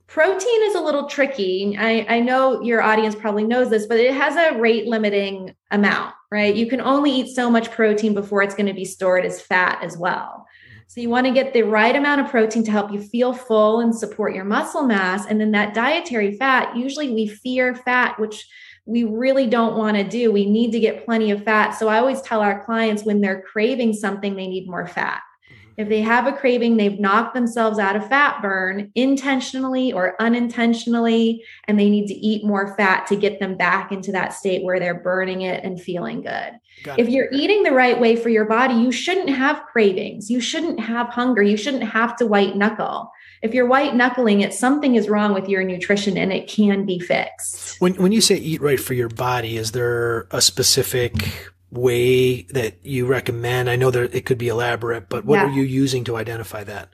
Protein 0.08 0.64
is 0.64 0.76
a 0.76 0.82
little 0.82 1.08
tricky. 1.08 1.76
I, 1.78 2.06
I 2.08 2.20
know 2.22 2.62
your 2.62 2.82
audience 2.82 3.14
probably 3.14 3.44
knows 3.44 3.70
this, 3.70 3.88
but 3.88 4.00
it 4.00 4.14
has 4.14 4.36
a 4.36 4.58
rate 4.58 4.88
limiting 4.88 5.54
amount, 5.70 6.16
right? 6.32 6.56
You 6.56 6.68
can 6.68 6.80
only 6.80 7.12
eat 7.12 7.36
so 7.36 7.50
much 7.50 7.72
protein 7.72 8.14
before 8.14 8.42
it's 8.42 8.56
going 8.56 8.68
to 8.68 8.74
be 8.74 8.86
stored 8.86 9.26
as 9.26 9.42
fat 9.42 9.84
as 9.84 9.98
well. 9.98 10.48
So 10.88 11.02
you 11.02 11.10
want 11.10 11.28
to 11.28 11.34
get 11.34 11.52
the 11.52 11.64
right 11.64 11.94
amount 11.94 12.22
of 12.22 12.30
protein 12.30 12.64
to 12.64 12.72
help 12.72 12.94
you 12.94 13.02
feel 13.02 13.34
full 13.34 13.82
and 13.82 13.94
support 13.94 14.34
your 14.34 14.46
muscle 14.46 14.84
mass. 14.84 15.26
And 15.26 15.42
then 15.42 15.52
that 15.52 15.74
dietary 15.74 16.38
fat, 16.38 16.78
usually 16.78 17.10
we 17.10 17.28
fear 17.28 17.76
fat, 17.76 18.18
which 18.18 18.48
we 18.86 19.04
really 19.04 19.48
don't 19.48 19.78
want 19.78 19.98
to 19.98 20.06
do. 20.06 20.32
We 20.32 20.50
need 20.50 20.72
to 20.72 20.80
get 20.80 21.04
plenty 21.04 21.32
of 21.32 21.44
fat. 21.44 21.72
So 21.72 21.90
I 21.90 22.00
always 22.00 22.22
tell 22.22 22.40
our 22.40 22.64
clients 22.64 23.04
when 23.04 23.20
they're 23.20 23.42
craving 23.42 23.92
something, 23.92 24.38
they 24.38 24.48
need 24.48 24.70
more 24.70 24.88
fat 24.88 25.22
If 25.78 25.90
they 25.90 26.02
have 26.02 26.26
a 26.26 26.34
craving, 26.34 26.78
they've 26.78 27.00
knocked 27.00 27.36
themselves 27.36 27.78
out 27.78 27.96
of 27.96 28.08
fat 28.10 28.42
burn 28.42 28.92
intentionally 28.96 29.94
or 29.94 30.20
unintentionally, 30.20 31.44
and 31.66 31.80
they 31.80 31.90
need 31.90 32.08
to 32.08 32.16
eat 32.16 32.44
more 32.44 32.76
fat 32.76 33.06
to 33.08 33.16
get 33.16 33.40
them 33.40 33.56
back 33.56 33.92
into 33.92 34.12
that 34.12 34.34
state 34.34 34.64
where 34.64 34.80
they're 34.80 35.00
burning 35.00 35.42
it 35.42 35.64
and 35.64 35.80
feeling 35.80 36.22
good. 36.22 36.60
If 36.98 37.10
you're 37.10 37.30
eating 37.32 37.64
the 37.64 37.72
right 37.72 38.00
way 38.00 38.16
for 38.16 38.30
your 38.30 38.46
body, 38.46 38.76
you 38.76 38.92
shouldn't 38.92 39.30
have 39.30 39.66
cravings. 39.66 40.30
You 40.30 40.40
shouldn't 40.40 40.80
have 40.80 41.10
hunger. 41.10 41.42
You 41.42 41.58
shouldn't 41.58 41.84
have 41.84 42.16
to 42.18 42.26
white 42.26 42.56
knuckle. 42.56 43.12
If 43.42 43.54
you're 43.54 43.68
white 43.68 43.96
knuckling 43.96 44.42
it, 44.42 44.54
something 44.54 44.96
is 44.96 45.10
wrong 45.10 45.34
with 45.34 45.48
your 45.48 45.64
nutrition 45.64 46.18
and 46.18 46.34
it 46.34 46.48
can 46.48 46.86
be 46.86 47.00
fixed. 47.00 47.80
When, 47.80 47.94
when 47.96 48.12
you 48.12 48.22
say 48.22 48.36
eat 48.36 48.62
right 48.62 48.80
for 48.80 48.94
your 48.94 49.10
body, 49.10 49.58
is 49.58 49.72
there 49.74 50.28
a 50.32 50.42
specific 50.42 51.14
way 51.72 52.44
that 52.44 52.86
you 52.86 53.06
recommend? 53.06 53.70
I 53.70 53.76
know 53.76 53.92
that 53.92 54.16
it 54.16 54.26
could 54.26 54.38
be 54.38 54.48
elaborate, 54.48 55.10
but 55.10 55.26
what 55.26 55.36
yeah. 55.36 55.46
are 55.46 55.52
you 55.52 55.64
using 55.64 56.04
to 56.06 56.18
identify 56.18 56.64
that? 56.64 56.90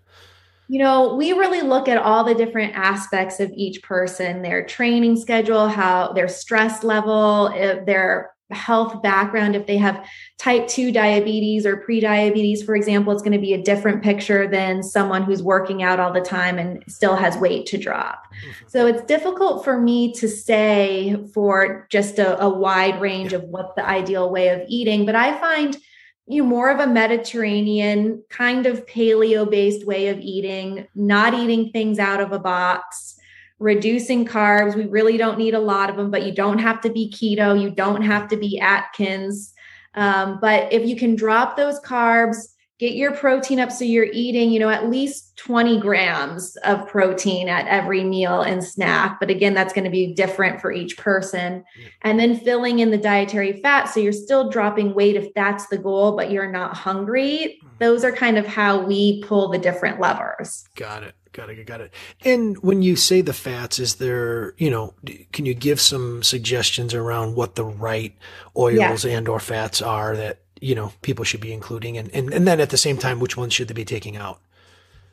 You 0.70 0.80
know, 0.80 1.16
we 1.16 1.34
really 1.34 1.62
look 1.62 1.88
at 1.88 1.98
all 1.98 2.24
the 2.24 2.34
different 2.34 2.74
aspects 2.74 3.40
of 3.40 3.52
each 3.54 3.84
person, 3.84 4.42
their 4.42 4.66
training 4.66 5.18
schedule, 5.18 5.68
how 5.68 6.14
their 6.14 6.28
stress 6.28 6.84
level, 6.84 7.50
their 7.86 8.34
health 8.54 9.02
background, 9.02 9.56
if 9.56 9.68
they 9.68 9.78
have 9.78 10.06
type 10.38 10.68
2 10.68 10.92
diabetes 10.92 11.66
or 11.66 11.78
pre-diabetes, 11.78 12.64
for 12.64 12.76
example, 12.76 13.12
it's 13.12 13.22
going 13.22 13.34
to 13.34 13.40
be 13.40 13.54
a 13.54 13.62
different 13.62 14.04
picture 14.04 14.48
than 14.48 14.84
someone 14.84 15.24
who's 15.24 15.44
working 15.44 15.84
out 15.84 16.00
all 16.00 16.14
the 16.14 16.22
time 16.22 16.58
and 16.58 16.84
still 16.88 17.16
has 17.16 17.38
weight 17.38 17.66
to 17.68 17.78
drop. 17.78 18.24
Mm-hmm. 18.26 18.68
So 18.68 18.88
it's 18.88 19.04
difficult 19.04 19.64
for 19.64 19.80
me 19.80 20.14
to 20.14 20.28
say 20.28 21.18
for 21.34 21.88
just 21.90 22.20
a, 22.20 22.42
a 22.42 22.50
wide 22.50 23.02
range 23.02 23.34
of 23.34 23.44
what 23.44 23.76
the 23.76 23.86
ideal 23.86 24.30
way 24.30 24.50
of 24.50 24.62
eating, 24.68 25.06
but 25.06 25.16
I 25.16 25.38
find 25.40 25.78
you 26.26 26.42
know, 26.42 26.48
more 26.48 26.70
of 26.70 26.80
a 26.80 26.88
Mediterranean 26.88 28.24
kind 28.30 28.66
of 28.66 28.86
paleo 28.86 29.50
based 29.50 29.86
way 29.86 30.08
of 30.08 30.20
eating, 30.20 30.88
not 30.96 31.34
eating 31.34 31.72
things 31.72 32.00
out 32.00 32.22
of 32.22 32.32
a 32.32 32.40
box 32.40 33.20
reducing 33.60 34.26
carbs. 34.26 34.76
We 34.76 34.86
really 34.86 35.18
don't 35.18 35.38
need 35.38 35.54
a 35.54 35.60
lot 35.60 35.90
of 35.90 35.96
them, 35.96 36.12
but 36.12 36.26
you 36.26 36.34
don't 36.34 36.60
have 36.60 36.82
to 36.82 36.90
be 36.90 37.10
keto. 37.10 37.60
You 37.60 37.70
don't 37.70 38.02
have 38.02 38.28
to 38.30 38.38
be 38.38 38.60
Atkins. 38.60 39.54
Um, 39.96 40.40
but 40.42 40.72
if 40.74 40.88
you 40.88 40.96
can 40.96 41.16
drop 41.16 41.56
those 41.56 41.80
carbs, 41.82 42.54
get 42.80 42.96
your 42.96 43.14
protein 43.14 43.60
up 43.60 43.72
so 43.72 43.86
you're 43.86 44.10
eating, 44.12 44.52
you 44.52 44.60
know, 44.60 44.70
at 44.70 44.90
least 44.90 45.38
20 45.38 45.80
grams 45.80 46.56
of 46.58 46.88
protein 46.88 47.48
at 47.48 47.68
every 47.68 48.04
meal 48.04 48.42
and 48.42 48.64
snack. 48.64 49.20
But 49.20 49.30
again, 49.30 49.54
that's 49.54 49.74
going 49.74 49.86
to 49.86 49.92
be 49.92 50.14
different 50.14 50.60
for 50.60 50.72
each 50.72 50.98
person. 50.98 51.64
And 52.02 52.20
then 52.20 52.38
filling 52.40 52.80
in 52.80 52.92
the 52.92 52.98
dietary 52.98 53.62
fat. 53.62 53.86
So 53.86 54.00
you're 54.00 54.12
still 54.12 54.50
dropping 54.50 54.94
weight 54.94 55.16
if 55.16 55.34
that's 55.34 55.68
the 55.68 55.78
goal, 55.78 56.16
but 56.18 56.32
you're 56.32 56.52
not 56.52 56.76
hungry. 56.76 57.60
Mm. 57.64 57.80
Those 57.80 58.04
are 58.04 58.12
kind 58.12 58.38
of 58.38 58.46
how 58.46 58.82
we 58.82 59.24
pull 59.24 59.50
the 59.50 59.60
different 59.60 60.02
levers. 60.02 60.68
Got 60.76 61.04
it. 61.04 61.16
Got 61.34 61.50
it. 61.50 61.66
Got 61.66 61.82
it. 61.82 61.94
And 62.24 62.58
when 62.60 62.84
you 62.84 62.96
say 62.96 63.22
the 63.22 63.34
fats, 63.34 63.80
is 63.80 63.96
there, 63.96 64.54
you 64.58 64.70
know, 64.70 64.94
can 65.32 65.46
you 65.46 65.56
give 65.56 65.82
some 65.82 66.22
suggestions 66.22 66.94
around 66.94 67.36
what 67.36 67.56
the 67.56 67.66
right 67.66 68.16
oils 68.56 69.04
yeah. 69.04 69.18
and 69.18 69.28
or 69.28 69.40
fats 69.40 69.82
are 69.82 70.16
that, 70.16 70.40
you 70.62 70.76
know, 70.76 70.94
people 71.02 71.26
should 71.26 71.42
be 71.42 71.52
including? 71.52 71.98
And, 71.98 72.14
and, 72.14 72.32
and 72.32 72.48
then 72.48 72.62
at 72.62 72.70
the 72.70 72.78
same 72.78 72.98
time, 72.98 73.20
which 73.20 73.36
ones 73.36 73.54
should 73.54 73.68
they 73.68 73.74
be 73.74 73.84
taking 73.84 74.16
out? 74.16 74.40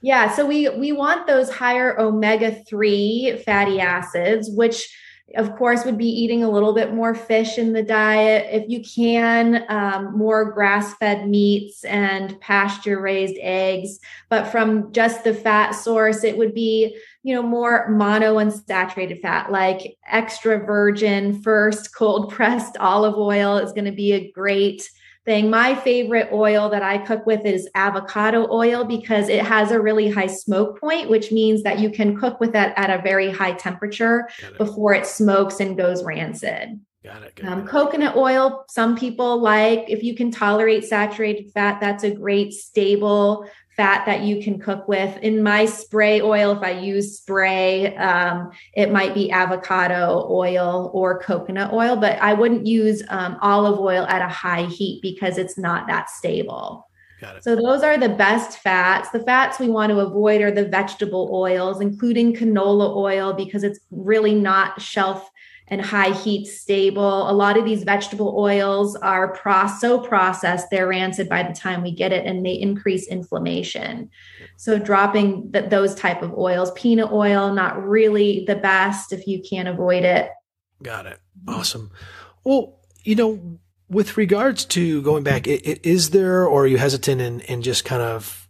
Yeah. 0.02 0.30
So 0.30 0.44
we, 0.44 0.68
we 0.68 0.92
want 0.92 1.26
those 1.26 1.50
higher 1.50 1.98
omega 1.98 2.52
3 2.64 3.42
fatty 3.44 3.80
acids, 3.80 4.50
which 4.50 4.94
of 5.36 5.56
course 5.56 5.84
would 5.84 5.98
be 5.98 6.08
eating 6.08 6.42
a 6.42 6.50
little 6.50 6.72
bit 6.72 6.92
more 6.92 7.14
fish 7.14 7.58
in 7.58 7.72
the 7.72 7.82
diet. 7.82 8.48
If 8.50 8.68
you 8.68 8.82
can 8.82 9.64
um, 9.68 10.16
more 10.16 10.52
grass-fed 10.52 11.28
meats 11.28 11.84
and 11.84 12.40
pasture 12.40 13.00
raised 13.00 13.36
eggs. 13.40 13.98
But 14.28 14.46
from 14.46 14.92
just 14.92 15.24
the 15.24 15.34
fat 15.34 15.72
source 15.72 16.24
it 16.24 16.36
would 16.36 16.54
be 16.54 16.96
you 17.22 17.34
know 17.34 17.42
more 17.42 17.88
mono 17.88 18.36
unsaturated 18.36 19.20
fat 19.20 19.52
like 19.52 19.98
extra 20.08 20.58
virgin 20.64 21.42
first 21.42 21.94
cold 21.94 22.30
pressed 22.32 22.76
olive 22.78 23.16
oil 23.16 23.58
is 23.58 23.72
going 23.72 23.84
to 23.84 23.92
be 23.92 24.12
a 24.12 24.30
great 24.30 24.90
thing. 25.30 25.48
My 25.48 25.76
favorite 25.76 26.28
oil 26.32 26.68
that 26.70 26.82
I 26.82 26.98
cook 26.98 27.24
with 27.24 27.46
is 27.46 27.68
avocado 27.76 28.48
oil 28.50 28.84
because 28.84 29.28
it 29.28 29.44
has 29.44 29.70
a 29.70 29.80
really 29.80 30.10
high 30.10 30.26
smoke 30.26 30.80
point, 30.80 31.08
which 31.08 31.30
means 31.30 31.62
that 31.62 31.78
you 31.78 31.88
can 31.88 32.16
cook 32.16 32.40
with 32.40 32.56
it 32.56 32.72
at 32.76 32.90
a 32.90 33.00
very 33.00 33.30
high 33.30 33.52
temperature 33.52 34.28
it. 34.42 34.58
before 34.58 34.92
it 34.92 35.06
smokes 35.06 35.60
and 35.60 35.76
goes 35.76 36.02
rancid. 36.02 36.80
Got 37.04 37.22
it. 37.22 37.36
Got 37.36 37.52
um, 37.52 37.60
it. 37.60 37.68
Coconut 37.68 38.16
oil, 38.16 38.64
some 38.68 38.96
people 38.96 39.40
like. 39.40 39.84
If 39.86 40.02
you 40.02 40.16
can 40.16 40.32
tolerate 40.32 40.84
saturated 40.84 41.52
fat, 41.52 41.80
that's 41.80 42.02
a 42.02 42.10
great 42.10 42.52
stable 42.52 43.48
fat 43.80 44.04
that 44.04 44.20
you 44.24 44.42
can 44.42 44.58
cook 44.58 44.86
with. 44.88 45.16
In 45.22 45.42
my 45.42 45.64
spray 45.64 46.20
oil, 46.20 46.52
if 46.52 46.62
I 46.62 46.72
use 46.72 47.16
spray, 47.16 47.96
um, 47.96 48.50
it 48.74 48.92
might 48.92 49.14
be 49.14 49.30
avocado 49.30 50.26
oil 50.28 50.90
or 50.92 51.18
coconut 51.20 51.72
oil, 51.72 51.96
but 51.96 52.18
I 52.20 52.34
wouldn't 52.34 52.66
use 52.66 53.02
um, 53.08 53.38
olive 53.40 53.80
oil 53.80 54.04
at 54.06 54.20
a 54.20 54.28
high 54.28 54.64
heat 54.64 55.00
because 55.00 55.38
it's 55.38 55.56
not 55.56 55.86
that 55.86 56.10
stable. 56.10 56.90
So 57.40 57.56
those 57.56 57.82
are 57.82 57.96
the 57.96 58.10
best 58.10 58.58
fats. 58.58 59.10
The 59.10 59.20
fats 59.20 59.58
we 59.58 59.68
want 59.68 59.90
to 59.92 60.00
avoid 60.00 60.42
are 60.42 60.50
the 60.50 60.68
vegetable 60.68 61.30
oils, 61.32 61.80
including 61.80 62.34
canola 62.34 62.94
oil, 62.94 63.32
because 63.32 63.62
it's 63.62 63.80
really 63.90 64.34
not 64.34 64.80
shelf 64.80 65.30
and 65.70 65.80
high 65.80 66.12
heat 66.12 66.46
stable. 66.46 67.30
A 67.30 67.32
lot 67.32 67.56
of 67.56 67.64
these 67.64 67.84
vegetable 67.84 68.34
oils 68.36 68.96
are 68.96 69.38
so 69.80 70.00
processed, 70.00 70.68
they're 70.70 70.88
rancid 70.88 71.28
by 71.28 71.44
the 71.44 71.54
time 71.54 71.82
we 71.82 71.92
get 71.92 72.12
it 72.12 72.26
and 72.26 72.44
they 72.44 72.54
increase 72.54 73.06
inflammation. 73.06 74.10
So 74.56 74.78
dropping 74.78 75.52
th- 75.52 75.70
those 75.70 75.94
type 75.94 76.22
of 76.22 76.36
oils, 76.36 76.72
peanut 76.72 77.12
oil, 77.12 77.54
not 77.54 77.82
really 77.82 78.44
the 78.46 78.56
best 78.56 79.12
if 79.12 79.26
you 79.26 79.40
can't 79.48 79.68
avoid 79.68 80.04
it. 80.04 80.30
Got 80.82 81.06
it. 81.06 81.20
Awesome. 81.46 81.90
Well, 82.44 82.80
you 83.04 83.14
know, 83.14 83.58
with 83.88 84.16
regards 84.16 84.64
to 84.66 85.02
going 85.02 85.22
back, 85.22 85.46
is 85.46 86.10
there, 86.10 86.46
or 86.46 86.64
are 86.64 86.66
you 86.66 86.78
hesitant 86.78 87.20
in, 87.20 87.40
in 87.40 87.62
just 87.62 87.84
kind 87.84 88.02
of 88.02 88.48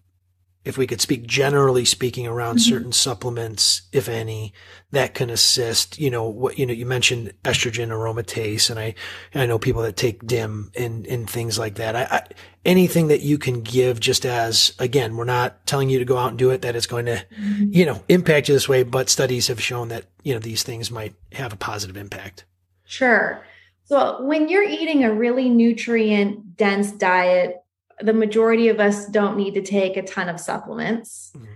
if 0.62 0.76
we 0.76 0.86
could 0.86 1.00
speak 1.00 1.26
generally 1.26 1.86
speaking 1.86 2.26
around 2.26 2.56
mm-hmm. 2.56 2.70
certain 2.70 2.92
supplements, 2.92 3.82
if 3.92 4.08
any, 4.08 4.52
that 4.90 5.14
can 5.14 5.30
assist, 5.30 5.98
you 5.98 6.10
know, 6.10 6.28
what, 6.28 6.58
you 6.58 6.66
know, 6.66 6.72
you 6.72 6.84
mentioned 6.84 7.32
estrogen 7.44 7.88
aromatase 7.88 8.68
and 8.68 8.78
I, 8.78 8.94
I 9.34 9.46
know 9.46 9.58
people 9.58 9.82
that 9.82 9.96
take 9.96 10.26
DIM 10.26 10.70
and, 10.76 11.06
and 11.06 11.28
things 11.28 11.58
like 11.58 11.76
that. 11.76 11.96
I, 11.96 12.02
I, 12.02 12.26
anything 12.66 13.08
that 13.08 13.22
you 13.22 13.38
can 13.38 13.62
give 13.62 14.00
just 14.00 14.26
as, 14.26 14.74
again, 14.78 15.16
we're 15.16 15.24
not 15.24 15.66
telling 15.66 15.88
you 15.88 15.98
to 15.98 16.04
go 16.04 16.18
out 16.18 16.30
and 16.30 16.38
do 16.38 16.50
it, 16.50 16.60
that 16.62 16.76
it's 16.76 16.86
going 16.86 17.06
to, 17.06 17.24
mm-hmm. 17.40 17.70
you 17.70 17.86
know, 17.86 18.02
impact 18.08 18.48
you 18.48 18.54
this 18.54 18.68
way, 18.68 18.82
but 18.82 19.08
studies 19.08 19.48
have 19.48 19.62
shown 19.62 19.88
that, 19.88 20.04
you 20.22 20.34
know, 20.34 20.40
these 20.40 20.62
things 20.62 20.90
might 20.90 21.14
have 21.32 21.54
a 21.54 21.56
positive 21.56 21.96
impact. 21.96 22.44
Sure. 22.84 23.46
So 23.84 24.22
when 24.22 24.48
you're 24.48 24.62
eating 24.62 25.04
a 25.04 25.12
really 25.12 25.48
nutrient 25.48 26.56
dense 26.56 26.92
diet, 26.92 27.59
the 28.02 28.12
majority 28.12 28.68
of 28.68 28.80
us 28.80 29.06
don't 29.06 29.36
need 29.36 29.54
to 29.54 29.62
take 29.62 29.96
a 29.96 30.02
ton 30.02 30.28
of 30.28 30.40
supplements. 30.40 31.32
Mm-hmm. 31.36 31.46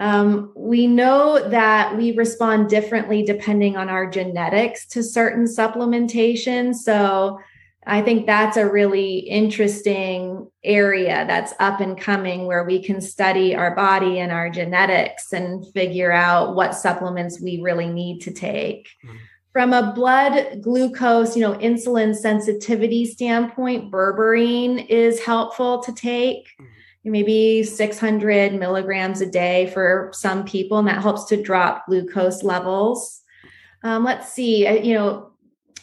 Um, 0.00 0.52
we 0.56 0.86
know 0.86 1.48
that 1.48 1.96
we 1.96 2.16
respond 2.16 2.68
differently 2.68 3.22
depending 3.22 3.76
on 3.76 3.88
our 3.88 4.10
genetics 4.10 4.86
to 4.88 5.02
certain 5.02 5.44
supplementation. 5.44 6.74
So 6.74 7.38
I 7.86 8.02
think 8.02 8.26
that's 8.26 8.56
a 8.56 8.68
really 8.68 9.18
interesting 9.18 10.50
area 10.64 11.24
that's 11.26 11.52
up 11.60 11.80
and 11.80 12.00
coming 12.00 12.46
where 12.46 12.64
we 12.64 12.82
can 12.82 13.00
study 13.00 13.54
our 13.54 13.74
body 13.76 14.18
and 14.18 14.32
our 14.32 14.48
genetics 14.50 15.32
and 15.32 15.64
figure 15.72 16.10
out 16.10 16.54
what 16.54 16.74
supplements 16.74 17.40
we 17.40 17.60
really 17.60 17.88
need 17.88 18.20
to 18.22 18.32
take. 18.32 18.88
Mm-hmm. 19.04 19.16
From 19.54 19.72
a 19.72 19.92
blood 19.92 20.62
glucose, 20.62 21.36
you 21.36 21.42
know, 21.42 21.54
insulin 21.58 22.12
sensitivity 22.12 23.06
standpoint, 23.06 23.88
berberine 23.88 24.84
is 24.88 25.20
helpful 25.20 25.80
to 25.84 25.92
take. 25.92 26.48
Mm-hmm. 26.60 27.10
Maybe 27.12 27.62
600 27.62 28.54
milligrams 28.54 29.20
a 29.20 29.26
day 29.26 29.70
for 29.72 30.10
some 30.12 30.44
people, 30.44 30.78
and 30.78 30.88
that 30.88 31.02
helps 31.02 31.26
to 31.26 31.40
drop 31.40 31.86
glucose 31.86 32.42
levels. 32.42 33.22
Um, 33.84 34.02
let's 34.02 34.32
see, 34.32 34.66
you 34.80 34.94
know, 34.94 35.30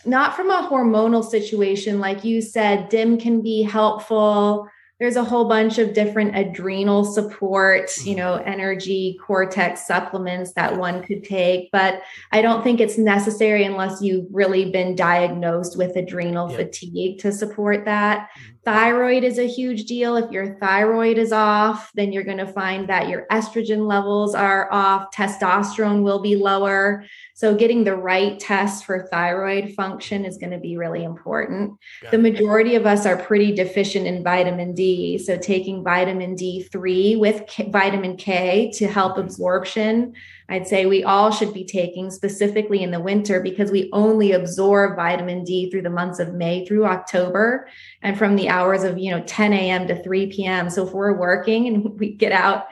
not 0.04 0.36
from 0.36 0.50
a 0.50 0.68
hormonal 0.70 1.24
situation, 1.24 2.02
like 2.02 2.26
you 2.26 2.42
said, 2.42 2.90
DIM 2.90 3.20
can 3.20 3.42
be 3.42 3.62
helpful 3.64 4.68
there's 5.02 5.16
a 5.16 5.24
whole 5.24 5.46
bunch 5.46 5.80
of 5.80 5.96
different 5.96 6.38
adrenal 6.38 7.04
support, 7.04 7.90
you 8.06 8.16
know, 8.16 8.36
energy 8.36 9.18
cortex 9.26 9.88
supplements 9.88 10.54
that 10.54 10.78
one 10.78 11.02
could 11.02 11.24
take, 11.24 11.72
but 11.72 12.04
I 12.32 12.44
don't 12.44 12.64
think 12.64 12.80
it's 12.80 13.00
necessary 13.00 13.64
unless 13.64 14.00
you've 14.04 14.28
really 14.30 14.70
been 14.70 14.96
diagnosed 14.96 15.76
with 15.76 15.96
adrenal 15.96 16.50
fatigue 16.50 17.18
to 17.22 17.32
support 17.32 17.84
that. 17.86 18.30
Mm-hmm. 18.30 18.52
Thyroid 18.64 19.24
is 19.24 19.40
a 19.40 19.48
huge 19.48 19.86
deal. 19.86 20.18
If 20.18 20.30
your 20.30 20.54
thyroid 20.60 21.18
is 21.18 21.32
off, 21.32 21.92
then 21.96 22.14
you're 22.14 22.24
going 22.24 22.38
to 22.38 22.46
find 22.46 22.88
that 22.90 23.10
your 23.10 23.26
estrogen 23.32 23.88
levels 23.88 24.36
are 24.36 24.72
off, 24.72 25.12
testosterone 25.12 26.04
will 26.04 26.22
be 26.22 26.36
lower. 26.36 27.04
So, 27.42 27.56
getting 27.56 27.84
the 27.84 27.96
right 27.96 28.40
test 28.40 28.86
for 28.86 29.08
thyroid 29.08 29.74
function 29.74 30.26
is 30.26 30.38
going 30.38 30.52
to 30.52 30.60
be 30.60 30.78
really 30.78 31.04
important. 31.04 31.76
Got 32.04 32.12
the 32.12 32.20
majority 32.20 32.76
of 32.76 32.86
us 32.86 33.08
are 33.08 33.18
pretty 33.18 33.52
deficient 33.52 34.06
in 34.06 34.24
vitamin 34.24 34.76
D 34.76 35.16
D. 35.16 35.18
So, 35.18 35.38
taking 35.38 35.84
vitamin 35.84 36.36
D3 36.36 37.18
with 37.18 37.48
K, 37.48 37.68
vitamin 37.72 38.16
K 38.16 38.70
to 38.76 38.86
help 38.86 39.14
mm-hmm. 39.14 39.22
absorption. 39.22 40.14
I'd 40.50 40.68
say 40.68 40.86
we 40.86 41.04
all 41.04 41.32
should 41.32 41.54
be 41.54 41.64
taking 41.64 42.12
specifically 42.12 42.84
in 42.84 42.92
the 42.92 43.00
winter 43.00 43.40
because 43.40 43.72
we 43.72 43.90
only 43.94 44.34
absorb 44.34 44.96
vitamin 44.96 45.44
D 45.44 45.70
through 45.70 45.84
the 45.84 45.90
months 45.90 46.20
of 46.20 46.34
May 46.34 46.66
through 46.66 46.86
October 46.86 47.68
and 48.02 48.18
from 48.18 48.36
the 48.36 48.50
hours 48.50 48.84
of, 48.84 48.98
you 48.98 49.12
know, 49.12 49.24
10 49.26 49.54
a.m. 49.54 49.88
to 49.88 50.02
3 50.04 50.28
p.m. 50.28 50.70
So 50.70 50.86
if 50.86 50.94
we're 50.94 51.18
working 51.18 51.68
and 51.68 52.00
we 52.00 52.14
get 52.14 52.32
out, 52.32 52.68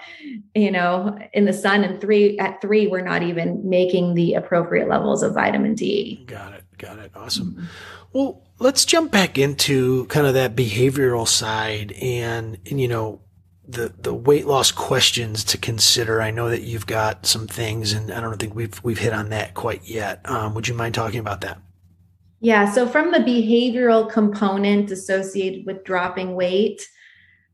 you 0.56 0.72
know, 0.72 1.18
in 1.34 1.46
the 1.46 1.54
sun 1.54 1.84
and 1.84 2.02
three 2.02 2.38
at 2.40 2.62
three, 2.62 2.88
we're 2.88 3.02
not 3.02 3.24
even 3.24 3.68
making 3.68 4.14
the 4.14 4.34
appropriate 4.34 4.90
levels 4.90 5.24
of 5.24 5.34
vitamin 5.34 5.76
D. 5.76 6.24
Got 6.26 6.54
it. 6.54 6.64
Got 6.78 7.00
it. 7.00 7.12
Awesome. 7.16 7.68
Well, 8.14 8.44
let's 8.58 8.86
jump 8.86 9.12
back 9.12 9.38
into 9.38 10.06
kind 10.08 10.26
of 10.26 10.34
that 10.34 10.56
behavioral 10.56 11.28
side 11.28 11.92
and, 11.94 12.58
and, 12.70 12.82
you 12.82 12.88
know, 12.88 13.22
the, 13.70 13.94
the 14.02 14.14
weight 14.14 14.48
loss 14.48 14.72
questions 14.72 15.44
to 15.46 15.58
consider. 15.58 16.22
I 16.22 16.32
know 16.32 16.50
that 16.50 16.62
you've 16.62 16.88
got 16.88 17.26
some 17.26 17.48
things 17.48 17.94
and 17.94 18.12
I 18.12 18.20
don't 18.20 18.40
think 18.40 18.56
we've, 18.56 18.84
we've 18.84 18.98
hit 18.98 19.14
on 19.14 19.30
that 19.30 19.54
quite 19.54 19.88
yet. 19.88 20.28
Um, 20.30 20.54
would 20.56 20.68
you 20.68 20.74
mind 20.74 20.96
talking 20.96 21.20
about 21.20 21.42
that? 21.42 21.60
Yeah. 22.40 22.72
So 22.72 22.88
from 22.88 23.12
the 23.12 23.20
behavioral 23.20 24.10
component 24.10 24.92
associated 24.92 25.66
with 25.66 25.84
dropping 25.84 26.36
weight, 26.36 26.88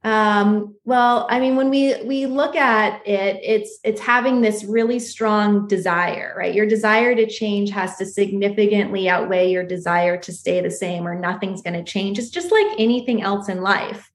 um, 0.05 0.75
well, 0.85 1.25
I 1.31 1.39
mean, 1.39 1.55
when 1.55 1.71
we 1.71 1.95
we 2.03 2.27
look 2.27 2.55
at 2.55 3.01
it, 3.07 3.39
it's 3.41 3.79
it's 3.83 3.99
having 3.99 4.41
this 4.41 4.63
really 4.63 4.99
strong 4.99 5.67
desire, 5.67 6.35
right? 6.37 6.53
Your 6.53 6.67
desire 6.67 7.15
to 7.15 7.25
change 7.25 7.71
has 7.71 7.97
to 7.97 8.05
significantly 8.05 9.09
outweigh 9.09 9.49
your 9.49 9.63
desire 9.63 10.15
to 10.17 10.31
stay 10.31 10.61
the 10.61 10.69
same, 10.69 11.07
or 11.07 11.19
nothing's 11.19 11.63
going 11.63 11.73
to 11.73 11.83
change. 11.83 12.19
It's 12.19 12.29
just 12.29 12.51
like 12.51 12.67
anything 12.77 13.23
else 13.23 13.49
in 13.49 13.61
life. 13.61 14.11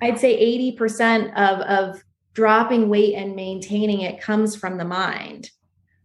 I'd 0.00 0.18
say 0.18 0.58
80% 0.76 1.34
of, 1.34 1.60
of 1.60 2.02
dropping 2.34 2.88
weight 2.88 3.14
and 3.14 3.36
maintaining 3.36 4.00
it 4.00 4.20
comes 4.20 4.56
from 4.56 4.78
the 4.78 4.84
mind. 4.84 5.50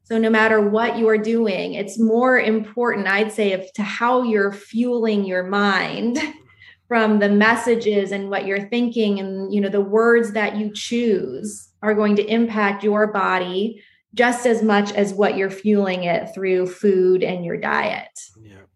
So 0.04 0.20
no 0.20 0.30
matter 0.30 0.62
what 0.62 0.98
you 0.98 1.08
are 1.10 1.18
doing, 1.18 1.74
it's 1.74 2.00
more 2.00 2.40
important, 2.40 3.08
I'd 3.08 3.32
say, 3.32 3.54
of 3.54 3.66
to 3.74 3.84
how 3.84 4.22
you're 4.22 4.52
fueling 4.52 5.26
your 5.26 5.44
mind 5.44 6.20
from 6.88 7.18
the 7.18 7.30
messages 7.30 8.12
and 8.12 8.30
what 8.30 8.46
you're 8.46 8.70
thinking 8.70 9.20
and 9.20 9.52
you 9.52 9.60
know 9.60 9.70
the 9.70 9.82
words 9.82 10.34
that 10.34 10.56
you 10.56 10.72
choose 10.72 11.70
are 11.82 11.96
going 11.96 12.16
to 12.18 12.26
impact 12.26 12.84
your 12.84 13.08
body 13.08 13.82
just 14.14 14.46
as 14.46 14.62
much 14.62 14.92
as 14.94 15.14
what 15.14 15.36
you're 15.36 15.50
fueling 15.50 16.04
it 16.04 16.34
through 16.34 16.68
food 16.68 17.24
and 17.24 17.44
your 17.44 17.58
diet. 17.58 18.20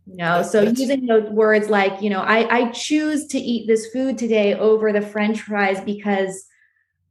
You 0.10 0.16
know 0.16 0.41
so 0.41 0.62
using 0.64 1.05
those 1.05 1.30
words 1.30 1.70
like 1.70 2.01
you 2.01 2.10
know 2.10 2.22
I, 2.22 2.57
I 2.60 2.72
choose 2.72 3.28
to 3.28 3.38
eat 3.38 3.68
this 3.68 3.88
food 3.91 4.18
today 4.18 4.55
over 4.55 4.91
the 4.91 5.01
french 5.01 5.41
fries 5.41 5.80
because 5.82 6.45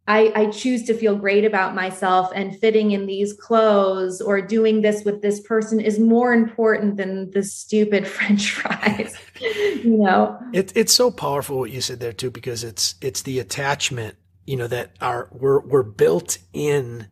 I, 0.06 0.32
I 0.34 0.46
choose 0.46 0.84
to 0.84 0.94
feel 0.94 1.16
great 1.16 1.44
about 1.44 1.74
myself 1.74 2.32
and 2.34 2.58
fitting 2.58 2.92
in 2.92 3.04
these 3.04 3.34
clothes 3.34 4.22
or 4.22 4.40
doing 4.40 4.80
this 4.80 5.04
with 5.04 5.20
this 5.20 5.38
person 5.40 5.80
is 5.82 5.98
more 5.98 6.32
important 6.32 6.96
than 6.96 7.30
the 7.32 7.42
stupid 7.42 8.08
french 8.16 8.52
fries 8.52 9.14
you 9.40 9.98
know? 9.98 10.38
It, 10.52 10.72
it's 10.74 10.92
so 10.92 11.10
powerful 11.10 11.58
what 11.58 11.70
you 11.70 11.80
said 11.80 12.00
there 12.00 12.12
too 12.12 12.30
because 12.30 12.64
it's 12.64 12.94
it's 13.00 13.22
the 13.22 13.38
attachment 13.38 14.16
you 14.46 14.56
know 14.56 14.66
that 14.66 14.92
are 15.00 15.28
we're 15.32 15.60
we're 15.60 15.82
built 15.82 16.38
in 16.52 17.08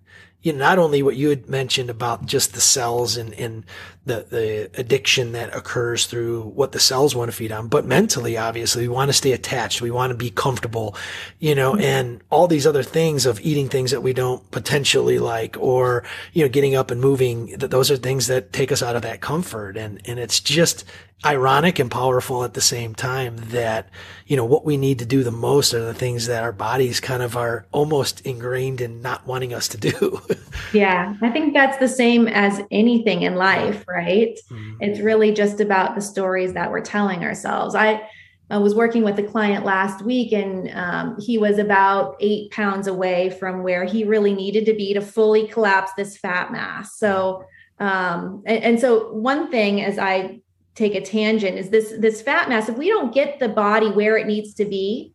you 0.46 0.52
know, 0.52 0.60
not 0.60 0.78
only 0.78 1.02
what 1.02 1.16
you 1.16 1.28
had 1.28 1.48
mentioned 1.48 1.90
about 1.90 2.24
just 2.24 2.54
the 2.54 2.60
cells 2.60 3.16
and, 3.16 3.34
and 3.34 3.64
the, 4.04 4.24
the 4.30 4.70
addiction 4.78 5.32
that 5.32 5.52
occurs 5.52 6.06
through 6.06 6.42
what 6.42 6.70
the 6.70 6.78
cells 6.78 7.16
want 7.16 7.28
to 7.28 7.36
feed 7.36 7.50
on, 7.50 7.66
but 7.66 7.84
mentally, 7.84 8.36
obviously, 8.36 8.82
we 8.82 8.94
want 8.94 9.08
to 9.08 9.12
stay 9.12 9.32
attached. 9.32 9.82
We 9.82 9.90
want 9.90 10.12
to 10.12 10.16
be 10.16 10.30
comfortable, 10.30 10.94
you 11.40 11.56
know, 11.56 11.72
mm-hmm. 11.72 11.82
and 11.82 12.22
all 12.30 12.46
these 12.46 12.64
other 12.64 12.84
things 12.84 13.26
of 13.26 13.40
eating 13.40 13.68
things 13.68 13.90
that 13.90 14.02
we 14.04 14.12
don't 14.12 14.48
potentially 14.52 15.18
like 15.18 15.56
or, 15.58 16.04
you 16.32 16.44
know, 16.44 16.48
getting 16.48 16.76
up 16.76 16.92
and 16.92 17.00
moving. 17.00 17.46
That 17.58 17.72
those 17.72 17.90
are 17.90 17.96
things 17.96 18.28
that 18.28 18.52
take 18.52 18.70
us 18.70 18.84
out 18.84 18.94
of 18.94 19.02
that 19.02 19.20
comfort. 19.20 19.76
And, 19.76 20.00
and 20.04 20.20
it's 20.20 20.38
just, 20.38 20.84
ironic 21.24 21.78
and 21.78 21.90
powerful 21.90 22.44
at 22.44 22.54
the 22.54 22.60
same 22.60 22.94
time 22.94 23.36
that, 23.36 23.88
you 24.26 24.36
know, 24.36 24.44
what 24.44 24.64
we 24.64 24.76
need 24.76 24.98
to 24.98 25.06
do 25.06 25.24
the 25.24 25.30
most 25.30 25.72
are 25.72 25.84
the 25.84 25.94
things 25.94 26.26
that 26.26 26.42
our 26.42 26.52
bodies 26.52 27.00
kind 27.00 27.22
of 27.22 27.36
are 27.36 27.66
almost 27.72 28.20
ingrained 28.20 28.80
in 28.80 29.00
not 29.00 29.26
wanting 29.26 29.54
us 29.54 29.66
to 29.68 29.78
do. 29.78 30.20
yeah. 30.72 31.14
I 31.22 31.30
think 31.30 31.54
that's 31.54 31.78
the 31.78 31.88
same 31.88 32.28
as 32.28 32.60
anything 32.70 33.22
in 33.22 33.36
life, 33.36 33.84
right? 33.88 34.38
Mm-hmm. 34.50 34.76
It's 34.80 35.00
really 35.00 35.32
just 35.32 35.60
about 35.60 35.94
the 35.94 36.02
stories 36.02 36.52
that 36.52 36.70
we're 36.70 36.82
telling 36.82 37.24
ourselves. 37.24 37.74
I, 37.74 38.08
I 38.50 38.58
was 38.58 38.74
working 38.74 39.02
with 39.02 39.18
a 39.18 39.24
client 39.24 39.64
last 39.64 40.02
week 40.04 40.32
and 40.32 40.70
um, 40.74 41.16
he 41.18 41.38
was 41.38 41.58
about 41.58 42.16
eight 42.20 42.50
pounds 42.52 42.86
away 42.86 43.30
from 43.30 43.62
where 43.62 43.84
he 43.84 44.04
really 44.04 44.34
needed 44.34 44.66
to 44.66 44.74
be 44.74 44.92
to 44.94 45.00
fully 45.00 45.48
collapse 45.48 45.92
this 45.96 46.16
fat 46.16 46.52
mass. 46.52 46.96
So, 46.98 47.44
um, 47.80 48.42
and, 48.46 48.62
and 48.62 48.80
so 48.80 49.12
one 49.12 49.50
thing 49.50 49.82
as 49.82 49.98
I 49.98 50.40
take 50.76 50.94
a 50.94 51.00
tangent 51.00 51.58
is 51.58 51.70
this 51.70 51.94
this 51.98 52.22
fat 52.22 52.48
mass 52.48 52.68
if 52.68 52.76
we 52.76 52.88
don't 52.88 53.12
get 53.12 53.40
the 53.40 53.48
body 53.48 53.90
where 53.90 54.16
it 54.16 54.26
needs 54.26 54.54
to 54.54 54.64
be 54.64 55.12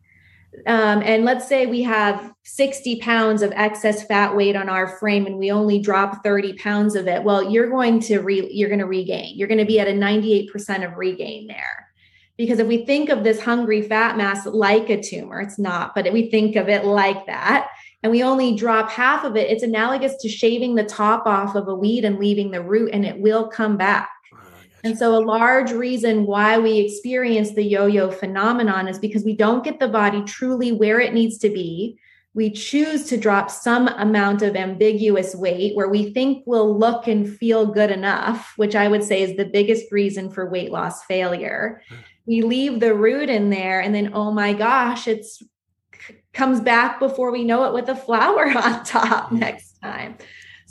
um, 0.66 1.02
and 1.02 1.24
let's 1.24 1.48
say 1.48 1.64
we 1.64 1.82
have 1.82 2.34
60 2.44 3.00
pounds 3.00 3.40
of 3.40 3.52
excess 3.52 4.04
fat 4.04 4.36
weight 4.36 4.54
on 4.54 4.68
our 4.68 4.86
frame 4.98 5.24
and 5.24 5.38
we 5.38 5.50
only 5.50 5.78
drop 5.78 6.22
30 6.22 6.54
pounds 6.54 6.94
of 6.94 7.06
it 7.06 7.24
well 7.24 7.50
you're 7.50 7.70
going 7.70 8.00
to 8.00 8.18
re, 8.18 8.48
you're 8.52 8.68
going 8.68 8.78
to 8.78 8.86
regain. 8.86 9.36
You're 9.36 9.48
going 9.48 9.58
to 9.58 9.64
be 9.64 9.80
at 9.80 9.88
a 9.88 9.92
98% 9.92 10.86
of 10.86 10.98
regain 10.98 11.46
there. 11.46 11.88
Because 12.36 12.58
if 12.58 12.66
we 12.66 12.84
think 12.84 13.08
of 13.08 13.24
this 13.24 13.40
hungry 13.40 13.82
fat 13.82 14.16
mass 14.16 14.44
like 14.46 14.90
a 14.90 15.00
tumor 15.00 15.40
it's 15.40 15.58
not 15.58 15.94
but 15.94 16.12
we 16.12 16.30
think 16.30 16.56
of 16.56 16.68
it 16.68 16.84
like 16.84 17.24
that 17.26 17.68
and 18.02 18.10
we 18.10 18.22
only 18.22 18.54
drop 18.54 18.90
half 18.90 19.24
of 19.24 19.36
it 19.36 19.50
it's 19.50 19.62
analogous 19.62 20.16
to 20.16 20.28
shaving 20.28 20.74
the 20.74 20.84
top 20.84 21.26
off 21.26 21.54
of 21.54 21.68
a 21.68 21.74
weed 21.74 22.04
and 22.04 22.18
leaving 22.18 22.50
the 22.50 22.62
root 22.62 22.90
and 22.92 23.06
it 23.06 23.18
will 23.18 23.48
come 23.48 23.76
back 23.76 24.10
and 24.84 24.98
so, 24.98 25.16
a 25.16 25.24
large 25.24 25.70
reason 25.70 26.26
why 26.26 26.58
we 26.58 26.78
experience 26.78 27.52
the 27.52 27.62
yo 27.62 27.86
yo 27.86 28.10
phenomenon 28.10 28.88
is 28.88 28.98
because 28.98 29.24
we 29.24 29.34
don't 29.34 29.64
get 29.64 29.78
the 29.78 29.88
body 29.88 30.22
truly 30.24 30.72
where 30.72 30.98
it 31.00 31.14
needs 31.14 31.38
to 31.38 31.50
be. 31.50 31.98
We 32.34 32.50
choose 32.50 33.04
to 33.04 33.18
drop 33.18 33.50
some 33.50 33.88
amount 33.88 34.42
of 34.42 34.56
ambiguous 34.56 35.34
weight 35.34 35.76
where 35.76 35.88
we 35.88 36.12
think 36.12 36.44
we'll 36.46 36.76
look 36.76 37.06
and 37.06 37.28
feel 37.28 37.66
good 37.66 37.90
enough, 37.90 38.54
which 38.56 38.74
I 38.74 38.88
would 38.88 39.04
say 39.04 39.22
is 39.22 39.36
the 39.36 39.44
biggest 39.44 39.92
reason 39.92 40.30
for 40.30 40.48
weight 40.48 40.72
loss 40.72 41.04
failure. 41.04 41.82
We 42.26 42.40
leave 42.40 42.80
the 42.80 42.94
root 42.94 43.28
in 43.28 43.50
there, 43.50 43.80
and 43.80 43.94
then, 43.94 44.12
oh 44.14 44.32
my 44.32 44.54
gosh, 44.54 45.06
it's 45.06 45.42
comes 46.32 46.60
back 46.60 46.98
before 46.98 47.30
we 47.30 47.44
know 47.44 47.64
it 47.66 47.74
with 47.74 47.88
a 47.88 47.94
flower 47.94 48.46
on 48.56 48.84
top 48.84 49.30
mm. 49.30 49.38
next 49.38 49.78
time. 49.82 50.16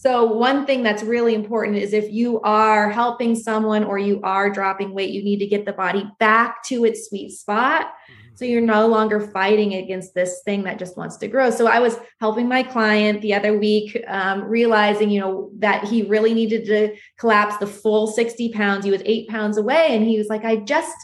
So, 0.02 0.26
one 0.26 0.66
thing 0.66 0.82
that's 0.82 1.04
really 1.04 1.36
important 1.36 1.78
is 1.78 1.94
if 1.94 2.12
you 2.12 2.42
are 2.42 2.90
helping 2.90 3.36
someone 3.36 3.84
or 3.84 4.00
you 4.00 4.20
are 4.24 4.50
dropping 4.50 4.96
weight, 4.96 5.12
you 5.12 5.24
need 5.24 5.38
to 5.38 5.46
get 5.46 5.64
the 5.64 5.74
body 5.74 6.10
back 6.18 6.64
to 6.64 6.86
its 6.86 7.08
sweet 7.08 7.30
spot. 7.30 7.86
Mm-hmm. 7.86 8.36
So, 8.36 8.46
you're 8.46 8.62
no 8.62 8.88
longer 8.88 9.20
fighting 9.20 9.76
against 9.76 10.16
this 10.16 10.42
thing 10.44 10.64
that 10.64 10.80
just 10.80 10.98
wants 10.98 11.18
to 11.18 11.28
grow. 11.28 11.52
So, 11.52 11.68
I 11.68 11.78
was 11.78 12.00
helping 12.20 12.48
my 12.48 12.64
client 12.64 13.22
the 13.22 13.36
other 13.36 13.56
week, 13.60 14.04
um, 14.08 14.46
realizing, 14.46 15.12
you 15.12 15.20
know, 15.20 15.52
that 15.60 15.84
he 15.84 16.02
really 16.02 16.34
needed 16.34 16.66
to 16.66 16.96
collapse 17.20 17.58
the 17.58 17.68
full 17.68 18.08
60 18.08 18.54
pounds. 18.54 18.84
He 18.84 18.90
was 18.90 19.04
eight 19.06 19.30
pounds 19.30 19.60
away. 19.60 19.90
And 19.92 20.04
he 20.04 20.18
was 20.18 20.30
like, 20.30 20.44
I 20.44 20.56
just, 20.56 20.96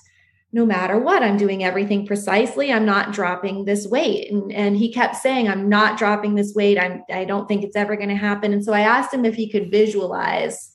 no 0.57 0.65
matter 0.65 0.97
what 0.97 1.21
i'm 1.21 1.37
doing 1.37 1.63
everything 1.63 2.07
precisely. 2.07 2.73
I'm 2.73 2.83
not 2.83 3.13
dropping 3.13 3.65
this 3.65 3.85
weight. 3.85 4.31
And, 4.31 4.51
and 4.51 4.75
he 4.75 4.91
kept 4.91 5.15
saying 5.15 5.47
i'm 5.47 5.69
not 5.69 5.99
dropping 5.99 6.33
this 6.33 6.55
weight. 6.55 6.79
I'm 6.79 7.03
i 7.13 7.25
don't 7.25 7.47
think 7.47 7.63
it's 7.63 7.75
ever 7.75 7.95
going 7.95 8.09
to 8.09 8.15
happen. 8.15 8.51
And 8.53 8.65
so 8.65 8.73
i 8.73 8.81
asked 8.81 9.13
him 9.13 9.23
if 9.23 9.35
he 9.35 9.47
could 9.49 9.69
visualize 9.69 10.73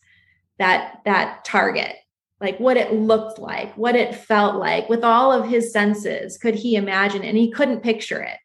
that 0.58 1.00
that 1.04 1.44
target 1.44 1.96
like 2.40 2.58
what 2.58 2.76
it 2.76 2.92
looked 2.92 3.40
like 3.40 3.76
what 3.76 3.96
it 3.96 4.14
felt 4.14 4.54
like. 4.54 4.88
With 4.88 5.02
all 5.02 5.32
of 5.32 5.48
his 5.48 5.72
senses 5.72 6.38
could 6.38 6.54
he 6.54 6.76
imagine? 6.76 7.24
And 7.24 7.36
he 7.36 7.50
couldn't 7.50 7.82
picture 7.82 8.22
it. 8.22 8.38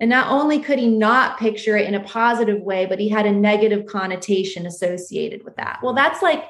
And 0.00 0.10
not 0.10 0.32
only 0.32 0.58
could 0.58 0.80
he 0.80 0.88
not 0.88 1.38
picture 1.38 1.76
it 1.76 1.86
in 1.86 1.94
a 1.94 2.08
positive 2.18 2.60
way 2.60 2.86
but 2.86 2.98
he 2.98 3.08
had 3.08 3.24
a 3.24 3.30
negative 3.30 3.86
connotation 3.86 4.66
associated 4.66 5.44
with 5.44 5.54
that. 5.54 5.78
Well 5.80 5.94
that's 5.94 6.22
like 6.22 6.42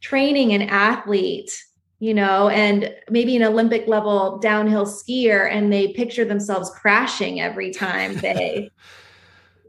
training 0.00 0.54
an 0.54 0.62
athlete 0.62 1.52
you 1.98 2.12
know, 2.12 2.48
and 2.48 2.94
maybe 3.08 3.36
an 3.36 3.42
Olympic 3.42 3.86
level 3.86 4.38
downhill 4.38 4.84
skier 4.84 5.50
and 5.50 5.72
they 5.72 5.88
picture 5.88 6.24
themselves 6.24 6.70
crashing 6.70 7.40
every 7.40 7.70
time 7.70 8.16
they 8.20 8.70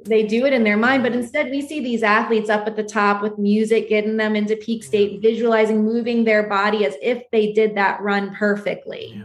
they 0.05 0.23
do 0.23 0.45
it 0.45 0.53
in 0.53 0.63
their 0.63 0.77
mind. 0.77 1.03
But 1.03 1.13
instead 1.13 1.49
we 1.49 1.61
see 1.61 1.81
these 1.81 2.03
athletes 2.03 2.49
up 2.49 2.67
at 2.67 2.75
the 2.75 2.83
top 2.83 3.21
with 3.21 3.37
music 3.37 3.89
getting 3.89 4.17
them 4.17 4.35
into 4.35 4.55
peak 4.55 4.83
state 4.83 5.21
visualizing 5.21 5.83
moving 5.83 6.23
their 6.23 6.47
body 6.47 6.85
as 6.85 6.95
if 7.01 7.23
they 7.31 7.53
did 7.53 7.75
that 7.75 8.01
run 8.01 8.35
perfectly. 8.35 9.13
Yeah. 9.15 9.23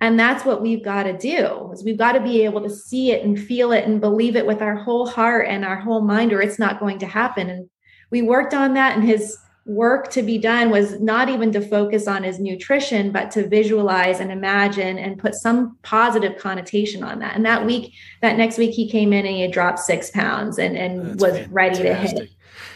and 0.00 0.18
that's 0.20 0.44
what 0.44 0.60
we've 0.60 0.84
got 0.84 1.04
to 1.04 1.16
do 1.16 1.70
is 1.72 1.82
we've 1.82 1.98
got 1.98 2.12
to 2.12 2.20
be 2.20 2.42
able 2.42 2.62
to 2.62 2.70
see 2.70 3.10
it 3.10 3.24
and 3.24 3.38
feel 3.38 3.72
it 3.72 3.84
and 3.84 4.00
believe 4.00 4.36
it 4.36 4.46
with 4.46 4.60
our 4.60 4.76
whole 4.76 5.06
heart 5.06 5.46
and 5.48 5.64
our 5.64 5.76
whole 5.76 6.02
mind 6.02 6.32
or 6.32 6.42
it's 6.42 6.58
not 6.58 6.80
going 6.80 6.98
to 6.98 7.06
happen. 7.06 7.48
And 7.48 7.70
we 8.10 8.20
worked 8.22 8.54
on 8.54 8.74
that 8.74 8.96
and 8.96 9.06
his 9.06 9.38
work 9.66 10.10
to 10.10 10.22
be 10.22 10.36
done 10.36 10.70
was 10.70 11.00
not 11.00 11.28
even 11.28 11.50
to 11.52 11.60
focus 11.60 12.06
on 12.06 12.22
his 12.22 12.38
nutrition, 12.38 13.10
but 13.10 13.30
to 13.30 13.48
visualize 13.48 14.20
and 14.20 14.30
imagine 14.30 14.98
and 14.98 15.18
put 15.18 15.34
some 15.34 15.78
positive 15.82 16.38
connotation 16.38 17.02
on 17.02 17.18
that. 17.20 17.34
And 17.34 17.46
that 17.46 17.64
week, 17.64 17.94
that 18.20 18.36
next 18.36 18.58
week, 18.58 18.72
he 18.72 18.90
came 18.90 19.12
in 19.12 19.24
and 19.24 19.34
he 19.34 19.40
had 19.42 19.52
dropped 19.52 19.78
six 19.78 20.10
pounds 20.10 20.58
and, 20.58 20.76
and 20.76 21.20
was 21.20 21.32
fantastic. 21.32 21.48
ready 21.50 21.82
to 21.82 21.94
hit. 21.94 22.30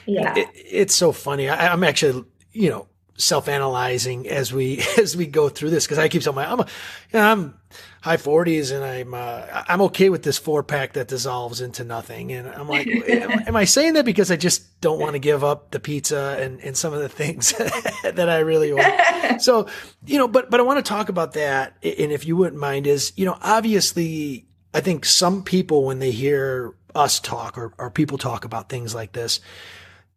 Yeah. 0.06 0.34
It, 0.36 0.48
it's 0.54 0.96
so 0.96 1.12
funny. 1.12 1.48
I, 1.48 1.72
I'm 1.72 1.84
actually, 1.84 2.24
you 2.52 2.70
know, 2.70 2.88
self-analyzing 3.18 4.28
as 4.28 4.52
we 4.52 4.82
as 4.98 5.16
we 5.16 5.26
go 5.26 5.48
through 5.48 5.70
this 5.70 5.84
because 5.84 5.98
I 5.98 6.08
keep 6.08 6.22
telling 6.22 6.36
my 6.36 6.50
I'm 6.50 6.60
a, 6.60 6.66
you 7.12 7.18
know, 7.18 7.20
I'm 7.20 7.58
high 8.00 8.16
40s 8.16 8.74
and 8.74 8.84
I'm 8.84 9.12
uh, 9.12 9.64
I'm 9.68 9.80
okay 9.82 10.08
with 10.08 10.22
this 10.22 10.38
four 10.38 10.62
pack 10.62 10.94
that 10.94 11.08
dissolves 11.08 11.60
into 11.60 11.84
nothing. 11.84 12.32
And 12.32 12.48
I'm 12.48 12.68
like 12.68 12.86
am, 12.86 13.30
am, 13.46 13.56
I 13.56 13.64
saying 13.64 13.94
that 13.94 14.04
because 14.04 14.30
I 14.30 14.36
just 14.36 14.80
don't 14.80 15.00
want 15.00 15.12
to 15.12 15.18
give 15.18 15.44
up 15.44 15.72
the 15.72 15.80
pizza 15.80 16.38
and 16.40 16.60
and 16.60 16.76
some 16.76 16.92
of 16.92 17.00
the 17.00 17.08
things 17.08 17.52
that 18.04 18.28
I 18.28 18.38
really 18.38 18.72
want? 18.72 18.94
So 19.40 19.68
you 20.04 20.18
know 20.18 20.26
but 20.26 20.50
but 20.50 20.58
I 20.58 20.62
want 20.62 20.84
to 20.84 20.88
talk 20.88 21.08
about 21.08 21.34
that 21.34 21.76
and 21.82 22.10
if 22.12 22.26
you 22.26 22.36
wouldn't 22.36 22.60
mind 22.60 22.86
is 22.86 23.12
you 23.14 23.24
know 23.24 23.38
obviously 23.40 24.46
I 24.74 24.80
think 24.80 25.04
some 25.04 25.44
people 25.44 25.84
when 25.84 25.98
they 26.00 26.10
hear 26.10 26.74
us 26.94 27.20
talk 27.20 27.56
or, 27.56 27.72
or 27.78 27.90
people 27.90 28.18
talk 28.18 28.44
about 28.44 28.68
things 28.68 28.94
like 28.94 29.12
this 29.12 29.40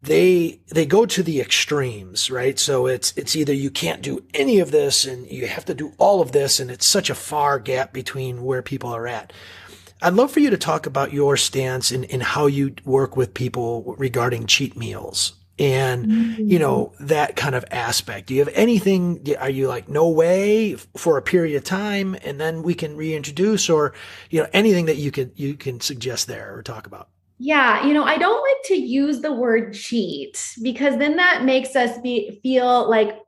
they 0.02 0.60
they 0.68 0.84
go 0.84 1.06
to 1.06 1.22
the 1.22 1.40
extremes, 1.40 2.30
right? 2.30 2.58
So 2.58 2.86
it's 2.86 3.12
it's 3.16 3.36
either 3.36 3.52
you 3.52 3.70
can't 3.70 4.02
do 4.02 4.24
any 4.34 4.58
of 4.58 4.72
this 4.72 5.04
and 5.04 5.30
you 5.30 5.46
have 5.46 5.64
to 5.66 5.74
do 5.74 5.92
all 5.96 6.20
of 6.20 6.32
this, 6.32 6.58
and 6.58 6.70
it's 6.70 6.86
such 6.86 7.08
a 7.08 7.14
far 7.14 7.58
gap 7.58 7.92
between 7.92 8.42
where 8.42 8.62
people 8.62 8.90
are 8.90 9.06
at. 9.06 9.32
I'd 10.02 10.14
love 10.14 10.32
for 10.32 10.40
you 10.40 10.50
to 10.50 10.58
talk 10.58 10.86
about 10.86 11.12
your 11.12 11.36
stance 11.36 11.92
in, 11.92 12.02
in 12.04 12.20
how 12.20 12.46
you 12.46 12.74
work 12.84 13.16
with 13.16 13.34
people 13.34 13.94
regarding 13.96 14.48
cheat 14.48 14.76
meals 14.76 15.34
and 15.58 16.06
mm-hmm. 16.06 16.48
you 16.48 16.58
know 16.58 16.92
that 16.98 17.36
kind 17.36 17.54
of 17.54 17.64
aspect 17.70 18.26
do 18.26 18.34
you 18.34 18.40
have 18.40 18.52
anything 18.54 19.24
are 19.38 19.50
you 19.50 19.68
like 19.68 19.88
no 19.88 20.08
way 20.08 20.74
for 20.96 21.18
a 21.18 21.22
period 21.22 21.56
of 21.56 21.62
time 21.62 22.16
and 22.24 22.40
then 22.40 22.62
we 22.62 22.74
can 22.74 22.96
reintroduce 22.96 23.68
or 23.68 23.92
you 24.30 24.40
know 24.40 24.48
anything 24.52 24.86
that 24.86 24.96
you 24.96 25.10
could 25.10 25.30
you 25.36 25.54
can 25.54 25.78
suggest 25.78 26.26
there 26.26 26.56
or 26.56 26.62
talk 26.62 26.86
about 26.86 27.10
yeah, 27.44 27.84
you 27.84 27.92
know, 27.92 28.04
I 28.04 28.18
don't 28.18 28.40
like 28.40 28.62
to 28.66 28.76
use 28.76 29.20
the 29.20 29.32
word 29.32 29.74
cheat 29.74 30.54
because 30.62 30.96
then 30.98 31.16
that 31.16 31.42
makes 31.42 31.74
us 31.74 31.98
be 31.98 32.38
feel 32.40 32.88
like 32.88 33.18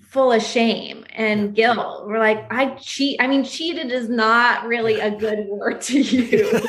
full 0.00 0.32
of 0.32 0.42
shame 0.42 1.04
and 1.10 1.54
guilt. 1.54 2.06
We're 2.06 2.18
like, 2.18 2.50
I 2.50 2.76
cheat. 2.76 3.20
I 3.20 3.26
mean, 3.26 3.44
cheated 3.44 3.92
is 3.92 4.08
not 4.08 4.66
really 4.66 4.98
a 5.00 5.10
good 5.10 5.48
word 5.48 5.82
to 5.82 6.00
use. 6.00 6.66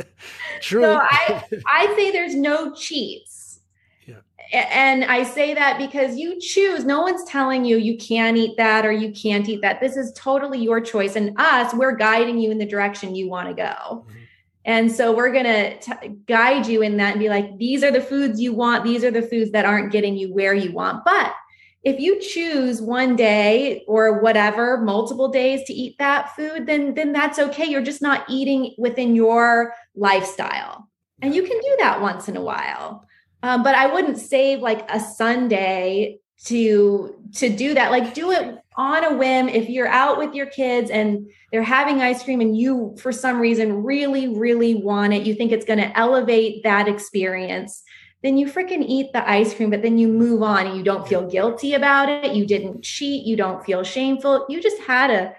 True. 0.62 0.84
So 0.84 0.98
I 1.02 1.44
I 1.66 1.94
say 1.94 2.12
there's 2.12 2.34
no 2.34 2.74
cheats. 2.74 3.60
Yeah. 4.06 4.20
And 4.50 5.04
I 5.04 5.24
say 5.24 5.52
that 5.52 5.76
because 5.76 6.16
you 6.16 6.40
choose, 6.40 6.86
no 6.86 7.02
one's 7.02 7.24
telling 7.24 7.66
you 7.66 7.76
you 7.76 7.98
can't 7.98 8.38
eat 8.38 8.56
that 8.56 8.86
or 8.86 8.92
you 8.92 9.12
can't 9.12 9.46
eat 9.46 9.60
that. 9.60 9.82
This 9.82 9.98
is 9.98 10.14
totally 10.14 10.60
your 10.60 10.80
choice. 10.80 11.14
And 11.14 11.34
us, 11.36 11.74
we're 11.74 11.94
guiding 11.94 12.38
you 12.38 12.50
in 12.50 12.56
the 12.56 12.64
direction 12.64 13.14
you 13.14 13.28
want 13.28 13.48
to 13.48 13.54
go. 13.54 14.06
Mm-hmm. 14.06 14.17
And 14.68 14.92
so 14.92 15.16
we're 15.16 15.32
going 15.32 15.46
to 15.46 16.08
guide 16.26 16.66
you 16.66 16.82
in 16.82 16.98
that 16.98 17.12
and 17.12 17.20
be 17.20 17.30
like, 17.30 17.56
these 17.56 17.82
are 17.82 17.90
the 17.90 18.02
foods 18.02 18.38
you 18.38 18.52
want. 18.52 18.84
These 18.84 19.02
are 19.02 19.10
the 19.10 19.22
foods 19.22 19.50
that 19.52 19.64
aren't 19.64 19.90
getting 19.90 20.14
you 20.14 20.30
where 20.30 20.52
you 20.52 20.72
want. 20.72 21.06
But 21.06 21.32
if 21.84 21.98
you 21.98 22.20
choose 22.20 22.82
one 22.82 23.16
day 23.16 23.82
or 23.88 24.20
whatever, 24.20 24.76
multiple 24.76 25.28
days 25.28 25.64
to 25.68 25.72
eat 25.72 25.96
that 25.98 26.36
food, 26.36 26.66
then, 26.66 26.92
then 26.92 27.12
that's 27.14 27.38
okay. 27.38 27.64
You're 27.64 27.80
just 27.80 28.02
not 28.02 28.26
eating 28.28 28.74
within 28.76 29.16
your 29.16 29.72
lifestyle. 29.94 30.90
And 31.22 31.34
you 31.34 31.44
can 31.44 31.58
do 31.58 31.76
that 31.78 32.02
once 32.02 32.28
in 32.28 32.36
a 32.36 32.42
while. 32.42 33.06
Um, 33.42 33.62
but 33.62 33.74
I 33.74 33.86
wouldn't 33.86 34.18
save 34.18 34.60
like 34.60 34.84
a 34.90 35.00
Sunday 35.00 36.18
to 36.46 37.14
to 37.34 37.48
do 37.48 37.74
that. 37.74 37.90
Like 37.90 38.14
do 38.14 38.30
it 38.30 38.58
on 38.76 39.04
a 39.04 39.16
whim. 39.16 39.48
If 39.48 39.68
you're 39.68 39.88
out 39.88 40.18
with 40.18 40.34
your 40.34 40.46
kids 40.46 40.90
and 40.90 41.28
they're 41.50 41.62
having 41.62 42.00
ice 42.00 42.22
cream 42.22 42.40
and 42.40 42.56
you 42.56 42.96
for 43.00 43.12
some 43.12 43.40
reason 43.40 43.82
really 43.82 44.28
really 44.28 44.74
want 44.74 45.14
it 45.14 45.26
you 45.26 45.34
think 45.34 45.50
it's 45.50 45.64
going 45.64 45.78
to 45.78 45.98
elevate 45.98 46.62
that 46.62 46.86
experience 46.88 47.82
then 48.22 48.36
you 48.36 48.46
freaking 48.46 48.84
eat 48.86 49.12
the 49.12 49.28
ice 49.28 49.54
cream 49.54 49.70
but 49.70 49.82
then 49.82 49.98
you 49.98 50.08
move 50.08 50.42
on 50.42 50.66
and 50.66 50.76
you 50.76 50.82
don't 50.82 51.06
feel 51.08 51.28
guilty 51.28 51.74
about 51.74 52.08
it. 52.08 52.34
You 52.34 52.46
didn't 52.46 52.82
cheat. 52.82 53.24
You 53.24 53.36
don't 53.36 53.64
feel 53.64 53.84
shameful. 53.84 54.46
You 54.48 54.60
just 54.60 54.80
had 54.82 55.10
a 55.10 55.34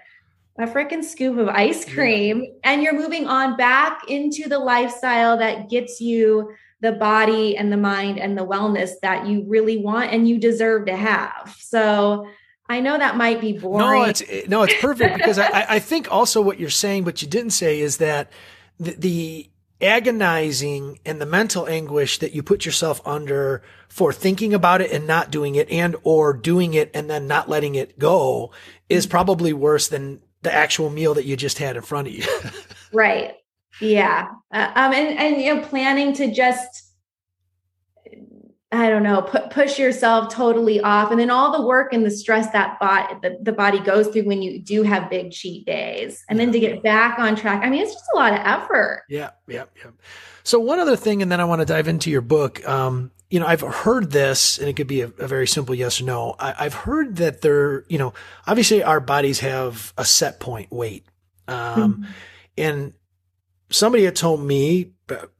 a 0.58 0.66
freaking 0.66 1.02
scoop 1.02 1.38
of 1.38 1.48
ice 1.48 1.90
cream 1.90 2.44
and 2.64 2.82
you're 2.82 2.98
moving 2.98 3.26
on 3.26 3.56
back 3.56 4.02
into 4.08 4.46
the 4.46 4.58
lifestyle 4.58 5.38
that 5.38 5.70
gets 5.70 6.02
you 6.02 6.50
the 6.80 6.92
body 6.92 7.56
and 7.56 7.72
the 7.72 7.76
mind 7.76 8.18
and 8.18 8.36
the 8.36 8.46
wellness 8.46 8.92
that 9.02 9.26
you 9.26 9.44
really 9.46 9.76
want 9.76 10.12
and 10.12 10.28
you 10.28 10.38
deserve 10.38 10.86
to 10.86 10.96
have. 10.96 11.54
So 11.58 12.26
I 12.68 12.80
know 12.80 12.96
that 12.96 13.16
might 13.16 13.40
be 13.40 13.52
boring. 13.52 13.78
No, 13.78 14.02
it's 14.04 14.22
no, 14.48 14.62
it's 14.62 14.80
perfect 14.80 15.16
because 15.16 15.38
I, 15.38 15.66
I 15.68 15.78
think 15.78 16.10
also 16.10 16.40
what 16.40 16.60
you're 16.60 16.70
saying, 16.70 17.04
but 17.04 17.20
you 17.20 17.28
didn't 17.28 17.50
say, 17.50 17.80
is 17.80 17.96
that 17.98 18.30
the, 18.78 18.92
the 18.92 19.50
agonizing 19.82 20.98
and 21.04 21.20
the 21.20 21.26
mental 21.26 21.66
anguish 21.66 22.18
that 22.18 22.32
you 22.32 22.42
put 22.42 22.64
yourself 22.64 23.00
under 23.06 23.62
for 23.88 24.12
thinking 24.12 24.54
about 24.54 24.80
it 24.80 24.92
and 24.92 25.06
not 25.06 25.30
doing 25.30 25.54
it 25.54 25.68
and 25.70 25.96
or 26.02 26.32
doing 26.32 26.74
it 26.74 26.90
and 26.94 27.10
then 27.10 27.26
not 27.26 27.48
letting 27.48 27.74
it 27.74 27.98
go 27.98 28.52
is 28.88 29.04
mm-hmm. 29.04 29.10
probably 29.10 29.52
worse 29.52 29.88
than 29.88 30.20
the 30.42 30.54
actual 30.54 30.90
meal 30.90 31.14
that 31.14 31.24
you 31.24 31.36
just 31.36 31.58
had 31.58 31.76
in 31.76 31.82
front 31.82 32.08
of 32.08 32.14
you. 32.14 32.24
right. 32.92 33.34
Yeah. 33.80 34.28
Uh, 34.52 34.70
um, 34.74 34.92
and, 34.92 35.18
and, 35.18 35.40
you 35.40 35.54
know, 35.54 35.62
planning 35.62 36.12
to 36.14 36.32
just, 36.32 36.90
I 38.72 38.88
don't 38.88 39.02
know, 39.02 39.22
put, 39.22 39.50
push 39.50 39.78
yourself 39.78 40.32
totally 40.32 40.80
off. 40.80 41.10
And 41.10 41.18
then 41.18 41.30
all 41.30 41.58
the 41.58 41.66
work 41.66 41.92
and 41.92 42.04
the 42.04 42.10
stress 42.10 42.50
that 42.52 42.78
body, 42.78 43.14
the, 43.22 43.38
the 43.42 43.52
body 43.52 43.80
goes 43.80 44.08
through 44.08 44.24
when 44.24 44.42
you 44.42 44.60
do 44.60 44.82
have 44.82 45.10
big 45.10 45.32
cheat 45.32 45.66
days. 45.66 46.22
And 46.28 46.38
then 46.38 46.52
to 46.52 46.60
get 46.60 46.82
back 46.82 47.18
on 47.18 47.34
track, 47.36 47.64
I 47.64 47.70
mean, 47.70 47.82
it's 47.82 47.92
just 47.92 48.04
a 48.14 48.16
lot 48.16 48.32
of 48.32 48.40
effort. 48.40 49.04
Yeah. 49.08 49.30
Yeah. 49.48 49.64
Yeah. 49.76 49.90
So 50.44 50.60
one 50.60 50.78
other 50.78 50.96
thing, 50.96 51.22
and 51.22 51.32
then 51.32 51.40
I 51.40 51.44
want 51.44 51.60
to 51.60 51.66
dive 51.66 51.88
into 51.88 52.10
your 52.10 52.20
book. 52.20 52.66
Um, 52.68 53.10
you 53.30 53.38
know, 53.38 53.46
I've 53.46 53.60
heard 53.60 54.10
this, 54.10 54.58
and 54.58 54.68
it 54.68 54.74
could 54.74 54.88
be 54.88 55.02
a, 55.02 55.06
a 55.06 55.28
very 55.28 55.46
simple 55.46 55.74
yes 55.74 56.00
or 56.00 56.04
no. 56.04 56.34
I, 56.38 56.64
have 56.64 56.74
heard 56.74 57.16
that 57.16 57.42
there, 57.42 57.84
you 57.88 57.98
know, 57.98 58.12
obviously 58.46 58.82
our 58.82 59.00
bodies 59.00 59.40
have 59.40 59.92
a 59.96 60.04
set 60.04 60.40
point 60.40 60.72
weight. 60.72 61.06
Um, 61.46 61.94
mm-hmm. 61.94 62.04
and 62.58 62.92
somebody 63.70 64.04
had 64.04 64.16
told 64.16 64.42
me, 64.42 64.92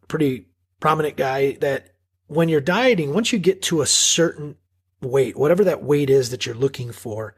pretty 0.08 0.46
prominent 0.80 1.16
guy, 1.16 1.52
that 1.60 1.94
when 2.26 2.48
you're 2.48 2.60
dieting, 2.60 3.12
once 3.12 3.32
you 3.32 3.38
get 3.38 3.62
to 3.62 3.80
a 3.80 3.86
certain 3.86 4.56
weight, 5.02 5.36
whatever 5.36 5.64
that 5.64 5.82
weight 5.82 6.10
is 6.10 6.30
that 6.30 6.46
you're 6.46 6.54
looking 6.54 6.92
for, 6.92 7.34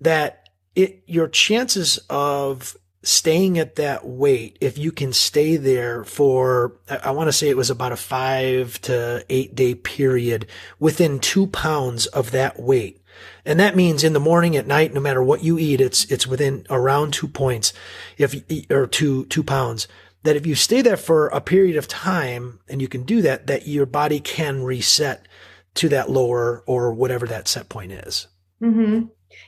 that 0.00 0.48
it, 0.74 1.02
your 1.06 1.28
chances 1.28 1.98
of 2.10 2.76
staying 3.02 3.58
at 3.58 3.76
that 3.76 4.06
weight, 4.06 4.58
if 4.60 4.76
you 4.76 4.90
can 4.90 5.12
stay 5.12 5.56
there 5.56 6.04
for, 6.04 6.76
I, 6.90 6.96
I 6.96 7.10
want 7.12 7.28
to 7.28 7.32
say 7.32 7.48
it 7.48 7.56
was 7.56 7.70
about 7.70 7.92
a 7.92 7.96
five 7.96 8.80
to 8.82 9.24
eight 9.28 9.54
day 9.54 9.74
period 9.74 10.46
within 10.78 11.20
two 11.20 11.46
pounds 11.46 12.06
of 12.06 12.32
that 12.32 12.60
weight. 12.60 13.00
And 13.44 13.58
that 13.60 13.76
means 13.76 14.04
in 14.04 14.12
the 14.12 14.20
morning, 14.20 14.56
at 14.56 14.66
night, 14.66 14.92
no 14.92 15.00
matter 15.00 15.22
what 15.22 15.42
you 15.42 15.58
eat, 15.58 15.80
it's, 15.80 16.04
it's 16.10 16.26
within 16.26 16.66
around 16.68 17.12
two 17.12 17.28
points, 17.28 17.72
if, 18.18 18.34
or 18.70 18.86
two, 18.86 19.24
two 19.26 19.42
pounds 19.42 19.88
that 20.26 20.36
if 20.36 20.46
you 20.46 20.54
stay 20.54 20.82
there 20.82 20.96
for 20.96 21.28
a 21.28 21.40
period 21.40 21.76
of 21.76 21.88
time 21.88 22.60
and 22.68 22.80
you 22.80 22.88
can 22.88 23.04
do 23.04 23.22
that, 23.22 23.46
that 23.46 23.66
your 23.66 23.86
body 23.86 24.20
can 24.20 24.62
reset 24.62 25.26
to 25.74 25.88
that 25.90 26.10
lower 26.10 26.62
or 26.66 26.92
whatever 26.92 27.26
that 27.26 27.48
set 27.48 27.68
point 27.68 27.92
is. 27.92 28.28
Mm-hmm. 28.62 29.06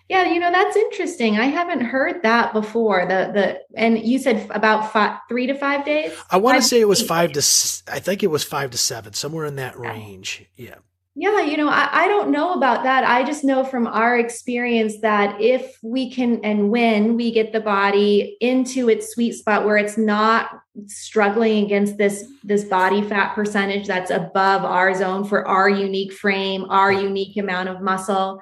Yeah, 0.08 0.32
you 0.32 0.40
know 0.40 0.50
that's 0.50 0.76
interesting. 0.76 1.38
I 1.38 1.46
haven't 1.46 1.80
heard 1.80 2.22
that 2.22 2.52
before. 2.52 3.06
The 3.06 3.30
the 3.32 3.60
and 3.78 3.98
you 3.98 4.18
said 4.18 4.46
about 4.50 4.92
five, 4.92 5.18
three 5.28 5.46
to 5.46 5.54
five 5.54 5.84
days. 5.84 6.12
I 6.30 6.36
want 6.38 6.60
to 6.60 6.66
say 6.66 6.80
it 6.80 6.88
was 6.88 7.02
five 7.02 7.32
to. 7.32 7.92
I 7.92 7.98
think 7.98 8.22
it 8.22 8.26
was 8.28 8.44
five 8.44 8.70
to 8.70 8.78
seven, 8.78 9.12
somewhere 9.12 9.46
in 9.46 9.56
that 9.56 9.78
range. 9.78 10.46
Yeah. 10.56 10.76
Yeah, 11.20 11.40
you 11.40 11.56
know, 11.56 11.68
I, 11.68 11.88
I, 12.04 12.06
don't 12.06 12.30
know 12.30 12.52
about 12.52 12.84
that. 12.84 13.02
I 13.02 13.24
just 13.24 13.42
know 13.42 13.64
from 13.64 13.88
our 13.88 14.16
experience 14.16 15.00
that 15.00 15.40
if 15.40 15.76
we 15.82 16.12
can 16.12 16.44
and 16.44 16.70
when 16.70 17.16
we 17.16 17.32
get 17.32 17.52
the 17.52 17.58
body 17.58 18.36
into 18.40 18.88
its 18.88 19.14
sweet 19.14 19.32
spot 19.32 19.66
where 19.66 19.76
it's 19.76 19.98
not 19.98 20.50
struggling 20.86 21.64
against 21.64 21.98
this 21.98 22.24
this 22.44 22.62
body 22.62 23.02
fat 23.02 23.34
percentage 23.34 23.88
that's 23.88 24.12
above 24.12 24.64
our 24.64 24.94
zone 24.94 25.24
for 25.24 25.44
our 25.48 25.68
unique 25.68 26.12
frame, 26.12 26.64
our 26.70 26.92
unique 26.92 27.36
amount 27.36 27.68
of 27.68 27.80
muscle. 27.80 28.40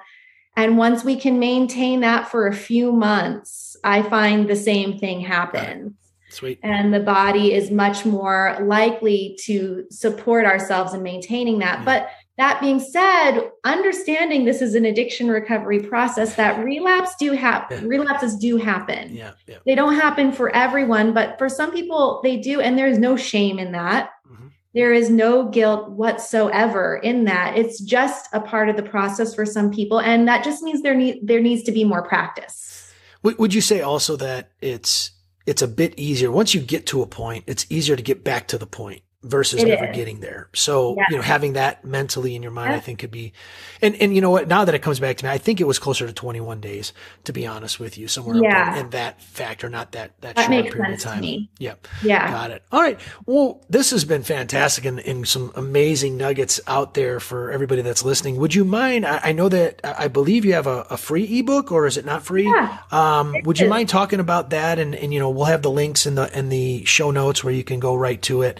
And 0.55 0.77
once 0.77 1.03
we 1.03 1.15
can 1.15 1.39
maintain 1.39 2.01
that 2.01 2.29
for 2.29 2.45
a 2.45 2.53
few 2.53 2.91
months, 2.91 3.75
I 3.83 4.03
find 4.03 4.47
the 4.47 4.55
same 4.55 4.99
thing 4.99 5.21
happens. 5.21 5.93
Sweet. 6.29 6.59
And 6.61 6.93
the 6.93 6.99
body 6.99 7.53
is 7.53 7.71
much 7.71 8.05
more 8.05 8.57
likely 8.61 9.35
to 9.45 9.85
support 9.89 10.45
ourselves 10.45 10.93
in 10.93 11.01
maintaining 11.01 11.59
that. 11.59 11.79
Yeah. 11.79 11.85
But 11.85 12.09
that 12.37 12.61
being 12.61 12.79
said, 12.79 13.49
understanding 13.63 14.45
this 14.45 14.61
is 14.61 14.75
an 14.75 14.85
addiction 14.85 15.27
recovery 15.29 15.79
process 15.79 16.35
that 16.35 16.63
relapse 16.63 17.15
do 17.19 17.31
happen. 17.31 17.83
Yeah. 17.83 17.89
Relapses 17.89 18.35
do 18.35 18.57
happen. 18.57 19.15
Yeah, 19.15 19.31
yeah, 19.47 19.57
They 19.65 19.73
don't 19.73 19.95
happen 19.95 20.31
for 20.31 20.55
everyone, 20.55 21.13
but 21.13 21.39
for 21.39 21.49
some 21.49 21.71
people 21.71 22.21
they 22.23 22.37
do, 22.37 22.61
and 22.61 22.77
there's 22.77 22.99
no 22.99 23.15
shame 23.17 23.57
in 23.57 23.71
that. 23.71 24.11
Mm-hmm. 24.31 24.47
there 24.73 24.93
is 24.93 25.09
no 25.09 25.49
guilt 25.49 25.89
whatsoever 25.89 26.97
in 26.97 27.23
that. 27.23 27.57
It's 27.57 27.79
just 27.79 28.27
a 28.33 28.39
part 28.39 28.69
of 28.69 28.75
the 28.75 28.83
process 28.83 29.33
for 29.33 29.45
some 29.45 29.71
people. 29.71 29.99
And 29.99 30.27
that 30.27 30.43
just 30.43 30.61
means 30.61 30.83
there 30.83 30.93
need, 30.93 31.25
there 31.25 31.41
needs 31.41 31.63
to 31.63 31.71
be 31.71 31.83
more 31.83 32.03
practice. 32.03 32.91
Would 33.23 33.53
you 33.53 33.61
say 33.61 33.81
also 33.81 34.15
that 34.17 34.51
it's, 34.61 35.11
it's 35.47 35.61
a 35.61 35.67
bit 35.67 35.97
easier 35.97 36.29
once 36.29 36.53
you 36.53 36.61
get 36.61 36.85
to 36.87 37.01
a 37.01 37.07
point, 37.07 37.45
it's 37.47 37.65
easier 37.69 37.95
to 37.95 38.03
get 38.03 38.23
back 38.23 38.47
to 38.49 38.57
the 38.57 38.67
point 38.67 39.01
versus 39.27 39.61
it 39.61 39.67
never 39.67 39.87
is. 39.87 39.95
getting 39.95 40.19
there. 40.19 40.49
So, 40.53 40.95
yeah. 40.97 41.05
you 41.09 41.15
know, 41.17 41.21
having 41.21 41.53
that 41.53 41.85
mentally 41.85 42.35
in 42.35 42.41
your 42.41 42.51
mind, 42.51 42.71
yeah. 42.71 42.77
I 42.77 42.79
think 42.79 42.99
could 42.99 43.11
be, 43.11 43.33
and, 43.81 43.95
and 43.95 44.15
you 44.15 44.21
know 44.21 44.31
what, 44.31 44.47
now 44.47 44.65
that 44.65 44.73
it 44.73 44.81
comes 44.81 44.99
back 44.99 45.17
to 45.17 45.25
me, 45.25 45.31
I 45.31 45.37
think 45.37 45.61
it 45.61 45.65
was 45.65 45.79
closer 45.79 46.07
to 46.07 46.13
21 46.13 46.61
days, 46.61 46.93
to 47.25 47.33
be 47.33 47.45
honest 47.45 47.79
with 47.79 47.97
you, 47.97 48.07
somewhere 48.07 48.37
yeah. 48.41 48.79
in 48.79 48.89
that 48.91 49.21
factor, 49.21 49.69
not 49.69 49.91
that, 49.91 50.19
that, 50.21 50.35
that 50.35 50.49
short 50.49 50.73
period 50.73 50.93
of 50.93 50.99
time. 50.99 51.47
Yep. 51.59 51.87
Yeah. 52.03 52.31
Got 52.31 52.51
it. 52.51 52.63
All 52.71 52.81
right. 52.81 52.99
Well, 53.25 53.63
this 53.69 53.91
has 53.91 54.05
been 54.05 54.23
fantastic 54.23 54.85
and, 54.85 54.99
and 54.99 55.27
some 55.27 55.51
amazing 55.55 56.17
nuggets 56.17 56.59
out 56.67 56.93
there 56.93 57.19
for 57.19 57.51
everybody 57.51 57.81
that's 57.81 58.03
listening. 58.03 58.37
Would 58.37 58.55
you 58.55 58.65
mind? 58.65 59.05
I, 59.05 59.19
I 59.23 59.31
know 59.31 59.49
that 59.49 59.81
I 59.83 60.07
believe 60.07 60.45
you 60.45 60.53
have 60.53 60.67
a, 60.67 60.85
a, 60.89 60.97
free 60.97 61.39
ebook 61.39 61.71
or 61.71 61.85
is 61.85 61.97
it 61.97 62.05
not 62.05 62.23
free? 62.23 62.45
Yeah, 62.45 62.79
um, 62.91 63.35
would 63.43 63.59
you 63.59 63.69
mind 63.69 63.89
talking 63.89 64.19
about 64.19 64.49
that? 64.49 64.79
And, 64.79 64.95
and, 64.95 65.13
you 65.13 65.19
know, 65.19 65.29
we'll 65.29 65.45
have 65.45 65.61
the 65.61 65.71
links 65.71 66.05
in 66.05 66.15
the, 66.15 66.37
in 66.37 66.49
the 66.49 66.85
show 66.85 67.11
notes 67.11 67.43
where 67.43 67.53
you 67.53 67.63
can 67.63 67.79
go 67.79 67.95
right 67.95 68.21
to 68.23 68.41
it. 68.41 68.59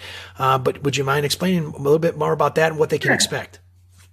Uh, 0.58 0.60
but 0.60 0.84
would 0.84 0.98
you 0.98 1.04
mind 1.04 1.24
explaining 1.24 1.66
a 1.66 1.78
little 1.78 2.00
bit 2.00 2.18
more 2.18 2.34
about 2.34 2.56
that 2.56 2.72
and 2.72 2.80
what 2.80 2.90
they 2.90 2.98
can 2.98 3.10
sure. 3.10 3.14
expect? 3.16 3.60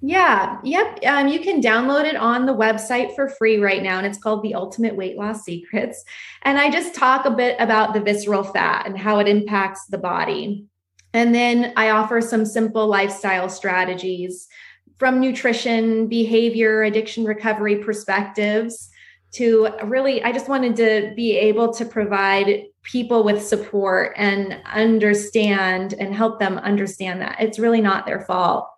Yeah, 0.02 0.58
yep. 0.62 0.98
Um, 1.06 1.28
you 1.28 1.40
can 1.40 1.62
download 1.62 2.04
it 2.04 2.16
on 2.16 2.44
the 2.44 2.52
website 2.52 3.14
for 3.14 3.30
free 3.30 3.56
right 3.56 3.82
now, 3.82 3.96
and 3.96 4.06
it's 4.06 4.18
called 4.18 4.42
The 4.42 4.52
Ultimate 4.52 4.94
Weight 4.94 5.16
Loss 5.16 5.44
Secrets. 5.44 6.04
And 6.42 6.58
I 6.58 6.70
just 6.70 6.94
talk 6.94 7.24
a 7.24 7.30
bit 7.30 7.56
about 7.58 7.94
the 7.94 8.00
visceral 8.00 8.44
fat 8.44 8.86
and 8.86 8.98
how 8.98 9.18
it 9.20 9.28
impacts 9.28 9.86
the 9.86 9.96
body. 9.96 10.66
And 11.14 11.34
then 11.34 11.72
I 11.76 11.90
offer 11.90 12.20
some 12.20 12.44
simple 12.44 12.86
lifestyle 12.86 13.48
strategies 13.48 14.46
from 14.98 15.20
nutrition, 15.20 16.08
behavior, 16.08 16.82
addiction 16.82 17.24
recovery 17.24 17.76
perspectives 17.76 18.90
to 19.34 19.68
really, 19.84 20.22
I 20.22 20.32
just 20.32 20.48
wanted 20.48 20.76
to 20.76 21.12
be 21.16 21.36
able 21.36 21.72
to 21.74 21.84
provide 21.84 22.66
people 22.82 23.24
with 23.24 23.44
support 23.44 24.12
and 24.16 24.60
understand 24.64 25.94
and 25.94 26.14
help 26.14 26.38
them 26.38 26.58
understand 26.58 27.20
that. 27.20 27.36
It's 27.40 27.58
really 27.58 27.80
not 27.80 28.06
their 28.06 28.20
fault. 28.20 28.68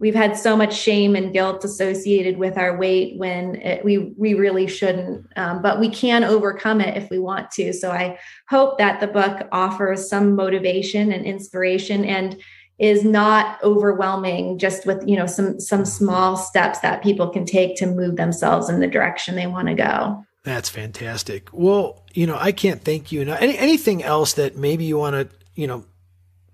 We've 0.00 0.14
had 0.14 0.36
so 0.36 0.56
much 0.56 0.76
shame 0.76 1.14
and 1.16 1.32
guilt 1.32 1.64
associated 1.64 2.36
with 2.36 2.58
our 2.58 2.76
weight 2.76 3.18
when 3.18 3.54
it, 3.56 3.84
we 3.84 4.12
we 4.18 4.34
really 4.34 4.66
shouldn't 4.66 5.26
um, 5.36 5.62
but 5.62 5.78
we 5.78 5.88
can 5.88 6.24
overcome 6.24 6.80
it 6.80 6.96
if 6.96 7.08
we 7.10 7.18
want 7.18 7.50
to. 7.52 7.72
So 7.72 7.90
i 7.90 8.18
hope 8.48 8.76
that 8.78 9.00
the 9.00 9.06
book 9.06 9.48
offers 9.52 10.08
some 10.08 10.34
motivation 10.34 11.12
and 11.12 11.24
inspiration 11.24 12.04
and 12.04 12.36
is 12.78 13.04
not 13.04 13.62
overwhelming 13.62 14.58
just 14.58 14.84
with 14.84 15.06
you 15.06 15.16
know 15.16 15.26
some 15.26 15.60
some 15.60 15.84
small 15.84 16.36
steps 16.36 16.80
that 16.80 17.02
people 17.02 17.28
can 17.28 17.44
take 17.44 17.76
to 17.76 17.86
move 17.86 18.16
themselves 18.16 18.68
in 18.68 18.80
the 18.80 18.86
direction 18.86 19.36
they 19.36 19.46
want 19.46 19.68
to 19.68 19.74
go 19.74 20.24
that's 20.44 20.68
fantastic. 20.68 21.48
Well, 21.52 22.02
you 22.12 22.26
know, 22.26 22.36
I 22.38 22.52
can't 22.52 22.84
thank 22.84 23.10
you 23.10 23.22
enough. 23.22 23.40
Any, 23.40 23.56
anything 23.56 24.02
else 24.04 24.34
that 24.34 24.56
maybe 24.56 24.84
you 24.84 24.98
want 24.98 25.14
to, 25.14 25.36
you 25.54 25.66
know, 25.66 25.86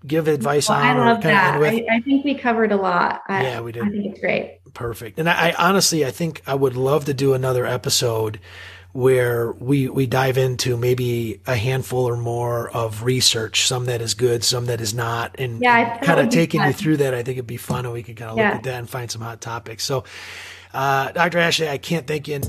give 0.07 0.29
advice 0.29 0.69
well, 0.69 0.79
on? 0.79 0.97
I 0.97 1.11
love 1.11 1.23
that. 1.23 1.61
I, 1.61 1.85
I, 1.91 1.99
think 1.99 2.23
we 2.23 2.35
covered 2.35 2.71
a 2.71 2.77
lot. 2.77 3.21
I, 3.27 3.43
yeah, 3.43 3.59
we 3.59 3.73
did. 3.73 3.83
I 3.83 3.89
think 3.89 4.05
it's 4.05 4.19
great. 4.21 4.59
Perfect. 4.73 5.19
And 5.19 5.29
I, 5.29 5.49
I 5.49 5.67
honestly, 5.69 6.05
I 6.05 6.11
think 6.11 6.41
I 6.47 6.55
would 6.55 6.77
love 6.77 7.03
to 7.05 7.13
do 7.13 7.33
another 7.33 7.65
episode 7.65 8.39
where 8.93 9.51
we 9.53 9.87
we 9.87 10.05
dive 10.05 10.37
into 10.37 10.75
maybe 10.75 11.39
a 11.47 11.55
handful 11.55 12.07
or 12.07 12.17
more 12.17 12.69
of 12.71 13.03
research, 13.03 13.65
some 13.67 13.85
that 13.85 14.01
is 14.01 14.13
good, 14.13 14.43
some 14.43 14.65
that 14.65 14.81
is 14.81 14.93
not, 14.93 15.35
and, 15.39 15.61
yeah, 15.61 15.97
kind 15.99 16.19
of 16.19 16.29
taking 16.29 16.61
you 16.61 16.73
through 16.73 16.97
that. 16.97 17.13
I 17.13 17.23
think 17.23 17.37
it'd 17.37 17.47
be 17.47 17.57
fun, 17.57 17.85
and 17.85 17.93
we 17.93 18.03
could 18.03 18.17
kind 18.17 18.31
of 18.31 18.37
yeah. 18.37 18.49
look 18.49 18.57
at 18.57 18.63
that 18.63 18.79
and 18.79 18.89
find 18.89 19.09
some 19.09 19.21
hot 19.21 19.39
topics. 19.39 19.83
So, 19.85 20.03
uh, 20.73 21.11
Dr. 21.11 21.39
Ashley, 21.39 21.69
I 21.69 21.77
can't 21.77 22.05
thank 22.05 22.27
you 22.27 22.41